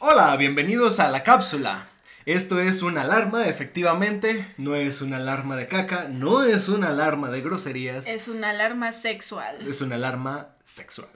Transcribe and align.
Hola, 0.00 0.36
bienvenidos 0.36 1.00
a 1.00 1.08
la 1.08 1.22
cápsula. 1.22 1.86
Esto 2.26 2.58
es 2.60 2.82
una 2.82 3.02
alarma, 3.02 3.46
efectivamente, 3.46 4.52
no 4.58 4.74
es 4.74 5.00
una 5.00 5.16
alarma 5.18 5.56
de 5.56 5.68
caca, 5.68 6.08
no 6.10 6.42
es 6.42 6.68
una 6.68 6.88
alarma 6.88 7.30
de 7.30 7.40
groserías, 7.40 8.06
Es 8.08 8.26
una 8.28 8.50
alarma 8.50 8.90
sexual. 8.92 9.56
es 9.68 9.80
una 9.80 9.94
alarma 9.94 10.48
sexual. 10.64 11.08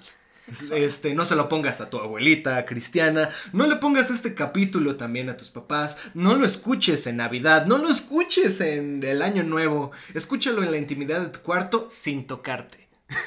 Sexual. 0.47 0.79
Este, 0.81 1.15
no 1.15 1.25
se 1.25 1.35
lo 1.37 1.49
pongas 1.49 1.81
a 1.81 1.91
tu 1.91 1.99
abuelita 1.99 2.65
cristiana, 2.65 3.29
no 3.53 3.67
le 3.67 3.77
pongas 3.77 4.11
este 4.11 4.35
capítulo 4.35 4.97
también 4.97 5.29
a 5.29 5.37
tus 5.37 5.51
papás, 5.51 5.97
no 6.15 6.35
lo 6.35 6.47
escuches 6.47 7.07
en 7.09 7.17
Navidad, 7.19 7.67
no 7.67 7.79
lo 7.79 7.89
escuches 7.91 8.61
en 8.61 9.03
el 9.03 9.21
Año 9.23 9.43
Nuevo, 9.43 9.91
escúchalo 10.15 10.63
en 10.63 10.71
la 10.71 10.79
intimidad 10.79 11.21
de 11.21 11.29
tu 11.29 11.41
cuarto 11.41 11.89
sin 11.91 12.27
tocarte. 12.27 12.89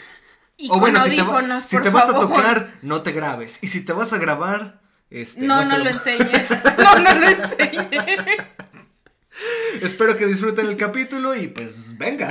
Y 0.55 0.67
o 0.67 0.73
con 0.73 0.81
bueno, 0.81 1.03
si 1.03 1.15
te, 1.15 1.21
va- 1.23 1.61
si 1.61 1.75
por 1.75 1.83
te 1.83 1.89
vas 1.89 2.09
a 2.09 2.19
tocar, 2.19 2.73
no 2.83 3.01
te 3.01 3.11
grabes. 3.11 3.57
Y 3.63 3.67
si 3.67 3.83
te 3.83 3.91
vas 3.91 4.13
a 4.13 4.19
grabar, 4.19 4.79
este, 5.13 5.45
No, 5.45 5.63
no, 5.63 5.77
lo 5.77 5.89
enseñes. 5.89 6.49
No, 6.77 6.99
no 6.99 7.13
lo 7.13 7.27
enseñes. 7.27 8.17
Espero 9.81 10.17
que 10.17 10.25
disfruten 10.25 10.67
el 10.67 10.75
capítulo 10.75 11.35
y 11.35 11.47
pues 11.47 11.97
venga. 11.97 12.29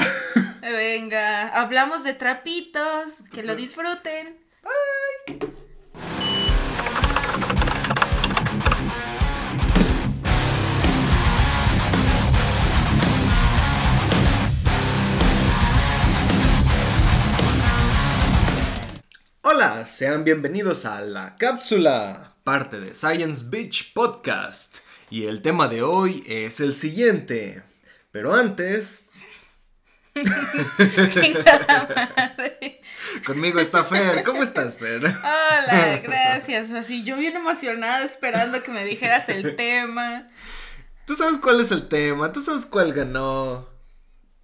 Venga, 0.60 1.48
hablamos 1.48 2.02
de 2.02 2.14
trapitos. 2.14 3.14
Que 3.32 3.44
lo 3.44 3.54
disfruten. 3.54 4.36
Hola, 19.42 19.86
sean 19.86 20.24
bienvenidos 20.24 20.84
a 20.84 21.00
La 21.00 21.36
Cápsula, 21.36 22.31
parte 22.42 22.80
de 22.80 22.94
Science 22.94 23.44
Beach 23.48 23.92
Podcast. 23.92 24.78
Y 25.10 25.26
el 25.26 25.42
tema 25.42 25.68
de 25.68 25.82
hoy 25.82 26.24
es 26.26 26.60
el 26.60 26.74
siguiente. 26.74 27.62
Pero 28.10 28.34
antes, 28.34 29.04
madre. 32.14 32.80
conmigo 33.24 33.60
está 33.60 33.84
Fer. 33.84 34.22
¿Cómo 34.24 34.42
estás, 34.42 34.76
Fer? 34.78 35.04
Hola, 35.04 36.00
gracias. 36.02 36.70
Así, 36.70 37.04
yo 37.04 37.16
bien 37.16 37.36
emocionada 37.36 38.04
esperando 38.04 38.62
que 38.62 38.70
me 38.72 38.84
dijeras 38.84 39.28
el 39.28 39.56
tema. 39.56 40.26
Tú 41.06 41.16
sabes 41.16 41.38
cuál 41.38 41.60
es 41.60 41.70
el 41.70 41.88
tema, 41.88 42.32
tú 42.32 42.42
sabes 42.42 42.66
cuál 42.66 42.92
ganó. 42.92 43.71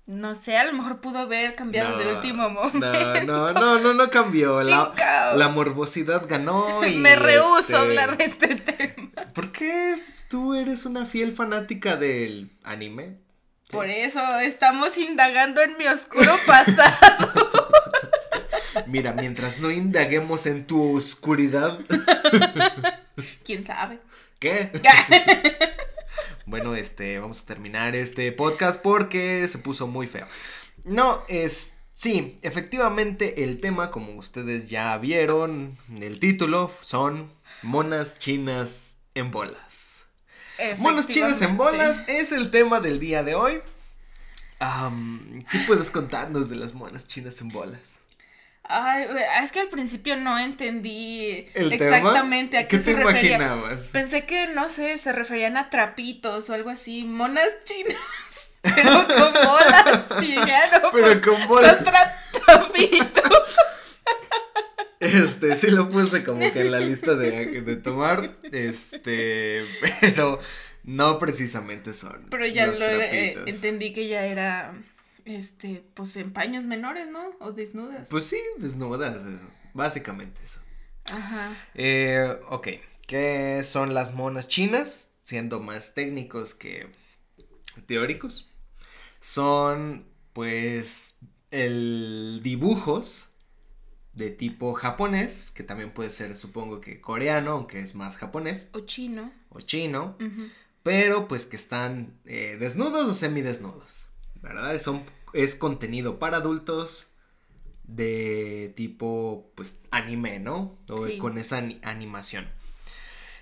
No 0.09 0.35
sé, 0.35 0.57
a 0.57 0.65
lo 0.65 0.73
mejor 0.73 1.03
pudo 1.03 1.19
haber 1.19 1.55
cambiado 1.55 1.99
de 1.99 2.15
último 2.15 2.49
momento. 2.49 2.81
No, 3.27 3.53
no, 3.53 3.53
no, 3.53 3.79
no, 3.79 3.93
no 3.93 4.09
cambió. 4.09 4.63
La, 4.63 5.35
la 5.37 5.49
morbosidad 5.51 6.27
ganó 6.27 6.83
y. 6.83 6.97
Me 6.97 7.15
rehúso 7.15 7.59
este, 7.59 7.77
a 7.77 7.81
hablar 7.81 8.17
de 8.17 8.25
este 8.25 8.55
tema. 8.55 9.11
¿Por 9.35 9.53
qué 9.53 10.03
tú 10.31 10.55
eres 10.55 10.87
una 10.87 11.05
fiel 11.05 11.35
fanática 11.35 11.97
del 11.97 12.51
anime? 12.65 13.19
Por 13.69 13.87
eso 13.91 14.19
estamos 14.41 14.97
indagando 14.97 15.61
en 15.61 15.77
mi 15.77 15.87
oscuro 15.87 16.39
pasado. 16.47 17.69
Mira, 18.87 19.13
mientras 19.13 19.59
no 19.59 19.71
indaguemos 19.71 20.47
en 20.47 20.67
tu 20.67 20.97
oscuridad. 20.97 21.81
¿Quién 23.45 23.63
sabe? 23.63 23.99
¿Qué? 24.39 24.71
Bueno, 26.49 26.75
este, 26.75 27.19
vamos 27.19 27.43
a 27.43 27.45
terminar 27.45 27.95
este 27.95 28.33
podcast 28.33 28.81
porque 28.81 29.47
se 29.49 29.59
puso 29.59 29.87
muy 29.87 30.07
feo. 30.07 30.27
No, 30.85 31.23
es. 31.29 31.75
Sí, 31.93 32.39
efectivamente 32.41 33.45
el 33.45 33.61
tema, 33.61 33.91
como 33.91 34.15
ustedes 34.15 34.71
ya 34.71 34.97
vieron, 34.97 35.77
el 36.01 36.19
título 36.19 36.73
son 36.81 37.31
monas 37.61 38.19
chinas 38.19 39.01
en 39.15 39.31
bolas. 39.31 40.07
Monas 40.79 41.09
chinas 41.09 41.43
en 41.43 41.59
bolas 41.59 42.05
es 42.09 42.33
el 42.33 42.51
tema 42.51 42.81
del 42.81 42.99
día 42.99 43.23
de 43.23 43.35
hoy. 43.35 43.61
¿Qué 44.59 45.59
puedes 45.67 45.91
contarnos 45.91 46.49
de 46.49 46.57
las 46.57 46.73
monas 46.73 47.07
chinas 47.09 47.43
en 47.43 47.51
bolas? 47.51 48.01
Ay, 48.71 49.07
güey, 49.07 49.25
es 49.43 49.51
que 49.51 49.61
al 49.61 49.69
principio 49.69 50.17
no 50.17 50.39
entendí 50.39 51.49
¿El 51.55 51.73
exactamente 51.73 52.51
tema? 52.59 52.65
a 52.65 52.69
qué, 52.69 52.77
¿Qué 52.77 52.83
se 52.83 52.95
te 52.95 52.97
refería. 53.03 53.37
imaginabas? 53.37 53.85
Pensé 53.93 54.27
que, 54.27 54.49
no 54.49 54.69
sé, 54.69 54.99
se 54.99 55.13
referían 55.13 55.57
a 55.57 55.71
trapitos 55.71 56.51
o 56.51 56.55
algo 56.55 56.69
así, 56.69 57.05
monas 57.05 57.49
chinas, 57.65 57.97
pero 58.63 59.07
con 59.09 59.33
bolas. 59.33 60.05
Y 60.23 60.37
ah, 60.37 60.81
no, 60.83 60.91
Pero 60.91 61.07
pues, 61.07 61.23
con 61.23 61.49
bolas. 61.49 61.77
son 61.77 61.85
trapitos. 62.45 63.43
Este, 65.01 65.55
sí 65.55 65.71
lo 65.71 65.89
puse 65.89 66.25
como 66.25 66.53
que 66.53 66.61
en 66.63 66.73
la 66.73 66.81
lista 66.81 67.15
de, 67.15 67.63
de 67.63 67.77
tomar. 67.77 68.37
Este, 68.51 69.65
pero 70.01 70.41
no 70.83 71.19
precisamente 71.19 71.95
son. 71.95 72.27
Pero 72.31 72.47
ya 72.47 72.67
los 72.67 72.81
lo 72.81 72.87
eh, 72.87 73.39
entendí 73.47 73.93
que 73.93 74.09
ya 74.09 74.25
era, 74.25 74.73
este, 75.29 75.85
pues 75.95 76.17
en 76.17 76.33
paños 76.33 76.65
menores, 76.65 77.09
¿no? 77.09 77.21
O 77.41 77.53
desnudas. 77.53 78.09
Pues 78.09 78.25
sí, 78.27 78.39
desnudas, 78.59 79.17
eh, 79.25 79.39
básicamente 79.75 80.43
eso. 80.43 80.61
Ajá. 81.13 81.55
Eh, 81.75 82.39
ok, 82.49 82.69
¿qué 83.07 83.63
son 83.65 83.95
las 83.95 84.15
monas 84.15 84.49
chinas? 84.49 85.13
Siendo 85.25 85.61
más 85.61 85.95
técnicos 85.95 86.55
que 86.55 86.89
teóricos. 87.87 88.51
Son, 89.21 90.07
pues, 90.33 91.15
el 91.51 92.41
dibujos 92.43 93.29
de 94.15 94.31
tipo 94.31 94.73
japonés, 94.75 95.51
que 95.51 95.63
también 95.63 95.93
puede 95.93 96.11
ser, 96.11 96.35
supongo 96.37 96.81
que 96.81 97.01
coreano, 97.01 97.53
aunque 97.53 97.81
es 97.81 97.95
más 97.95 98.17
japonés, 98.17 98.69
O 98.73 98.81
chino. 98.81 99.33
o 99.51 99.61
chino, 99.61 100.17
pero 100.83 101.29
pues 101.29 101.47
que 101.47 101.57
están 101.57 102.19
eh, 102.25 102.57
desnudos 102.59 103.09
o 103.09 103.15
semidesnudos, 103.15 104.09
¿verdad? 104.43 104.77
Son, 104.81 105.05
es 105.33 105.55
contenido 105.55 106.19
para 106.19 106.39
adultos 106.39 107.13
de 107.85 108.73
tipo, 108.77 109.51
pues, 109.55 109.81
anime, 109.91 110.39
¿no? 110.41 110.79
O 110.91 111.07
Sí. 111.07 111.19
con 111.19 111.39
esa 111.39 111.59
ani- 111.59 111.81
animación. 111.83 112.47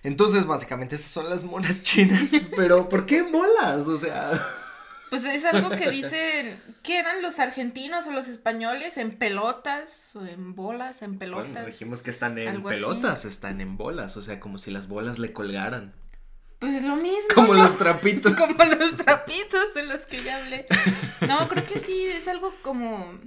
Entonces, 0.02 0.46
básicamente, 0.46 0.94
esas 0.94 1.10
son 1.10 1.28
las 1.28 1.42
monas 1.44 1.82
chinas, 1.82 2.30
pero 2.56 2.88
¿por 2.88 3.06
qué 3.06 3.18
en 3.18 3.32
bolas? 3.32 3.88
O 3.88 3.98
sea, 3.98 4.32
Pues 5.10 5.24
es 5.24 5.44
algo 5.44 5.70
que 5.70 5.90
dicen, 5.90 6.60
¿qué 6.84 6.98
eran 6.98 7.22
los 7.22 7.38
argentinos 7.40 8.06
o 8.06 8.12
los 8.12 8.28
españoles? 8.28 8.96
¿En 8.98 9.12
pelotas? 9.16 10.06
¿O 10.14 10.24
en 10.24 10.54
bolas? 10.54 11.02
¿En 11.02 11.18
pelotas? 11.18 11.50
bueno, 11.52 11.66
dijimos 11.66 12.02
que 12.02 12.10
están 12.10 12.38
en 12.38 12.48
así. 12.48 12.60
pelotas, 12.62 13.24
están 13.24 13.60
en 13.60 13.76
bolas, 13.76 14.16
o 14.16 14.22
sea, 14.22 14.38
como 14.40 14.58
si 14.58 14.70
las 14.70 14.86
bolas 14.88 15.18
le 15.18 15.32
colgaran. 15.32 15.92
Pues 16.58 16.74
es 16.74 16.82
lo 16.82 16.96
mismo. 16.96 17.28
Como 17.34 17.54
¿no? 17.54 17.62
los 17.62 17.76
trapitos. 17.78 18.32
Como 18.36 18.54
los 18.64 18.96
trapitos 18.96 19.74
de 19.74 19.82
los 19.84 20.06
que 20.06 20.22
ya 20.22 20.38
hablé. 20.38 20.66
No, 21.26 21.48
creo 21.48 21.66
que 21.66 21.78
sí, 21.78 22.06
es 22.06 22.28
algo 22.28 22.54
como 22.62 23.18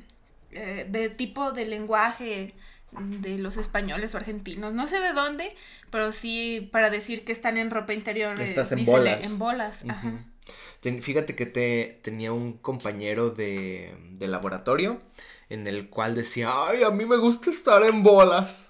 eh, 0.52 0.86
de 0.90 1.10
tipo 1.10 1.52
de 1.52 1.66
lenguaje 1.66 2.54
de 2.92 3.38
los 3.38 3.58
españoles 3.58 4.14
o 4.16 4.18
argentinos. 4.18 4.74
No 4.74 4.88
sé 4.88 5.00
de 5.00 5.14
dónde, 5.14 5.56
pero 5.92 6.12
sí 6.12 6.70
para 6.72 6.90
decir 6.90 7.24
que 7.24 7.32
están 7.32 7.58
en 7.58 7.70
ropa 7.70 7.94
interior. 7.94 8.40
eh, 8.42 8.46
Estás 8.46 8.72
en 8.72 8.80
dícele 8.80 8.98
bolas. 8.98 9.24
En 9.26 9.38
bolas, 9.40 9.84
ajá. 9.88 10.08
Ujú. 10.08 10.18
Ten- 10.80 11.04
fíjate 11.04 11.36
que 11.36 11.46
te, 11.46 12.00
tenía 12.02 12.32
un 12.32 12.54
compañero 12.54 13.30
de, 13.30 13.94
de 14.14 14.28
laboratorio 14.28 15.02
en 15.50 15.68
el 15.68 15.90
cual 15.90 16.16
decía, 16.16 16.50
ay, 16.68 16.82
a 16.84 16.90
mí 16.90 17.06
me 17.06 17.18
gusta 17.18 17.52
estar 17.52 17.84
en 17.84 18.02
bolas. 18.02 18.70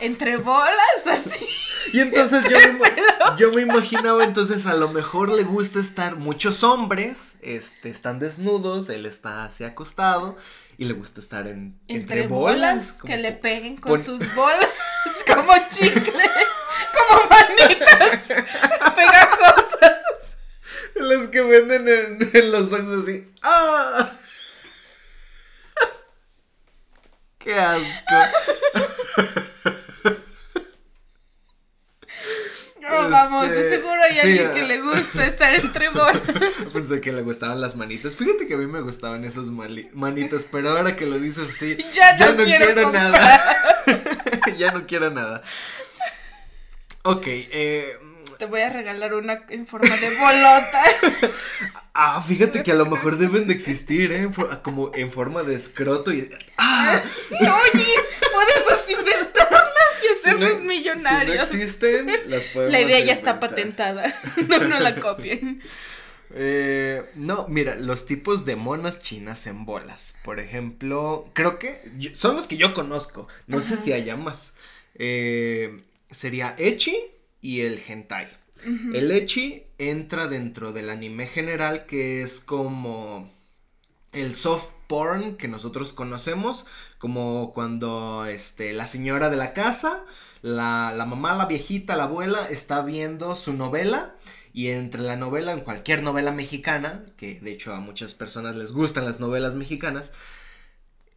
Entre 0.00 0.36
bolas, 0.36 1.06
así. 1.06 1.46
Y 1.92 2.00
entonces 2.00 2.44
yo 2.44 2.58
me, 2.72 2.92
yo 3.38 3.52
me 3.52 3.62
imaginaba, 3.62 4.24
entonces 4.24 4.66
a 4.66 4.74
lo 4.74 4.88
mejor 4.88 5.30
le 5.30 5.42
gusta 5.42 5.80
estar, 5.80 6.16
muchos 6.16 6.62
hombres 6.62 7.36
este, 7.42 7.90
están 7.90 8.18
desnudos, 8.18 8.88
él 8.88 9.06
está 9.06 9.44
así 9.44 9.64
acostado 9.64 10.36
y 10.78 10.84
le 10.84 10.94
gusta 10.94 11.20
estar 11.20 11.46
en, 11.46 11.78
Entre, 11.88 12.26
bolas, 12.26 12.92
como 12.92 13.12
que 13.12 13.18
le 13.18 13.32
peguen 13.32 13.76
con 13.76 14.02
sus 14.02 14.18
bolas 14.34 14.68
como 15.26 15.52
chicle, 15.68 16.30
como 16.94 17.28
manitas 17.28 18.20
pegajosas. 18.96 20.36
Las 20.94 21.28
que 21.28 21.40
venden 21.42 21.88
en, 21.88 22.30
en 22.32 22.52
los 22.52 22.72
ojos 22.72 23.02
así. 23.02 23.30
¡Ah! 23.42 24.10
¡Qué 27.38 27.54
asco! 27.54 28.14
No, 32.90 33.10
vamos, 33.10 33.48
de 33.48 33.56
Este, 33.60 33.76
seguro 33.76 34.00
hay 34.02 34.12
sí, 34.14 34.20
alguien 34.20 34.50
que 34.52 34.62
le 34.62 34.80
gusta 34.80 35.26
estar 35.26 35.54
entre 35.54 35.88
bolas. 35.90 36.20
Pensé 36.72 37.00
que 37.00 37.12
le 37.12 37.22
gustaban 37.22 37.60
las 37.60 37.76
manitas. 37.76 38.16
Fíjate 38.16 38.46
que 38.46 38.54
a 38.54 38.56
mí 38.58 38.66
me 38.66 38.80
gustaban 38.80 39.24
esas 39.24 39.46
manitas, 39.48 40.44
pero 40.50 40.70
ahora 40.70 40.96
que 40.96 41.06
lo 41.06 41.18
dices 41.18 41.50
así, 41.50 41.76
Ya 41.92 42.16
no 42.32 42.44
quiero 42.44 42.82
comprar. 42.82 42.92
nada. 43.12 43.40
ya 44.56 44.72
no 44.72 44.86
quiero 44.86 45.10
nada. 45.10 45.42
Ok, 47.02 47.24
eh, 47.26 47.96
Te 48.38 48.46
voy 48.46 48.60
a 48.60 48.68
regalar 48.70 49.14
una 49.14 49.44
en 49.48 49.66
forma 49.66 49.96
de 49.96 50.10
bolota. 50.18 50.82
Ah, 51.94 52.22
fíjate 52.26 52.62
que 52.62 52.72
a 52.72 52.74
lo 52.74 52.86
mejor 52.86 53.16
deben 53.18 53.46
de 53.46 53.54
existir, 53.54 54.12
¿eh? 54.12 54.28
Como 54.62 54.94
en 54.94 55.10
forma 55.10 55.42
de 55.42 55.54
escroto 55.54 56.12
y... 56.12 56.30
¡Ah! 56.58 57.00
Oye, 57.40 57.94
podemos 58.32 58.90
inventarlas 58.90 59.69
Sí, 60.22 60.30
hacernos 60.30 60.60
millonarios. 60.62 61.48
Si 61.48 61.56
no 61.56 61.62
existen, 61.62 62.06
las 62.26 62.44
podemos 62.44 62.72
La 62.72 62.80
idea 62.80 63.00
ya 63.00 63.12
está 63.12 63.40
patentada. 63.40 64.20
No, 64.48 64.58
no 64.60 64.80
la 64.80 64.98
copien. 65.00 65.60
Eh, 66.32 67.02
no, 67.16 67.48
mira, 67.48 67.74
los 67.76 68.06
tipos 68.06 68.44
de 68.44 68.54
monas 68.56 69.02
chinas 69.02 69.46
en 69.46 69.64
bolas. 69.64 70.14
Por 70.22 70.38
ejemplo, 70.38 71.28
creo 71.32 71.58
que 71.58 71.82
yo- 71.98 72.14
son 72.14 72.36
los 72.36 72.46
que 72.46 72.56
yo 72.56 72.72
conozco. 72.74 73.26
No 73.46 73.60
sé 73.60 73.76
si 73.76 73.92
haya 73.92 74.16
más. 74.16 74.54
Eh, 74.94 75.80
sería 76.10 76.54
Echi 76.58 76.96
y 77.40 77.62
el 77.62 77.80
Hentai. 77.86 78.28
El 78.92 79.10
Echi 79.10 79.62
entra 79.78 80.26
dentro 80.26 80.72
del 80.72 80.90
anime 80.90 81.26
general, 81.26 81.86
que 81.86 82.20
es 82.22 82.40
como 82.40 83.32
el 84.12 84.34
soft 84.34 84.72
porn 84.86 85.36
que 85.38 85.48
nosotros 85.48 85.94
conocemos, 85.94 86.66
como 87.00 87.52
cuando 87.54 88.26
este, 88.26 88.72
la 88.72 88.86
señora 88.86 89.30
de 89.30 89.36
la 89.36 89.54
casa, 89.54 90.04
la, 90.42 90.92
la 90.94 91.06
mamá, 91.06 91.34
la 91.34 91.46
viejita, 91.46 91.96
la 91.96 92.04
abuela, 92.04 92.46
está 92.50 92.82
viendo 92.82 93.34
su 93.34 93.54
novela. 93.54 94.14
Y 94.52 94.68
entre 94.68 95.00
la 95.00 95.16
novela, 95.16 95.52
en 95.52 95.60
cualquier 95.60 96.02
novela 96.02 96.30
mexicana, 96.30 97.04
que 97.16 97.40
de 97.40 97.52
hecho 97.52 97.72
a 97.74 97.80
muchas 97.80 98.14
personas 98.14 98.54
les 98.54 98.72
gustan 98.72 99.04
las 99.06 99.18
novelas 99.18 99.54
mexicanas, 99.54 100.12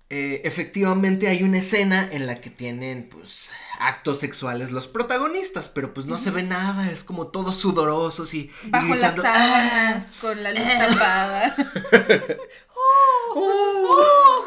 eh, 0.09 0.41
efectivamente 0.45 1.27
hay 1.27 1.41
una 1.41 1.57
escena 1.57 2.07
en 2.11 2.27
la 2.27 2.35
que 2.35 2.51
tienen 2.51 3.09
pues 3.09 3.49
actos 3.79 4.19
sexuales 4.19 4.71
los 4.71 4.87
protagonistas, 4.87 5.67
pero 5.67 5.93
pues 5.93 6.05
no 6.05 6.19
se 6.19 6.29
ve 6.29 6.43
nada, 6.43 6.91
es 6.91 7.03
como 7.03 7.27
todos 7.27 7.55
sudorosos 7.57 8.33
y, 8.35 8.51
Bajo 8.67 8.93
las 8.95 9.15
gritando, 9.15 9.23
"Ah". 9.25 9.33
sábanas, 9.33 10.11
con 10.21 10.43
la 10.43 10.51
luz 10.51 10.61
tapada. 10.77 11.55
¡Oh! 13.35 14.45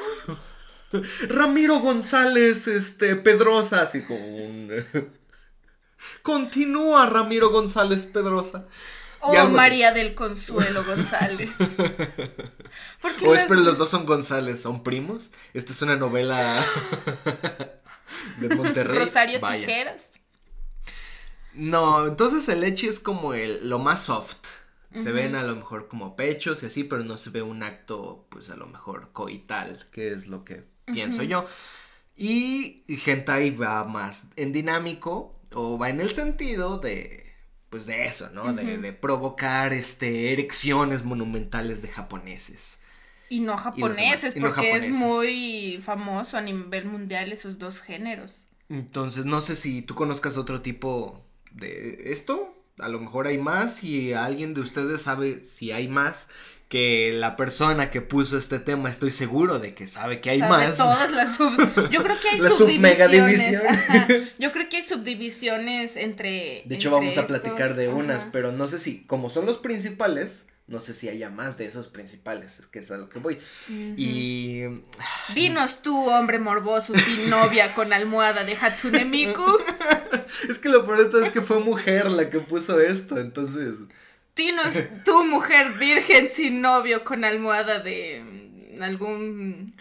Ramiro 1.29 1.79
González, 1.81 2.67
este, 2.69 3.17
Pedrosa, 3.17 3.83
así 3.83 4.03
como 4.03 4.25
un... 4.27 4.71
Continúa 6.23 7.07
Ramiro 7.07 7.51
González 7.51 8.07
Pedrosa. 8.07 8.67
Oh, 9.21 9.37
así. 9.37 9.49
María 9.53 9.93
del 9.93 10.15
Consuelo 10.15 10.85
González. 10.85 11.51
O 13.25 13.33
las- 13.33 13.43
espera, 13.43 13.61
los 13.61 13.79
dos 13.79 13.89
son 13.89 14.05
González, 14.05 14.61
son 14.61 14.83
primos. 14.83 15.31
Esta 15.55 15.73
es 15.73 15.81
una 15.83 15.97
novela 15.97 16.65
de 18.39 18.55
Monterrey. 18.55 18.99
Rosario 18.99 19.41
Vaya. 19.41 19.67
Tijeras. 19.67 20.13
No, 21.55 22.07
entonces 22.07 22.49
el 22.49 22.61
leche 22.61 22.89
es 22.89 23.01
como 23.01 23.33
el, 23.35 23.69
lo 23.69 23.79
más 23.79 24.03
soft. 24.05 24.37
Se 24.95 25.13
ven 25.13 25.35
a 25.37 25.43
lo 25.43 25.55
mejor 25.55 25.89
como 25.89 26.17
pechos 26.17 26.63
y 26.63 26.67
así, 26.67 26.83
pero 26.85 27.05
no 27.05 27.17
se 27.19 27.29
ve 27.31 27.43
un 27.43 27.63
acto, 27.63 28.27
pues 28.31 28.49
a 28.51 28.57
lo 28.57 28.67
mejor 28.67 29.13
coital, 29.13 29.87
que 29.93 30.11
es 30.13 30.27
lo 30.27 30.43
que 30.45 30.65
pienso 30.87 31.23
yo. 31.23 31.47
Y 32.17 32.85
hentai 32.89 33.51
va 33.51 33.85
más 33.85 34.29
en 34.37 34.53
dinámico, 34.53 35.39
o 35.53 35.79
va 35.79 35.91
en 35.91 36.01
el 36.01 36.11
sentido 36.11 36.79
de, 36.79 37.33
pues 37.71 37.87
de 37.87 38.07
eso, 38.07 38.31
¿no? 38.31 38.53
de, 38.53 38.79
de 38.79 38.93
provocar, 38.93 39.73
este, 39.73 40.33
erecciones 40.33 41.05
monumentales 41.05 41.83
de 41.83 41.89
japoneses. 41.89 42.81
Y 43.29 43.41
no 43.41 43.57
japoneses, 43.57 44.37
y 44.37 44.41
porque 44.41 44.77
es 44.77 44.87
japoneses. 44.87 44.97
muy 44.97 45.81
famoso 45.83 46.37
a 46.37 46.41
nivel 46.41 46.87
mundial 46.87 47.33
esos 47.33 47.59
dos 47.59 47.81
géneros. 47.81 48.47
Entonces, 48.69 49.27
no 49.27 49.41
sé 49.41 49.57
si 49.57 49.83
tú 49.83 49.95
conozcas 49.95 50.37
otro 50.37 50.63
tipo 50.63 51.25
de 51.53 52.13
esto. 52.13 52.55
A 52.79 52.89
lo 52.89 53.01
mejor 53.01 53.27
hay 53.27 53.39
más 53.39 53.83
y 53.85 54.13
alguien 54.13 54.55
de 54.55 54.61
ustedes 54.61 55.03
sabe 55.03 55.43
si 55.43 55.73
hay 55.73 55.89
más 55.89 56.29
que 56.69 57.13
la 57.13 57.37
persona 57.37 57.91
que 57.91 58.01
puso 58.01 58.37
este 58.37 58.59
tema. 58.59 58.91
Estoy 58.91 59.11
seguro 59.11 59.59
de 59.59 59.75
que 59.75 59.87
sabe 59.87 60.21
que 60.21 60.31
hay 60.31 60.41
Sabe 60.41 60.67
más. 60.67 60.77
todas 60.77 61.13
las 61.13 61.37
sub... 61.37 61.57
Yo 61.91 62.03
creo 62.03 62.21
que 62.21 62.29
hay 62.29 62.39
Las 62.41 62.57
subdivisiones. 62.57 63.55
ajá. 63.65 64.09
Yo 64.39 64.53
creo 64.53 64.69
que 64.69 64.79
hay 64.79 64.83
subdivisiones 64.83 65.97
entre. 65.97 66.63
De 66.67 66.75
hecho, 66.75 66.89
entre 66.89 66.91
vamos 66.91 67.19
a 67.19 67.27
platicar 67.27 67.75
de 67.75 67.89
unas, 67.89 68.25
pero 68.25 68.53
no 68.53 68.67
sé 68.69 68.79
si, 68.79 69.05
como 69.05 69.31
son 69.31 69.47
los 69.47 69.59
principales, 69.59 70.47
no 70.67 70.81
sé 70.81 70.95
si 70.95 71.09
haya 71.09 71.31
más 71.31 71.57
de 71.59 71.67
esos 71.67 71.87
principales, 71.87 72.59
es 72.59 72.67
que 72.67 72.81
es 72.81 72.91
a 72.91 72.97
lo 72.97 73.09
que 73.09 73.21
voy. 73.21 73.39
Y 73.69 74.63
Dinos 75.35 75.83
tú, 75.83 76.11
hombre 76.11 76.41
morboso, 76.41 76.95
sin 76.97 77.31
novia 77.31 77.75
con 77.75 77.93
almohada 77.93 78.43
de 78.43 78.57
Hatsune 78.57 79.05
Miku. 79.05 79.45
es 80.51 80.59
que 80.59 80.69
lo 80.69 80.85
peor 80.85 81.05
de 81.05 81.11
todo 81.11 81.25
es 81.25 81.31
que 81.31 81.43
fue 81.43 81.61
mujer 81.61 82.11
la 82.11 82.29
que 82.29 82.41
puso 82.41 82.81
esto, 82.81 83.19
entonces 83.21 83.77
Dinos 84.37 84.75
tú, 85.05 85.25
mujer 85.25 85.73
virgen 85.73 86.29
sin 86.33 86.61
novio 86.61 87.03
con 87.05 87.25
almohada 87.25 87.79
de 87.81 88.23
mm, 88.77 88.83
algún 88.83 89.75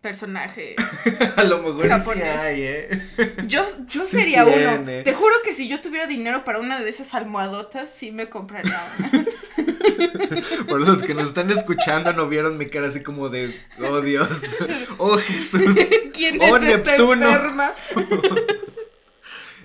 personaje. 0.00 0.76
a 1.36 1.44
lo 1.44 1.58
mejor 1.58 1.82
sí 1.82 1.88
Japonés. 1.88 2.36
hay, 2.38 2.62
¿eh? 2.62 3.06
Yo, 3.46 3.66
yo 3.88 4.06
Sí 4.06 4.12
sería 4.16 4.44
tiene. 4.44 4.78
uno. 4.78 5.02
Te 5.02 5.12
juro 5.12 5.34
que 5.44 5.52
si 5.52 5.68
yo 5.68 5.80
tuviera 5.80 6.06
dinero 6.06 6.44
para 6.44 6.60
una 6.60 6.80
de 6.80 6.88
esas 6.88 7.12
almohadotas, 7.14 7.90
sí 7.92 8.12
me 8.12 8.30
compraría 8.30 8.80
una. 8.98 9.10
Por 10.68 10.80
los 10.80 11.02
que 11.02 11.12
nos 11.14 11.28
están 11.28 11.50
escuchando 11.50 12.12
no 12.12 12.28
vieron 12.28 12.56
mi 12.58 12.66
cara 12.70 12.86
así 12.88 13.02
como 13.02 13.28
de, 13.28 13.54
oh 13.80 14.00
Dios, 14.00 14.42
oh 14.98 15.18
Jesús. 15.18 15.76
¿Quién 16.14 16.38
Oh, 16.40 16.56
es 16.56 16.62
Neptuno. 16.62 17.26
enferma? 17.26 17.72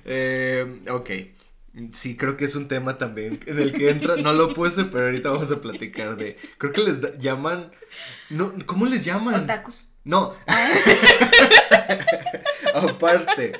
Eh, 0.05 0.81
ok, 0.89 1.09
sí, 1.93 2.15
creo 2.17 2.35
que 2.37 2.45
es 2.45 2.55
un 2.55 2.67
tema 2.67 2.97
también 2.97 3.39
en 3.45 3.59
el 3.59 3.71
que 3.73 3.89
entra, 3.89 4.15
no 4.17 4.33
lo 4.33 4.53
puse, 4.53 4.85
pero 4.85 5.05
ahorita 5.05 5.29
vamos 5.31 5.51
a 5.51 5.61
platicar 5.61 6.15
de, 6.17 6.37
creo 6.57 6.73
que 6.73 6.81
les 6.81 7.01
da- 7.01 7.15
llaman, 7.17 7.71
no, 8.29 8.53
¿cómo 8.65 8.85
les 8.85 9.03
llaman? 9.05 9.43
Otakus. 9.43 9.85
No. 10.03 10.33
Aparte, 12.73 13.53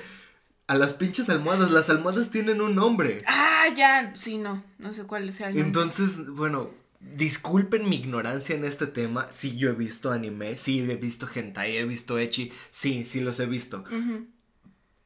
a 0.68 0.76
las 0.76 0.94
pinches 0.94 1.30
almohadas, 1.30 1.72
las 1.72 1.90
almohadas 1.90 2.30
tienen 2.30 2.62
un 2.62 2.76
nombre. 2.76 3.24
Ah, 3.28 3.66
ya, 3.76 4.14
sí, 4.18 4.38
no, 4.38 4.64
no 4.78 4.94
sé 4.94 5.04
cuál 5.04 5.32
sea 5.32 5.48
el 5.48 5.56
nombre. 5.56 5.68
Entonces, 5.68 6.30
bueno, 6.30 6.72
disculpen 7.00 7.88
mi 7.90 7.98
ignorancia 7.98 8.56
en 8.56 8.66
este 8.66 8.88
tema. 8.88 9.28
Sí, 9.32 9.58
yo 9.58 9.70
he 9.70 9.74
visto 9.74 10.12
anime, 10.12 10.58
sí, 10.58 10.80
he 10.80 10.96
visto 10.96 11.28
hentai, 11.34 11.78
he 11.78 11.86
visto 11.86 12.18
echi, 12.20 12.52
sí, 12.72 13.06
sí 13.06 13.22
los 13.22 13.40
he 13.40 13.46
visto. 13.46 13.84
Ujú. 13.92 14.28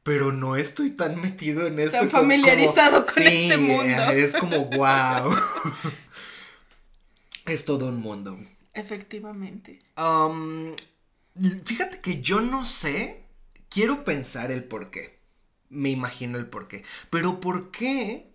Pero 0.02 0.32
no 0.32 0.56
estoy 0.56 0.90
tan 0.90 1.20
metido 1.20 1.66
en 1.66 1.78
esto. 1.78 1.98
Tan 1.98 2.08
como- 2.08 2.22
familiarizado 2.22 3.04
con 3.04 3.14
Sí, 3.14 3.22
este 3.24 3.56
mundo. 3.58 4.02
Es 4.12 4.34
como, 4.34 4.64
wow. 4.66 5.34
es 7.46 7.64
todo 7.64 7.88
un 7.88 8.00
mundo. 8.00 8.38
Efectivamente. 8.72 9.78
Um, 9.96 10.74
fíjate 11.64 12.00
que 12.00 12.20
yo 12.22 12.40
no 12.40 12.64
sé, 12.64 13.24
quiero 13.68 14.04
pensar 14.04 14.50
el 14.50 14.64
por 14.64 14.90
qué. 14.90 15.18
Me 15.68 15.90
imagino 15.90 16.38
el 16.38 16.46
por 16.46 16.66
qué. 16.66 16.84
Pero 17.10 17.40
¿por 17.40 17.70
qué 17.70 18.32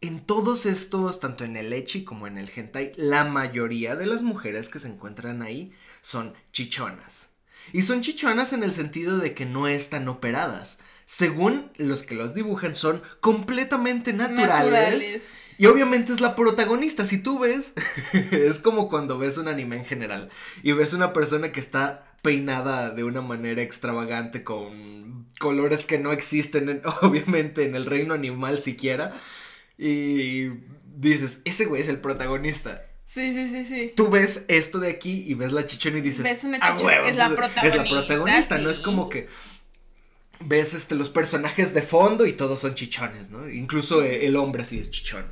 en 0.00 0.20
todos 0.24 0.66
estos, 0.66 1.20
tanto 1.20 1.44
en 1.44 1.56
el 1.56 1.72
Echi 1.72 2.04
como 2.04 2.26
en 2.26 2.38
el 2.38 2.50
Hentai, 2.54 2.92
la 2.96 3.24
mayoría 3.24 3.96
de 3.96 4.06
las 4.06 4.22
mujeres 4.22 4.68
que 4.68 4.78
se 4.78 4.88
encuentran 4.88 5.42
ahí 5.42 5.72
son 6.00 6.34
chichonas? 6.52 7.28
Y 7.72 7.82
son 7.82 8.00
chichonas 8.00 8.52
en 8.52 8.62
el 8.62 8.72
sentido 8.72 9.18
de 9.18 9.34
que 9.34 9.46
no 9.46 9.66
están 9.68 10.08
operadas. 10.08 10.78
Según 11.06 11.70
los 11.76 12.02
que 12.02 12.14
los 12.14 12.34
dibujan, 12.34 12.74
son 12.76 13.02
completamente 13.20 14.12
naturales. 14.12 14.48
Naturales. 14.72 15.22
Y 15.58 15.66
obviamente 15.66 16.12
es 16.12 16.20
la 16.20 16.34
protagonista. 16.34 17.04
Si 17.04 17.18
tú 17.18 17.38
ves, 17.38 17.74
es 18.32 18.58
como 18.58 18.88
cuando 18.88 19.18
ves 19.18 19.36
un 19.38 19.48
anime 19.48 19.76
en 19.76 19.84
general 19.84 20.30
y 20.62 20.72
ves 20.72 20.92
una 20.92 21.12
persona 21.12 21.52
que 21.52 21.60
está 21.60 22.16
peinada 22.22 22.90
de 22.90 23.04
una 23.04 23.20
manera 23.20 23.62
extravagante 23.62 24.44
con 24.44 25.26
colores 25.38 25.86
que 25.86 25.98
no 25.98 26.12
existen, 26.12 26.68
en- 26.68 26.82
obviamente, 27.02 27.64
en 27.64 27.74
el 27.74 27.86
reino 27.86 28.14
animal 28.14 28.58
siquiera. 28.58 29.12
Y 29.78 30.48
dices, 30.96 31.42
ese 31.44 31.64
güey 31.66 31.82
es 31.82 31.88
el 31.88 32.00
protagonista. 32.00 32.82
Sí, 33.12 33.32
sí, 33.34 33.50
sí, 33.50 33.64
sí. 33.66 33.92
Tú 33.94 34.08
ves 34.08 34.44
esto 34.48 34.78
de 34.78 34.88
aquí 34.90 35.24
y 35.26 35.34
ves 35.34 35.52
la 35.52 35.66
chichona 35.66 35.98
y 35.98 36.00
dices, 36.00 36.22
Ves 36.24 36.44
una 36.44 36.58
"Ah, 36.62 36.72
chichona, 36.72 36.84
huevo", 36.84 37.06
es 37.08 37.16
la 37.16 37.26
entonces, 37.26 37.52
Es 37.62 37.62
la 37.62 37.70
protagonista, 37.84 38.06
protagonista, 38.06 38.58
no 38.58 38.70
es 38.70 38.78
sí. 38.78 38.82
como 38.82 39.08
que 39.10 39.28
ves 40.40 40.74
este, 40.74 40.94
los 40.94 41.10
personajes 41.10 41.74
de 41.74 41.82
fondo 41.82 42.24
y 42.26 42.32
todos 42.32 42.60
son 42.60 42.74
chichones, 42.74 43.30
¿no? 43.30 43.48
Incluso 43.48 44.02
eh, 44.02 44.26
el 44.26 44.36
hombre 44.36 44.62
así 44.62 44.78
es 44.78 44.90
chichón. 44.90 45.24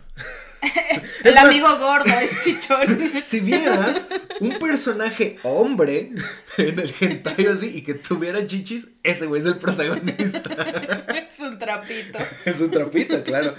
El 1.24 1.34
más- 1.34 1.44
amigo 1.46 1.78
gordo 1.78 2.04
es 2.20 2.44
chichón. 2.44 3.00
Si 3.24 3.40
vieras 3.40 4.08
un 4.40 4.58
personaje 4.58 5.38
hombre 5.42 6.12
en 6.58 6.78
el 6.78 6.94
hentai 7.00 7.46
así 7.46 7.66
y 7.78 7.82
que 7.82 7.94
tuviera 7.94 8.46
chichis, 8.46 8.88
ese 9.02 9.24
güey 9.26 9.40
es 9.40 9.46
el 9.46 9.56
protagonista. 9.56 11.06
es 11.30 11.38
un 11.40 11.58
trapito. 11.58 12.18
es 12.44 12.60
un 12.60 12.70
trapito, 12.70 13.22
claro. 13.24 13.54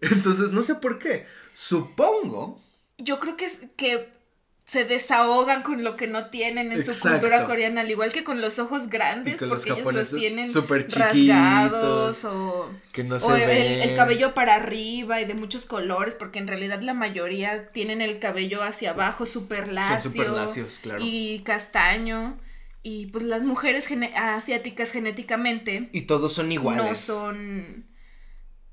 Entonces, 0.00 0.52
no 0.52 0.62
sé 0.62 0.74
por 0.76 0.98
qué. 0.98 1.26
Supongo. 1.52 2.64
Yo 2.98 3.18
creo 3.20 3.36
que 3.36 3.46
es 3.46 3.60
que 3.76 4.08
se 4.68 4.84
desahogan 4.84 5.62
con 5.62 5.82
lo 5.82 5.96
que 5.96 6.06
no 6.06 6.26
tienen 6.26 6.72
en 6.72 6.84
su 6.84 6.92
cultura 7.00 7.44
coreana, 7.46 7.80
al 7.80 7.90
igual 7.90 8.12
que 8.12 8.22
con 8.22 8.42
los 8.42 8.58
ojos 8.58 8.90
grandes, 8.90 9.40
los 9.40 9.64
porque 9.64 9.80
ellos 9.80 9.94
los 9.94 10.10
tienen 10.10 10.50
rasgados 10.94 12.26
o, 12.26 12.70
Que 12.92 13.02
no 13.02 13.18
se 13.18 13.26
o 13.26 13.34
el, 13.34 13.94
cabello 13.94 14.34
para 14.34 14.56
arriba 14.56 15.22
y 15.22 15.24
de 15.24 15.32
muchos 15.32 15.64
colores, 15.64 16.14
porque 16.14 16.38
en 16.38 16.48
realidad 16.48 16.82
la 16.82 16.92
mayoría 16.92 17.68
tienen 17.72 18.02
el 18.02 18.18
cabello 18.18 18.62
hacia 18.62 18.90
abajo 18.90 19.24
súper 19.24 19.68
lacio, 19.72 20.34
lacios, 20.34 20.80
claro. 20.82 21.00
y 21.02 21.38
castaño. 21.46 22.38
y 22.82 23.06
pues 23.06 23.24
las 23.24 23.42
mujeres 23.44 23.86
gene- 23.86 24.14
asiáticas 24.16 24.92
genéticamente 24.92 25.88
Y 25.92 26.02
todos 26.02 26.34
son 26.34 26.52
iguales. 26.52 26.84
no 26.84 26.94
son... 26.94 27.86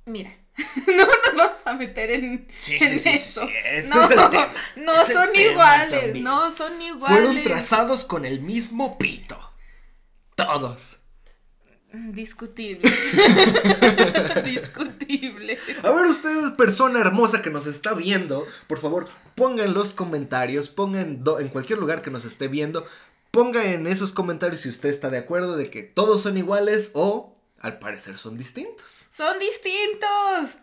Mira, 0.06 0.34
no 0.88 1.06
nos 1.06 1.36
vamos 1.36 1.62
a 1.66 1.74
meter 1.74 2.12
en, 2.12 2.48
Sí, 2.58 2.78
en 2.80 3.00
sí, 3.00 3.10
eso. 3.10 3.42
sí, 3.48 3.90
no, 3.90 4.04
es 4.04 4.12
el 4.12 4.30
tema, 4.30 4.54
no 4.78 4.94
es 5.02 5.08
son 5.12 5.32
tema 5.34 5.52
iguales, 5.52 6.02
también. 6.02 6.24
no 6.24 6.52
son 6.56 6.82
iguales. 6.82 7.18
Fueron 7.20 7.44
trazados 7.44 8.06
con 8.06 8.26
el 8.26 8.40
mismo 8.42 8.98
pito. 8.98 9.38
Todos. 10.36 11.00
Discutible. 11.92 12.90
Discutible. 14.44 15.58
A 15.84 15.92
ver, 15.92 16.06
ustedes, 16.08 16.52
persona 16.52 17.00
hermosa 17.00 17.42
que 17.42 17.50
nos 17.50 17.68
está 17.68 17.94
viendo, 17.94 18.46
por 18.68 18.80
favor, 18.80 19.08
pongan 19.36 19.74
los 19.74 19.94
comentarios, 19.94 20.70
pongan 20.70 21.24
en 21.40 21.50
cualquier 21.50 21.80
lugar 21.80 22.02
que 22.02 22.12
nos 22.12 22.26
esté 22.26 22.48
viendo, 22.50 22.86
ponga 23.32 23.64
en 23.72 23.88
esos 23.88 24.12
comentarios 24.12 24.62
si 24.62 24.70
usted 24.70 24.90
está 24.90 25.10
de 25.10 25.20
acuerdo 25.20 25.56
de 25.56 25.70
que 25.70 25.84
todos 25.84 26.22
son 26.22 26.38
iguales 26.38 26.92
o 26.96 27.35
al 27.66 27.80
parecer 27.80 28.18
son 28.18 28.38
distintos. 28.38 29.08
Son 29.10 29.40
distintos. 29.40 30.58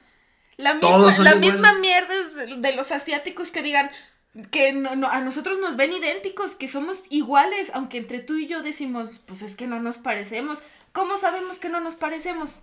La 0.56 0.74
misma, 0.74 1.18
la 1.18 1.34
misma 1.34 1.72
mierda 1.78 2.14
es 2.14 2.34
de- 2.62 2.76
los 2.76 2.92
asiáticos 2.92 3.50
que 3.50 3.62
digan 3.62 3.90
que 4.50 4.72
no, 4.72 4.94
no- 4.96 5.08
a 5.08 5.20
nosotros 5.20 5.58
nos 5.58 5.76
ven 5.76 5.92
idénticos, 5.92 6.54
que 6.54 6.68
somos 6.68 7.02
iguales, 7.10 7.70
aunque 7.74 7.98
entre 7.98 8.20
tú 8.22 8.36
y 8.36 8.46
yo 8.46 8.62
decimos, 8.62 9.20
pues 9.26 9.42
es 9.42 9.56
que 9.56 9.66
no 9.66 9.80
nos 9.80 9.98
parecemos. 9.98 10.62
¿Cómo 10.92 11.16
sabemos 11.18 11.58
que 11.58 11.68
no 11.70 11.80
nos 11.80 11.96
parecemos? 11.96 12.60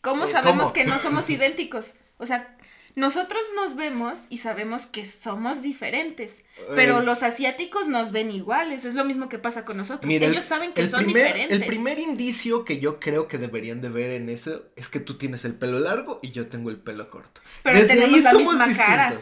¿Cómo 0.00 0.24
Eh, 0.24 0.28
sabemos 0.28 0.64
¿cómo? 0.64 0.72
que 0.72 0.84
no 0.84 0.98
somos 0.98 1.28
idénticos? 1.30 1.94
O 2.18 2.26
sea, 2.26 2.55
nosotros 2.96 3.42
nos 3.54 3.76
vemos 3.76 4.20
y 4.30 4.38
sabemos 4.38 4.86
que 4.86 5.04
somos 5.04 5.60
diferentes, 5.62 6.42
pero 6.74 7.00
Eh. 7.00 7.02
los 7.04 7.22
asiáticos 7.22 7.86
nos 7.88 8.10
ven 8.10 8.30
iguales, 8.30 8.86
es 8.86 8.94
lo 8.94 9.04
mismo 9.04 9.28
que 9.28 9.38
pasa 9.38 9.66
con 9.66 9.76
nosotros. 9.76 10.06
Mira, 10.08 10.24
el- 10.26 10.32
Ellos 10.32 10.46
saben 10.46 10.72
que 10.72 10.80
el 10.80 10.88
son 10.90 11.04
primer, 11.04 11.26
diferentes. 11.26 11.60
El 11.60 11.66
primer 11.66 11.98
indicio 11.98 12.64
que 12.64 12.80
yo 12.80 12.98
creo 12.98 13.28
que 13.28 13.36
deberían 13.36 13.82
de 13.82 13.90
ver 13.90 14.12
en 14.12 14.30
eso 14.30 14.62
es 14.76 14.88
que 14.88 14.98
tú 14.98 15.18
tienes 15.18 15.44
el 15.44 15.52
pelo 15.54 15.78
largo 15.78 16.20
y 16.22 16.30
yo 16.32 16.46
tengo 16.48 16.70
el 16.70 16.78
pelo 16.78 17.10
corto. 17.10 17.42
Pero 17.62 17.86
tenemos 17.86 18.22
la 18.22 18.32
misma 18.32 18.74
cara. 18.74 19.14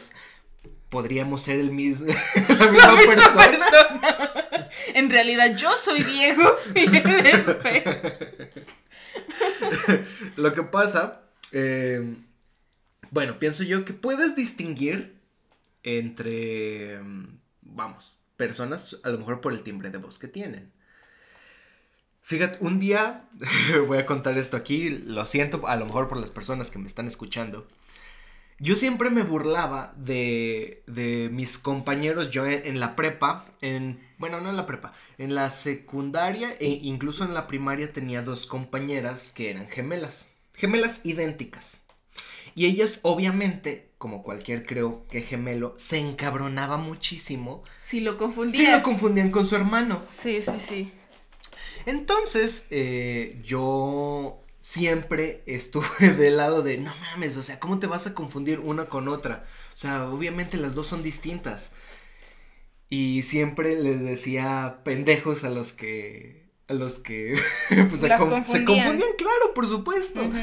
Podríamos 0.89 1.43
ser 1.43 1.59
el 1.59 1.73
mismo, 1.73 2.07
la 2.49 2.67
misma 2.71 2.97
persona. 2.97 3.51
persona. 3.51 4.69
En 4.95 5.11
realidad 5.11 5.57
yo 5.57 5.77
soy 5.77 6.05
Diego 6.05 6.45
y 6.77 6.97
él 6.97 7.27
es. 7.27 7.43
Lo 10.37 10.53
que 10.53 10.63
pasa, 10.63 11.23
eh, 11.51 12.15
bueno, 13.15 13.39
pienso 13.39 13.63
yo 13.63 13.85
que 13.85 13.93
puedes 13.93 14.35
distinguir 14.35 15.21
entre, 15.85 17.01
mm, 17.01 17.39
vamos, 17.63 18.19
personas 18.37 18.99
a 19.05 19.11
lo 19.11 19.19
mejor 19.19 19.41
por 19.41 19.53
el 19.53 19.63
timbre 19.63 19.91
de 19.91 19.99
voz 19.99 20.19
que 20.19 20.27
tienen. 20.27 20.73
Fíjate, 22.23 22.59
un 22.61 22.81
día, 22.81 23.29
voy 23.87 23.99
a 23.99 24.07
contar 24.07 24.37
esto 24.37 24.57
aquí, 24.57 24.91
lo 24.91 25.27
siento 25.27 25.65
a 25.69 25.77
lo 25.77 25.87
mejor 25.87 26.09
por 26.09 26.19
las 26.19 26.33
personas 26.33 26.71
que 26.71 26.81
me 26.81 26.89
están 26.89 27.07
escuchando. 27.07 27.69
Yo 28.59 28.75
siempre 28.75 29.11
me 29.11 29.23
burlaba 29.23 29.95
de, 29.97 30.83
de 30.89 31.29
mis 31.31 31.57
compañeros, 31.57 32.33
yo 32.33 32.47
en, 32.47 32.67
en 32.67 32.81
la 32.81 32.97
prepa, 32.97 33.47
en, 33.61 34.01
bueno, 34.19 34.41
no 34.41 34.51
en 34.51 34.57
la 34.57 34.67
prepa, 34.67 34.93
en 35.19 35.37
la 35.37 35.51
secundaria 35.51 36.53
e 36.59 36.67
incluso 36.67 37.23
en 37.23 37.35
la 37.35 37.47
primaria 37.47 37.93
tenía 37.93 38.23
dos 38.23 38.47
compañeras 38.47 39.31
que 39.31 39.51
eran 39.51 39.69
gemelas, 39.69 40.31
gemelas 40.55 41.03
idénticas. 41.05 41.84
Y 42.55 42.67
ellas 42.67 43.01
obviamente, 43.03 43.91
como 43.99 44.23
cualquier 44.23 44.65
creo 44.65 45.07
que 45.09 45.23
gemelo, 45.23 45.75
se 45.77 45.99
encabronaba 45.99 46.77
muchísimo 46.77 47.63
Si 47.85 48.01
lo 48.01 48.17
confundías. 48.17 48.57
si 48.57 48.71
lo 48.71 48.83
confundían 48.83 49.31
con 49.31 49.47
su 49.47 49.57
hermano. 49.57 50.03
Sí, 50.17 50.41
sí, 50.41 50.53
sí. 50.67 50.93
Entonces, 51.87 52.67
eh, 52.71 53.41
yo 53.45 54.41
siempre 54.61 55.43
estuve 55.47 55.87
del 56.17 56.37
lado 56.37 56.63
de, 56.63 56.79
no 56.79 56.93
mames, 57.11 57.37
o 57.37 57.43
sea, 57.43 57.59
¿cómo 57.61 57.79
te 57.79 57.87
vas 57.87 58.07
a 58.07 58.15
confundir 58.15 58.61
una 58.61 58.87
con 58.87 59.09
otra? 59.09 59.45
O 59.75 59.77
sea, 59.77 60.09
obviamente 60.09 60.57
las 60.57 60.75
dos 60.75 60.87
son 60.87 61.03
distintas. 61.03 61.73
Y 62.89 63.23
siempre 63.23 63.77
les 63.81 64.01
decía 64.03 64.81
pendejos 64.85 65.43
a 65.45 65.51
los 65.51 65.73
que, 65.73 66.45
a 66.69 66.75
los 66.75 66.99
que, 66.99 67.37
pues 67.89 68.01
se, 68.01 68.09
Las 68.09 68.21
con- 68.21 68.31
se 68.31 68.35
confundían. 68.37 68.67
confundían, 68.67 69.11
claro, 69.19 69.55
por 69.55 69.67
supuesto. 69.67 70.23
Ujú. 70.23 70.39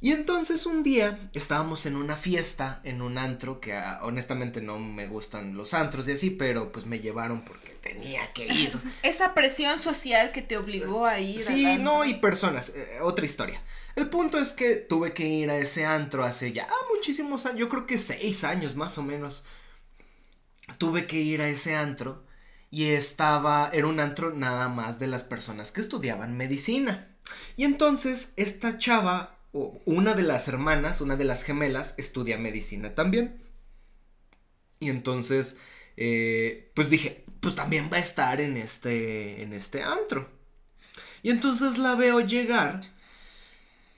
Y 0.00 0.12
entonces 0.12 0.66
un 0.66 0.82
día 0.82 1.18
estábamos 1.32 1.86
en 1.86 1.96
una 1.96 2.16
fiesta, 2.16 2.80
en 2.84 3.00
un 3.00 3.16
antro, 3.16 3.60
que 3.60 3.72
ah, 3.72 4.00
honestamente 4.02 4.60
no 4.60 4.78
me 4.78 5.06
gustan 5.06 5.56
los 5.56 5.72
antros 5.72 6.06
y 6.06 6.12
así, 6.12 6.30
pero 6.30 6.70
pues 6.70 6.84
me 6.84 7.00
llevaron 7.00 7.42
porque 7.42 7.70
tenía 7.80 8.32
que 8.32 8.46
ir. 8.46 8.78
Esa 9.02 9.32
presión 9.32 9.78
social 9.78 10.32
que 10.32 10.42
te 10.42 10.58
obligó 10.58 11.06
a 11.06 11.18
ir. 11.18 11.40
Sí, 11.40 11.64
al 11.64 11.82
no, 11.82 12.04
y 12.04 12.14
personas, 12.14 12.74
eh, 12.76 12.98
otra 13.00 13.24
historia. 13.24 13.62
El 13.96 14.10
punto 14.10 14.38
es 14.38 14.52
que 14.52 14.76
tuve 14.76 15.14
que 15.14 15.26
ir 15.26 15.50
a 15.50 15.56
ese 15.56 15.86
antro 15.86 16.22
hace 16.22 16.52
ya 16.52 16.68
muchísimos 16.94 17.46
años, 17.46 17.58
yo 17.58 17.68
creo 17.70 17.86
que 17.86 17.96
seis 17.96 18.44
años 18.44 18.76
más 18.76 18.98
o 18.98 19.02
menos. 19.02 19.44
Tuve 20.78 21.06
que 21.06 21.16
ir 21.20 21.40
a 21.40 21.48
ese 21.48 21.76
antro 21.76 22.26
y 22.70 22.86
estaba, 22.88 23.70
era 23.72 23.86
un 23.86 24.00
antro 24.00 24.34
nada 24.34 24.68
más 24.68 24.98
de 24.98 25.06
las 25.06 25.22
personas 25.22 25.70
que 25.70 25.80
estudiaban 25.80 26.36
medicina. 26.36 27.08
Y 27.56 27.64
entonces 27.64 28.32
esta 28.36 28.76
chava, 28.76 29.35
una 29.84 30.14
de 30.14 30.22
las 30.22 30.48
hermanas, 30.48 31.00
una 31.00 31.16
de 31.16 31.24
las 31.24 31.42
gemelas, 31.42 31.94
estudia 31.98 32.38
medicina 32.38 32.94
también. 32.94 33.42
Y 34.80 34.90
entonces, 34.90 35.56
eh, 35.96 36.70
pues 36.74 36.90
dije, 36.90 37.24
pues 37.40 37.54
también 37.54 37.88
va 37.92 37.96
a 37.96 38.00
estar 38.00 38.40
en 38.40 38.56
este, 38.56 39.42
en 39.42 39.52
este 39.52 39.82
antro. 39.82 40.28
Y 41.22 41.30
entonces 41.30 41.78
la 41.78 41.94
veo 41.94 42.20
llegar 42.20 42.82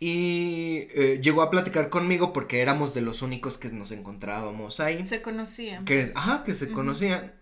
y 0.01 0.87
eh, 0.95 1.21
llegó 1.23 1.43
a 1.43 1.51
platicar 1.51 1.91
conmigo 1.91 2.33
porque 2.33 2.61
éramos 2.61 2.95
de 2.95 3.01
los 3.01 3.23
únicos 3.23 3.59
que 3.59 3.71
nos 3.71 3.91
encontrábamos 3.91 4.81
ahí. 4.81 5.07
Se 5.07 5.23
conocían. 5.23 5.85
Que, 5.85 6.13
ajá, 6.15 6.45
que 6.45 6.55
se 6.55 6.71
conocían. 6.71 7.33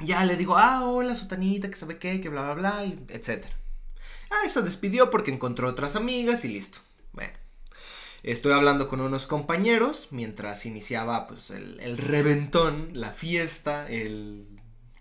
Ya 0.00 0.24
le 0.24 0.36
digo, 0.36 0.56
ah, 0.56 0.84
hola, 0.84 1.14
sotanita, 1.14 1.70
que 1.70 1.76
sabe 1.76 1.98
qué, 1.98 2.20
que 2.20 2.28
bla, 2.28 2.42
bla, 2.42 2.54
bla, 2.54 2.84
y 2.86 2.98
etcétera. 3.08 3.54
Ah, 4.30 4.48
se 4.48 4.62
despidió 4.62 5.10
porque 5.10 5.30
encontró 5.30 5.68
otras 5.68 5.96
amigas 5.96 6.44
y 6.44 6.48
listo. 6.48 6.78
Estoy 8.26 8.52
hablando 8.52 8.88
con 8.88 9.00
unos 9.00 9.26
compañeros 9.26 10.08
mientras 10.10 10.66
iniciaba, 10.66 11.26
pues, 11.28 11.50
el, 11.50 11.80
el 11.80 11.96
reventón, 11.96 12.90
la 12.92 13.12
fiesta, 13.12 13.88
el... 13.88 14.46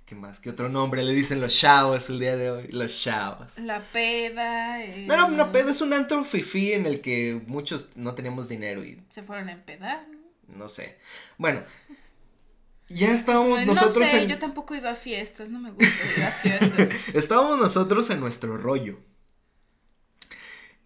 ¿Qué 0.06 0.14
más? 0.14 0.40
¿Qué 0.40 0.52
otro 0.52 0.70
nombre 0.70 1.02
le 1.04 1.12
dicen 1.14 1.42
los 1.42 1.58
chavos 1.58 2.10
el 2.12 2.20
día 2.20 2.38
de 2.38 2.52
hoy? 2.52 2.68
Los 2.68 3.02
chavos. 3.02 3.58
La 3.58 3.80
peda. 3.82 4.84
eh, 4.84 5.06
No, 5.08 5.18
no, 5.18 5.30
no, 5.30 5.52
peda 5.52 5.72
es 5.72 5.82
un 5.82 5.94
antro 5.94 6.24
fifí 6.24 6.74
en 6.74 6.86
el 6.86 7.02
que 7.02 7.42
muchos 7.48 7.88
no 7.96 8.14
teníamos 8.14 8.48
dinero 8.48 8.86
y 8.86 9.04
Se 9.10 9.24
fueron 9.24 9.50
a 9.50 9.54
empedar. 9.54 10.06
no 10.48 10.70
sé. 10.70 11.00
Bueno, 11.40 11.64
ya 12.88 13.12
estábamos 13.12 13.66
nosotros 13.66 14.06
no 14.06 14.06
sé, 14.06 14.22
en... 14.24 14.30
yo 14.30 14.38
tampoco 14.38 14.76
he 14.76 14.78
ido 14.78 14.90
a 14.90 14.94
fiestas, 14.96 15.50
no 15.50 15.60
me 15.60 15.72
gusta 15.72 15.88
ir 16.18 16.24
a 16.24 16.32
fiestas. 16.32 16.90
Estábamos 17.16 17.58
nosotros 17.58 18.08
en 18.12 18.20
nuestro 18.20 18.58
rollo. 18.58 19.00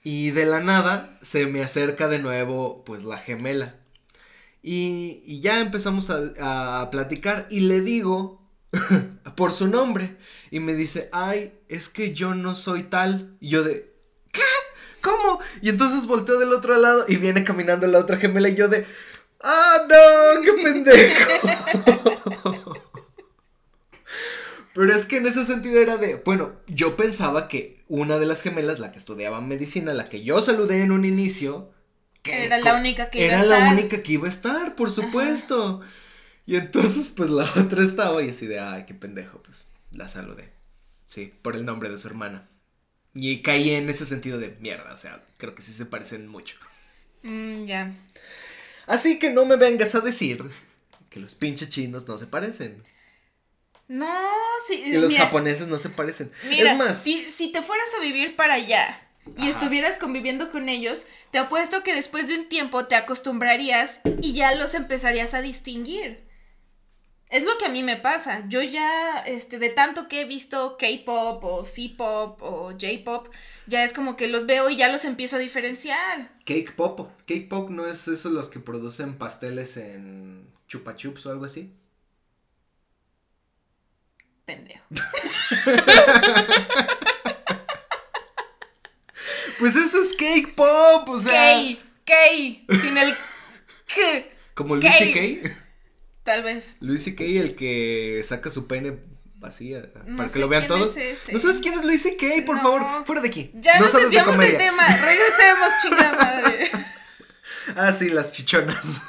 Y 0.03 0.31
de 0.31 0.45
la 0.45 0.59
nada 0.61 1.17
se 1.21 1.45
me 1.45 1.61
acerca 1.61 2.07
de 2.07 2.19
nuevo, 2.19 2.83
pues, 2.85 3.03
la 3.03 3.17
gemela. 3.17 3.75
Y, 4.61 5.23
y 5.25 5.41
ya 5.41 5.59
empezamos 5.61 6.09
a, 6.09 6.81
a 6.81 6.89
platicar 6.89 7.47
y 7.49 7.61
le 7.61 7.81
digo 7.81 8.41
por 9.35 9.53
su 9.53 9.67
nombre. 9.67 10.17
Y 10.51 10.59
me 10.59 10.73
dice, 10.73 11.09
ay, 11.11 11.53
es 11.67 11.89
que 11.89 12.13
yo 12.13 12.35
no 12.35 12.55
soy 12.55 12.83
tal. 12.83 13.37
Y 13.39 13.49
yo 13.49 13.63
de, 13.63 13.93
¿qué? 14.31 14.41
¿Cómo? 15.01 15.39
Y 15.61 15.69
entonces 15.69 16.07
volteo 16.07 16.39
del 16.39 16.53
otro 16.53 16.77
lado 16.77 17.05
y 17.07 17.17
viene 17.17 17.43
caminando 17.43 17.87
la 17.87 17.99
otra 17.99 18.17
gemela 18.17 18.49
y 18.49 18.55
yo 18.55 18.67
de, 18.67 18.85
ah, 19.43 19.77
no, 19.87 20.41
qué 20.41 20.53
pendejo. 20.63 22.08
Pero 24.79 24.93
es 24.93 25.05
que 25.05 25.17
en 25.17 25.27
ese 25.27 25.43
sentido 25.45 25.81
era 25.81 25.97
de, 25.97 26.15
bueno, 26.15 26.53
yo 26.67 26.95
pensaba 26.95 27.49
que 27.49 27.83
una 27.89 28.17
de 28.17 28.25
las 28.25 28.41
gemelas, 28.41 28.79
la 28.79 28.91
que 28.93 28.97
estudiaba 28.97 29.41
medicina, 29.41 29.93
la 29.93 30.07
que 30.07 30.23
yo 30.23 30.41
saludé 30.41 30.83
en 30.83 30.93
un 30.93 31.03
inicio, 31.03 31.73
que 32.21 32.45
Era 32.45 32.57
la 32.59 32.75
única 32.75 33.09
que 33.09 33.25
iba 33.25 33.33
era 33.33 33.41
a 33.41 33.45
la 33.45 33.57
estar. 33.57 33.73
única 33.73 34.03
que 34.03 34.13
iba 34.13 34.27
a 34.27 34.31
estar, 34.31 34.75
por 34.75 34.89
supuesto. 34.91 35.81
Y 36.45 36.55
entonces, 36.57 37.09
pues 37.09 37.29
la 37.29 37.43
otra 37.57 37.83
estaba 37.83 38.23
y 38.23 38.29
así 38.29 38.47
de, 38.47 38.59
ay, 38.59 38.85
qué 38.85 38.93
pendejo, 38.93 39.43
pues 39.43 39.65
la 39.91 40.07
saludé. 40.07 40.51
Sí, 41.07 41.33
por 41.41 41.55
el 41.55 41.65
nombre 41.65 41.89
de 41.89 41.97
su 41.97 42.07
hermana. 42.07 42.49
Y 43.13 43.41
caí 43.41 43.71
en 43.71 43.89
ese 43.89 44.05
sentido 44.05 44.39
de 44.39 44.57
mierda, 44.61 44.93
o 44.93 44.97
sea, 44.97 45.25
creo 45.37 45.55
que 45.55 45.63
sí 45.63 45.73
se 45.73 45.85
parecen 45.87 46.27
mucho. 46.27 46.57
Mm, 47.23 47.65
ya. 47.65 47.91
Así 48.87 49.19
que 49.19 49.31
no 49.31 49.45
me 49.45 49.55
vengas 49.55 49.95
a 49.95 50.01
decir 50.01 50.43
que 51.09 51.19
los 51.19 51.35
pinches 51.35 51.69
chinos 51.69 52.07
no 52.07 52.17
se 52.17 52.27
parecen. 52.27 52.83
No, 53.89 54.07
sí. 54.67 54.83
Y 54.85 54.93
los 54.93 55.11
mira, 55.11 55.25
japoneses 55.25 55.67
no 55.67 55.79
se 55.79 55.89
parecen. 55.89 56.31
Mira, 56.47 56.71
es 56.71 56.77
más, 56.77 57.01
si, 57.01 57.29
si 57.31 57.51
te 57.51 57.61
fueras 57.61 57.89
a 57.97 58.01
vivir 58.01 58.35
para 58.35 58.53
allá 58.53 59.01
y 59.35 59.41
Ajá. 59.41 59.49
estuvieras 59.49 59.97
conviviendo 59.97 60.51
con 60.51 60.69
ellos, 60.69 61.01
te 61.31 61.39
apuesto 61.39 61.83
que 61.83 61.95
después 61.95 62.27
de 62.27 62.37
un 62.37 62.47
tiempo 62.47 62.85
te 62.85 62.95
acostumbrarías 62.95 63.99
y 64.21 64.33
ya 64.33 64.53
los 64.55 64.75
empezarías 64.75 65.33
a 65.33 65.41
distinguir. 65.41 66.23
Es 67.29 67.43
lo 67.43 67.57
que 67.57 67.65
a 67.65 67.69
mí 67.69 67.83
me 67.83 67.95
pasa. 67.95 68.43
Yo 68.47 68.61
ya, 68.61 69.19
este, 69.25 69.59
de 69.59 69.69
tanto 69.69 70.07
que 70.07 70.21
he 70.21 70.25
visto 70.25 70.77
K-pop 70.77 71.43
o 71.43 71.65
C-pop 71.65 72.41
o 72.41 72.71
J-pop, 72.71 73.29
ya 73.67 73.83
es 73.83 73.93
como 73.93 74.15
que 74.17 74.27
los 74.27 74.45
veo 74.45 74.69
y 74.69 74.75
ya 74.75 74.91
los 74.91 75.03
empiezo 75.05 75.35
a 75.35 75.39
diferenciar. 75.39 76.31
Cake 76.45 76.73
Pop. 76.75 77.09
Cake 77.25 77.47
Pop 77.47 77.69
no 77.69 77.85
es 77.85 78.07
eso 78.07 78.29
los 78.29 78.49
que 78.49 78.59
producen 78.59 79.17
pasteles 79.17 79.77
en 79.77 80.47
Chupa 80.67 80.95
Chups 80.95 81.25
o 81.27 81.31
algo 81.31 81.45
así. 81.45 81.71
Pendejo. 84.49 84.83
Pues 89.59 89.75
eso 89.75 90.01
es 90.01 90.13
Cake 90.13 90.53
Pop, 90.55 91.09
o 91.09 91.19
sea. 91.19 91.33
K, 91.61 91.79
K, 92.05 92.75
sin 92.81 92.97
el 92.97 93.13
K. 93.13 94.01
Como 94.53 94.75
Luis. 94.77 94.95
C.K. 94.97 95.49
Tal 96.23 96.43
vez. 96.43 96.75
Luis 96.79 97.03
C.K. 97.03 97.23
el 97.23 97.55
que 97.55 98.21
saca 98.25 98.49
su 98.49 98.67
pene 98.67 98.97
vacía 99.35 99.83
No 100.05 100.17
para 100.17 100.29
que 100.29 100.39
lo 100.39 100.47
vean 100.47 100.67
todos. 100.67 100.95
es. 100.97 101.19
¿No 101.31 101.39
sabes 101.39 101.59
quién 101.59 101.73
es 101.75 101.83
Luis 101.83 102.01
C.K.? 102.03 102.25
Por 102.45 102.55
No. 102.57 102.61
favor, 102.61 103.05
fuera 103.05 103.21
de 103.21 103.27
aquí. 103.29 103.51
Ya 103.55 103.75
no 103.75 103.81
nos 103.81 103.91
sabes 103.91 104.11
de 104.11 104.23
comedia. 104.23 104.57
tema. 104.57 104.87
Regresemos, 104.87 105.69
chingada 105.81 106.13
madre. 106.17 106.71
Ah, 107.75 107.93
sí, 107.93 108.09
las 108.09 108.31
chichonas. 108.31 108.99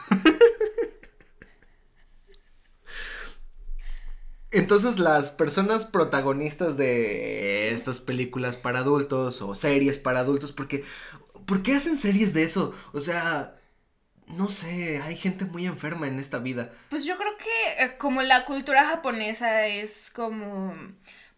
Entonces 4.53 4.99
las 4.99 5.31
personas 5.31 5.85
protagonistas 5.85 6.77
de 6.77 7.71
estas 7.71 8.01
películas 8.01 8.57
para 8.57 8.81
adultos 8.81 9.43
o 9.43 9.55
series 9.55 9.99
para 9.99 10.21
adultos, 10.21 10.53
porque 10.53 10.85
¿por 11.47 11.63
qué 11.63 11.75
hacen 11.75 11.97
series 11.97 12.35
de 12.35 12.43
eso? 12.43 12.75
O 12.93 13.01
sea, 13.01 13.57
no 14.27 14.49
sé, 14.49 15.01
hay 15.03 15.17
gente 15.17 15.45
muy 15.45 15.67
enferma 15.67 16.09
en 16.09 16.19
esta 16.19 16.39
vida. 16.39 16.73
Pues 16.89 17.05
yo 17.05 17.17
creo 17.17 17.37
que 17.37 17.85
eh, 17.85 17.97
como 17.99 18.23
la 18.23 18.45
cultura 18.45 18.87
japonesa 18.87 19.67
es 19.67 20.11
como 20.11 20.75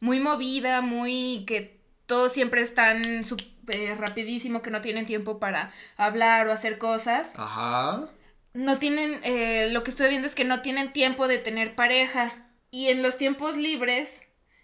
muy 0.00 0.21
movida, 0.21 0.81
muy 0.81 1.45
que 1.47 1.81
todos 2.07 2.33
siempre 2.33 2.62
están 2.62 3.25
súper 3.25 3.99
rapidísimo, 3.99 4.62
que 4.62 4.71
no 4.71 4.81
tienen 4.81 5.07
tiempo 5.07 5.38
para 5.38 5.73
hablar 5.97 6.49
o 6.49 6.52
hacer 6.52 6.78
cosas. 6.78 7.33
Ajá. 7.37 8.09
No 8.54 8.78
tienen, 8.78 9.21
eh, 9.23 9.69
lo 9.71 9.83
que 9.83 9.90
estoy 9.90 10.09
viendo 10.11 10.26
es 10.26 10.35
que 10.35 10.45
no 10.45 10.61
tienen 10.61 10.92
tiempo 10.92 11.28
de 11.28 11.38
tener 11.38 11.75
pareja. 11.75 12.49
Y 12.73 12.88
en 12.88 13.02
los 13.02 13.19
tiempos 13.19 13.57
libres, 13.57 14.11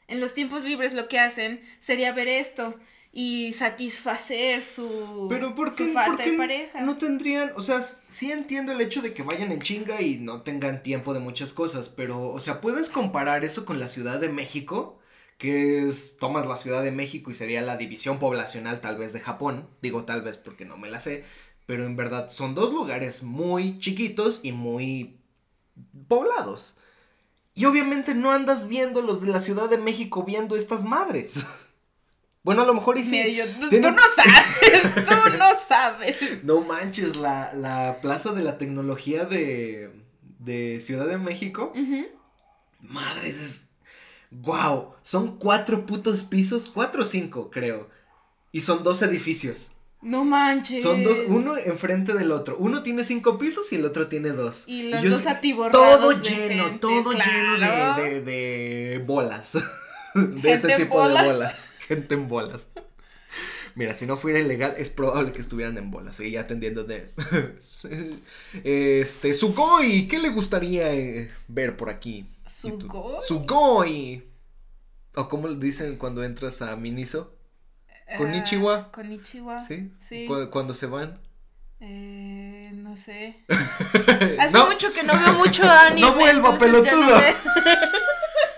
en 0.09 0.19
los 0.19 0.33
tiempos 0.35 0.65
libres 0.65 0.95
lo 0.95 1.09
que 1.09 1.21
hacen 1.21 1.61
sería 1.79 2.11
ver 2.13 2.27
esto 2.27 2.75
y 3.13 3.53
satisfacer 3.53 4.63
su, 4.63 5.27
Pero 5.29 5.55
¿por 5.55 5.71
su 5.71 5.77
qué, 5.77 5.93
falta 5.93 6.17
por 6.17 6.25
qué 6.25 6.31
de 6.31 6.37
pareja. 6.39 6.81
no 6.81 6.97
tendrían, 6.97 7.53
o 7.55 7.63
sea, 7.63 7.83
sí 7.83 8.33
entiendo 8.33 8.73
el 8.73 8.81
hecho 8.81 9.03
de 9.03 9.13
que 9.13 9.23
vayan 9.23 9.53
en 9.53 9.61
chinga 9.61 10.01
y 10.01 10.17
no 10.17 10.41
tengan 10.41 10.83
tiempo 10.83 11.13
de 11.13 11.21
muchas 11.21 11.53
cosas, 11.53 11.91
pero, 11.91 12.31
o 12.31 12.41
sea, 12.41 12.63
puedes 12.63 12.89
comparar 12.89 13.45
eso 13.45 13.67
con 13.67 13.79
la 13.79 13.89
Ciudad 13.89 14.19
de 14.19 14.31
México, 14.31 14.99
que 15.37 15.87
es, 15.87 16.17
tomas 16.17 16.47
la 16.47 16.57
Ciudad 16.57 16.83
de 16.83 16.91
México 16.91 17.31
y 17.31 17.35
sería 17.35 17.61
la 17.61 17.77
división 17.77 18.19
poblacional 18.19 18.81
tal 18.81 18.97
vez 18.97 19.13
de 19.13 19.21
Japón, 19.21 19.69
digo 19.83 20.05
tal 20.07 20.23
vez 20.23 20.39
porque 20.39 20.65
no 20.65 20.79
me 20.79 20.89
la 20.91 20.99
sé, 20.99 21.25
pero 21.67 21.85
en 21.85 21.97
verdad 21.97 22.31
son 22.31 22.55
dos 22.55 22.73
lugares 22.73 23.23
muy 23.23 23.79
chiquitos 23.79 24.41
y 24.43 24.53
muy 24.53 25.19
poblados. 26.09 26.78
Y 27.59 27.65
obviamente 27.65 28.15
no 28.15 28.31
andas 28.31 28.69
viendo 28.69 29.03
los 29.03 29.21
de 29.21 29.27
la 29.33 29.41
Ciudad 29.41 29.69
de 29.69 29.79
México 29.79 30.23
viendo 30.23 30.55
estas 30.57 30.85
madres. 30.85 31.35
Bueno, 32.45 32.63
a 32.63 32.67
lo 32.67 32.73
mejor 32.73 32.97
y 32.97 33.05
sí. 33.05 33.11
Mira, 33.27 33.45
yo- 33.47 33.69
tú, 33.69 33.91
no 33.91 33.97
sabes, 34.17 34.95
tú 35.05 35.37
no 35.39 35.45
sabes. 35.69 36.45
No 36.45 36.61
manches, 36.63 37.17
la, 37.17 37.53
la 37.53 38.01
Plaza 38.01 38.33
de 38.33 38.43
la 38.43 38.57
Tecnología 38.57 39.27
de, 39.27 39.91
de 40.39 40.81
Ciudad 40.81 41.07
de 41.09 41.19
México. 41.19 41.73
Madres, 42.81 43.39
es... 43.43 43.67
¡Wow! 44.31 44.95
Son 45.03 45.37
cuatro 45.39 45.85
putos 45.85 46.23
pisos, 46.23 46.71
cuatro 46.73 47.03
o 47.03 47.05
cinco, 47.05 47.51
creo. 47.51 47.91
Y 48.53 48.63
son 48.63 48.83
dos 48.83 49.03
edificios. 49.03 49.73
No 50.01 50.25
manches. 50.25 50.83
Son 50.83 51.03
dos, 51.03 51.19
uno 51.27 51.57
enfrente 51.57 52.15
del 52.15 52.31
otro. 52.31 52.57
Uno 52.59 52.83
tiene 52.83 53.03
cinco 53.03 53.39
pisos 53.39 53.73
y 53.73 53.77
el 53.77 53.85
otro 53.85 54.07
tiene 54.07 54.31
dos. 54.31 54.65
Y 54.69 54.85
los 54.85 55.03
yo 55.03 55.11
dos 55.11 55.27
atiborrados 55.27 55.73
Todo 55.73 56.11
de 56.11 56.29
lleno, 56.29 56.65
gente, 56.65 56.79
todo 56.79 57.13
lleno 57.13 57.59
de, 57.59 58.21
de, 58.21 58.23
de 58.23 58.99
bolas. 59.05 59.55
de 60.15 60.53
este 60.53 60.77
tipo 60.77 60.95
bolas. 60.95 61.23
de 61.23 61.33
bolas. 61.33 61.69
Gente 61.81 62.15
en 62.15 62.29
bolas. 62.29 62.69
Mira, 63.75 63.95
si 63.95 64.07
no 64.07 64.17
fuera 64.17 64.41
ilegal, 64.41 64.75
es 64.77 64.91
probable 64.91 65.33
que 65.33 65.41
estuvieran 65.41 65.79
en 65.79 65.91
bolas. 65.91 66.19
Y 66.21 66.33
ya 66.33 66.41
atendiendo 66.43 66.85
de. 66.85 67.13
este. 68.65 69.35
Sugoi, 69.35 70.07
¿qué 70.09 70.19
le 70.19 70.31
gustaría 70.31 70.93
eh, 70.95 71.31
ver 71.49 71.77
por 71.77 71.89
aquí? 71.89 72.27
Y 72.47 72.51
¿Sugoi? 72.51 73.21
Sugoi. 73.21 74.25
O 75.15 75.29
como 75.29 75.49
dicen 75.55 75.97
cuando 75.97 76.23
entras 76.25 76.63
a 76.63 76.77
Miniso. 76.77 77.38
Konnichiwa. 78.17 78.77
Ah, 78.77 78.93
Konnichiwa. 78.93 79.65
¿Sí? 79.65 79.93
Sí. 80.01 80.27
Cu- 80.27 80.49
Cuando 80.51 80.73
se 80.75 80.87
van. 80.87 81.21
Eh, 81.81 82.71
no 82.75 82.97
sé. 82.97 83.45
Hace 84.39 84.53
No. 84.53 84.67
mucho 84.67 84.93
que 84.93 85.03
no 85.03 85.13
veo 85.19 85.35
mucho 85.35 85.63
anime. 85.69 86.01
No 86.09 86.15
vuelva, 86.15 86.53
no 86.53 86.59
pelotudo. 86.59 87.17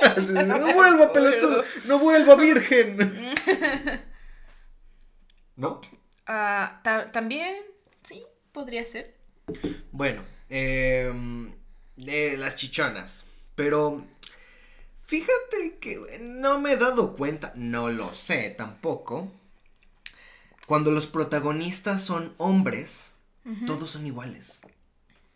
Así 0.01 0.33
de, 0.33 0.43
no 0.45 0.73
vuelva, 0.73 1.13
pelotudo. 1.13 1.63
No 1.85 1.99
vuelva, 1.99 2.35
virgen. 2.37 3.35
¿No? 5.57 5.81
Ah, 6.27 6.81
ta- 6.85 7.11
también, 7.13 7.55
sí, 8.03 8.25
podría 8.53 8.85
ser. 8.85 9.15
Bueno, 9.93 10.23
eh, 10.49 11.13
eh, 12.07 12.37
las 12.39 12.57
chichonas. 12.57 13.25
Pero 13.57 14.03
fíjate 15.05 15.79
que 15.81 16.19
no 16.21 16.61
me 16.61 16.73
he 16.73 16.77
dado 16.77 17.15
cuenta, 17.17 17.53
no 17.57 17.91
lo 17.91 18.15
sé 18.15 18.55
tampoco. 18.57 19.31
Cuando 20.71 20.93
los 20.93 21.09
protagonistas 21.09 22.01
son 22.01 22.33
hombres, 22.37 23.15
todos 23.67 23.91
son 23.91 24.07
iguales. 24.07 24.61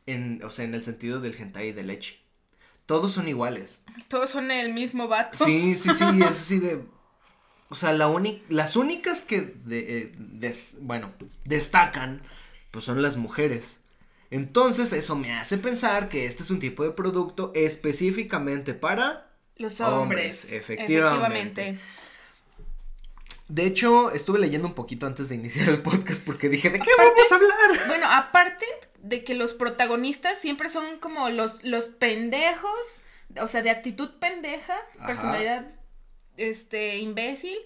En, 0.06 0.40
o 0.44 0.50
sea, 0.52 0.64
en 0.64 0.74
el 0.76 0.82
sentido 0.84 1.20
del 1.20 1.34
hentai 1.34 1.72
de 1.72 1.82
leche. 1.82 2.20
Todos 2.86 3.10
son 3.14 3.26
iguales. 3.26 3.82
Todos 4.06 4.30
son 4.30 4.52
el 4.52 4.72
mismo 4.72 5.08
vato. 5.08 5.44
Sí, 5.44 5.74
sí, 5.74 5.92
sí, 5.92 6.04
es 6.20 6.26
así 6.30 6.60
de... 6.60 6.84
O 7.68 7.74
sea, 7.74 7.92
la 7.92 8.08
las 8.48 8.76
únicas 8.76 9.22
que, 9.22 9.40
de- 9.40 9.98
eh, 9.98 10.12
des- 10.16 10.78
bueno, 10.82 11.12
destacan, 11.44 12.22
pues 12.70 12.84
son 12.84 13.02
las 13.02 13.16
mujeres. 13.16 13.80
Entonces, 14.30 14.92
eso 14.92 15.16
me 15.16 15.32
hace 15.32 15.58
pensar 15.58 16.08
que 16.08 16.26
este 16.26 16.44
es 16.44 16.50
un 16.52 16.60
tipo 16.60 16.84
de 16.84 16.92
producto 16.92 17.50
específicamente 17.56 18.72
para... 18.72 19.32
Los 19.56 19.80
Hombres, 19.80 20.44
hombres. 20.44 20.52
efectivamente. 20.52 21.76
De 23.48 23.66
hecho, 23.66 24.10
estuve 24.12 24.38
leyendo 24.38 24.66
un 24.66 24.74
poquito 24.74 25.06
antes 25.06 25.28
de 25.28 25.34
iniciar 25.34 25.68
el 25.68 25.82
podcast 25.82 26.24
porque 26.24 26.48
dije, 26.48 26.70
¿de 26.70 26.80
qué 26.80 26.90
vamos 26.96 27.30
a 27.30 27.34
hablar? 27.34 27.86
Bueno, 27.88 28.06
aparte 28.10 28.64
de 28.98 29.22
que 29.22 29.34
los 29.34 29.52
protagonistas 29.52 30.38
siempre 30.38 30.70
son 30.70 30.98
como 30.98 31.28
los, 31.28 31.62
los 31.62 31.86
pendejos, 31.86 33.02
o 33.40 33.46
sea, 33.48 33.62
de 33.62 33.70
actitud 33.70 34.18
pendeja, 34.18 34.74
Ajá. 34.96 35.06
personalidad 35.06 35.66
este 36.36 36.98
imbécil, 36.98 37.56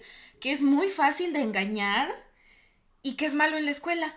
que 0.41 0.51
es 0.51 0.61
muy 0.61 0.89
fácil 0.89 1.33
de 1.33 1.41
engañar 1.41 2.13
y 3.01 3.15
que 3.15 3.25
es 3.25 3.33
malo 3.33 3.57
en 3.57 3.65
la 3.65 3.71
escuela. 3.71 4.15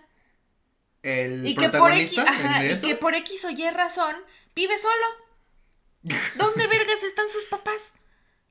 El 1.02 1.46
Y 1.46 1.54
que, 1.54 1.68
por 1.68 1.92
X, 1.92 2.14
protagonista 2.14 2.22
ajá, 2.22 2.64
y 2.64 2.80
que 2.80 2.96
por 2.96 3.14
X 3.14 3.44
o 3.44 3.50
Y 3.50 3.70
razón 3.70 4.14
vive 4.54 4.76
solo. 4.78 5.06
¿Dónde 6.36 6.66
vergas 6.66 7.02
están 7.02 7.28
sus 7.28 7.44
papás? 7.46 7.92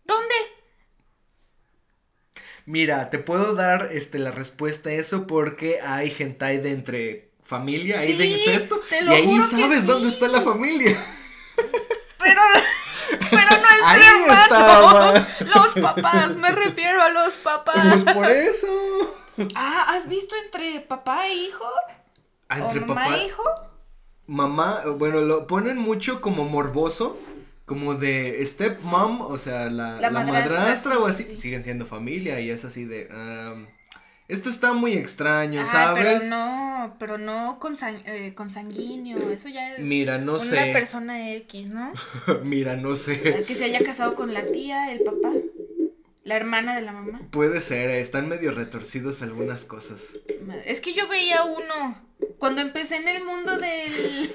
¿Dónde? 0.05 0.35
Mira, 2.65 3.09
te 3.09 3.19
puedo 3.19 3.53
dar 3.55 3.89
este, 3.91 4.19
la 4.19 4.31
respuesta 4.31 4.89
a 4.89 4.93
eso 4.93 5.27
porque 5.27 5.81
hay 5.81 6.13
hentai 6.17 6.59
de 6.59 6.71
entre 6.71 7.31
familia, 7.43 7.99
hay 7.99 8.13
de 8.13 8.25
Sí, 8.25 8.33
incesto, 8.33 8.79
te 8.89 9.03
y 9.03 9.07
ahí 9.13 9.41
sabes 9.41 9.81
sí. 9.81 9.87
dónde 9.87 10.09
está 10.09 10.27
la 10.27 10.41
familia. 10.41 10.97
Pero, 12.17 12.41
pero 13.29 13.51
no 13.51 13.67
es 13.67 13.81
Ahí 13.83 13.99
mi 13.99 14.05
hermano. 14.05 14.41
estaba. 14.43 15.27
Los 15.39 15.67
papás, 15.81 16.35
me 16.37 16.51
refiero 16.51 17.01
a 17.01 17.09
los 17.09 17.35
papás. 17.35 18.03
Pues 18.03 18.03
por 18.03 18.29
eso. 18.29 19.15
Ah, 19.55 19.85
¿has 19.95 20.07
visto 20.07 20.35
entre 20.45 20.81
papá 20.81 21.27
e 21.27 21.33
hijo? 21.35 21.65
Ah, 22.49 22.59
Entre 22.59 22.79
¿O 22.79 22.85
mamá 22.85 23.09
papá, 23.09 23.17
e 23.17 23.25
hijo? 23.25 23.43
mamá, 24.27 24.83
bueno, 24.97 25.21
lo 25.21 25.47
ponen 25.47 25.77
mucho 25.77 26.21
como 26.21 26.45
morboso, 26.45 27.17
como 27.71 27.95
de 27.95 28.45
stepmom, 28.45 29.21
o 29.21 29.37
sea, 29.37 29.69
la, 29.69 29.93
La 29.93 30.01
la 30.01 30.11
madrastra, 30.11 30.59
madrastra 30.59 30.91
sí, 30.95 30.97
o 30.99 31.05
sí, 31.05 31.11
así, 31.11 31.23
sí. 31.23 31.37
siguen 31.37 31.63
siendo 31.63 31.85
familia 31.85 32.41
y 32.41 32.49
es 32.49 32.65
así 32.65 32.83
de, 32.83 33.07
esto 34.27 34.49
está 34.49 34.73
muy 34.73 34.93
extraño, 34.93 35.61
Ah, 35.61 35.65
¿sabes? 35.65 36.19
pero 36.19 36.29
no, 36.29 36.95
pero 36.99 37.17
no 37.17 37.59
consan- 37.61 38.01
eh, 38.05 38.33
consanguíneo, 38.35 39.29
eso 39.31 39.47
ya 39.47 39.75
es 39.75 39.79
Mira, 39.79 40.17
no 40.17 40.33
una 40.33 40.41
sé, 40.41 40.69
persona 40.73 41.31
X, 41.35 41.69
¿no? 41.69 41.93
mira, 42.43 42.75
no 42.75 42.97
sé. 42.97 43.45
Que 43.47 43.55
se 43.55 43.63
haya 43.63 43.79
casado 43.83 44.13
con 44.15 44.33
la 44.33 44.45
tía, 44.51 44.91
el 44.91 44.99
papá, 44.99 45.31
la 46.25 46.35
hermana 46.35 46.75
de 46.75 46.81
la 46.81 46.91
mamá. 46.91 47.21
Puede 47.31 47.61
ser, 47.61 47.89
eh, 47.89 48.01
están 48.01 48.27
medio 48.27 48.51
retorcidos 48.51 49.21
algunas 49.21 49.63
cosas. 49.65 50.09
Es 50.65 50.81
que 50.81 50.93
yo 50.93 51.07
veía 51.07 51.43
uno 51.43 51.97
cuando 52.41 52.61
empecé 52.61 52.95
en 52.95 53.07
el 53.07 53.23
mundo 53.23 53.55
del... 53.59 54.33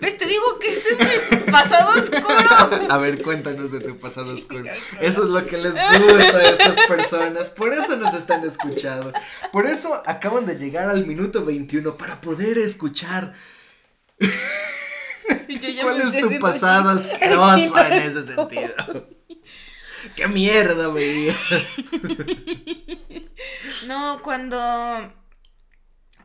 ¿Ves? 0.00 0.18
Te 0.18 0.26
digo 0.26 0.58
que 0.60 0.68
este 0.68 0.90
es 0.90 1.30
mi 1.30 1.50
pasado 1.50 1.98
oscuro. 1.98 2.92
A 2.92 2.98
ver, 2.98 3.22
cuéntanos 3.22 3.70
de 3.70 3.80
tu 3.80 3.98
pasado 3.98 4.34
oscuro. 4.34 4.64
Eso 5.00 5.22
es 5.22 5.28
lo 5.30 5.46
que 5.46 5.56
les 5.56 5.72
gusta 5.72 6.36
a 6.36 6.42
estas 6.42 6.76
personas. 6.86 7.48
Por 7.48 7.72
eso 7.72 7.96
nos 7.96 8.12
están 8.12 8.44
escuchando. 8.44 9.10
Por 9.52 9.64
eso 9.64 10.02
acaban 10.04 10.44
de 10.44 10.56
llegar 10.56 10.90
al 10.90 11.06
minuto 11.06 11.46
21 11.46 11.96
para 11.96 12.20
poder 12.20 12.58
escuchar. 12.58 13.32
¿Cuál 15.82 16.00
es 16.02 16.20
tu 16.20 16.38
pasado 16.38 16.90
asqueroso 16.90 17.78
en 17.78 17.92
ese 17.94 18.22
sentido? 18.22 19.08
¿Qué 20.14 20.28
mierda 20.28 20.88
veías? 20.88 21.82
no, 23.86 24.20
cuando... 24.22 24.56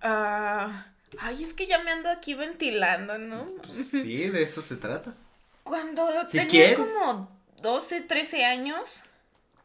Ah, 0.02 0.91
ay, 1.20 1.44
es 1.44 1.54
que 1.54 1.68
ya 1.68 1.84
me 1.84 1.92
ando 1.92 2.10
aquí 2.10 2.34
ventilando, 2.34 3.18
¿no? 3.18 3.48
Sí, 3.84 4.30
de 4.30 4.44
eso 4.44 4.62
se 4.62 4.76
trata. 4.76 5.16
Cuando 5.64 6.08
tenía 6.32 6.74
como 6.74 7.30
12, 7.62 8.02
13 8.02 8.46
años, 8.46 9.04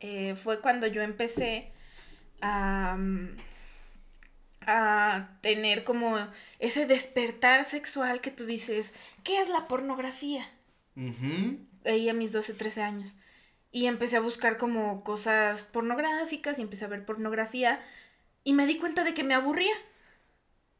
eh, 0.00 0.34
fue 0.34 0.60
cuando 0.60 0.86
yo 0.86 1.02
empecé 1.02 1.72
a, 2.42 2.98
a 4.66 5.28
tener 5.40 5.84
como 5.84 6.18
ese 6.58 6.86
despertar 6.86 7.64
sexual 7.64 8.20
que 8.20 8.30
tú 8.30 8.44
dices, 8.44 8.92
¿qué 9.24 9.40
es 9.40 9.48
la 9.48 9.68
pornografía? 9.68 10.48
Ahí 11.84 12.08
a 12.08 12.14
mis 12.14 12.32
12, 12.32 12.54
13 12.54 12.82
años. 12.82 13.14
Y 13.72 13.86
empecé 13.86 14.16
a 14.16 14.20
buscar 14.20 14.56
como 14.56 15.04
cosas 15.04 15.62
pornográficas 15.62 16.58
y 16.58 16.62
empecé 16.62 16.84
a 16.84 16.88
ver 16.88 17.04
pornografía 17.04 17.80
y 18.44 18.52
me 18.52 18.66
di 18.66 18.78
cuenta 18.78 19.04
de 19.04 19.12
que 19.12 19.24
me 19.24 19.34
aburría. 19.34 19.74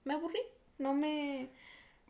Me 0.04 0.14
aburrí, 0.14 0.40
no 0.78 0.94
me... 0.94 1.48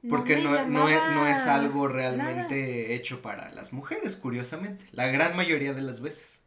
Porque 0.09 0.37
no, 0.37 0.51
no, 0.67 0.89
es, 0.89 1.01
no, 1.15 1.27
es, 1.27 1.47
algo 1.47 1.89
realmente 1.89 2.95
hecho 2.95 3.23
para 3.23 3.51
las 3.51 3.73
mujeres, 3.73 4.17
curiosamente, 4.17 4.85
la 4.93 5.07
gran 5.09 5.35
mayoría 5.35 5.73
de 5.73 5.81
las 5.81 6.01
veces. 6.01 6.45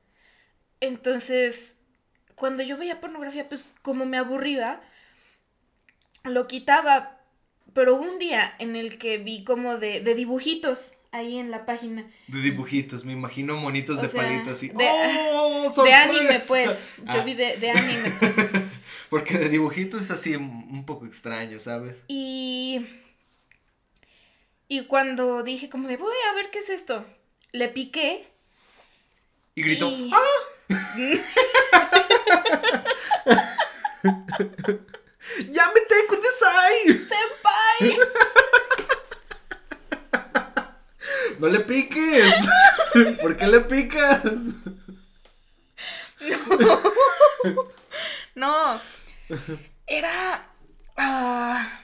Entonces, 0.80 1.76
cuando 2.36 2.64
yo 2.64 2.78
veía 2.78 3.02
pornografía, 3.02 3.50
pues 3.50 3.68
como 3.82 4.06
me 4.06 4.18
aburría, 4.18 4.82
lo 6.24 6.48
quitaba, 6.48 7.20
pero 7.74 7.96
hubo 7.96 8.04
un 8.04 8.18
día 8.18 8.56
en 8.60 8.78
el 8.78 8.98
que 8.98 9.18
vi 9.18 9.44
como 9.44 9.78
de, 9.78 10.00
de 10.00 10.16
dibujitos 10.16 10.94
ahí 11.12 11.38
en 11.38 11.52
la 11.52 11.66
página. 11.66 12.10
De 12.28 12.42
dibujitos, 12.42 13.04
me 13.06 13.14
imagino 13.14 13.58
monitos 13.58 14.02
de 14.02 14.10
palitos 14.10 14.50
así. 14.50 14.70
De, 14.70 14.88
¡Oh, 15.34 15.74
de 15.84 15.94
anime, 15.94 16.40
pues. 16.48 16.70
Yo 16.98 17.04
ah. 17.08 17.24
vi 17.24 17.34
de, 17.34 17.58
de 17.58 17.72
anime, 17.72 18.14
pues. 18.20 18.49
Porque 19.10 19.38
de 19.38 19.50
dibujitos 19.50 20.04
es 20.04 20.12
así 20.12 20.36
un 20.36 20.86
poco 20.86 21.06
extraño, 21.06 21.60
¿sabes? 21.60 22.04
Y. 22.08 22.86
Y 24.68 24.86
cuando 24.86 25.42
dije, 25.42 25.70
como 25.70 25.88
de 25.88 25.98
voy 25.98 26.14
a 26.30 26.36
ver 26.36 26.50
qué 26.52 26.60
es 26.60 26.70
esto, 26.70 27.04
le 27.52 27.70
piqué. 27.70 28.28
Y 29.56 29.64
gritó: 29.64 29.92
¡Ah! 30.14 30.20
¡Llámete 35.50 35.96
Kudesai! 36.08 36.88
¡Senpai! 36.88 38.00
¡No 41.40 41.48
le 41.48 41.60
piques! 41.62 42.34
¿Por 43.22 43.36
qué 43.38 43.48
le 43.48 43.62
picas? 43.62 44.24
No. 46.60 46.82
No. 48.36 48.82
Era. 49.88 50.50
Ah, 50.98 51.82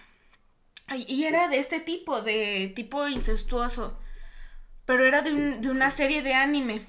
y 0.95 1.23
era 1.23 1.47
de 1.47 1.57
este 1.57 1.79
tipo, 1.79 2.21
de 2.21 2.71
tipo 2.75 3.07
incestuoso. 3.07 3.99
Pero 4.85 5.03
era 5.03 5.21
de, 5.21 5.31
una 5.69 5.89
serie 5.89 6.21
de 6.21 6.33
anime. 6.33 6.81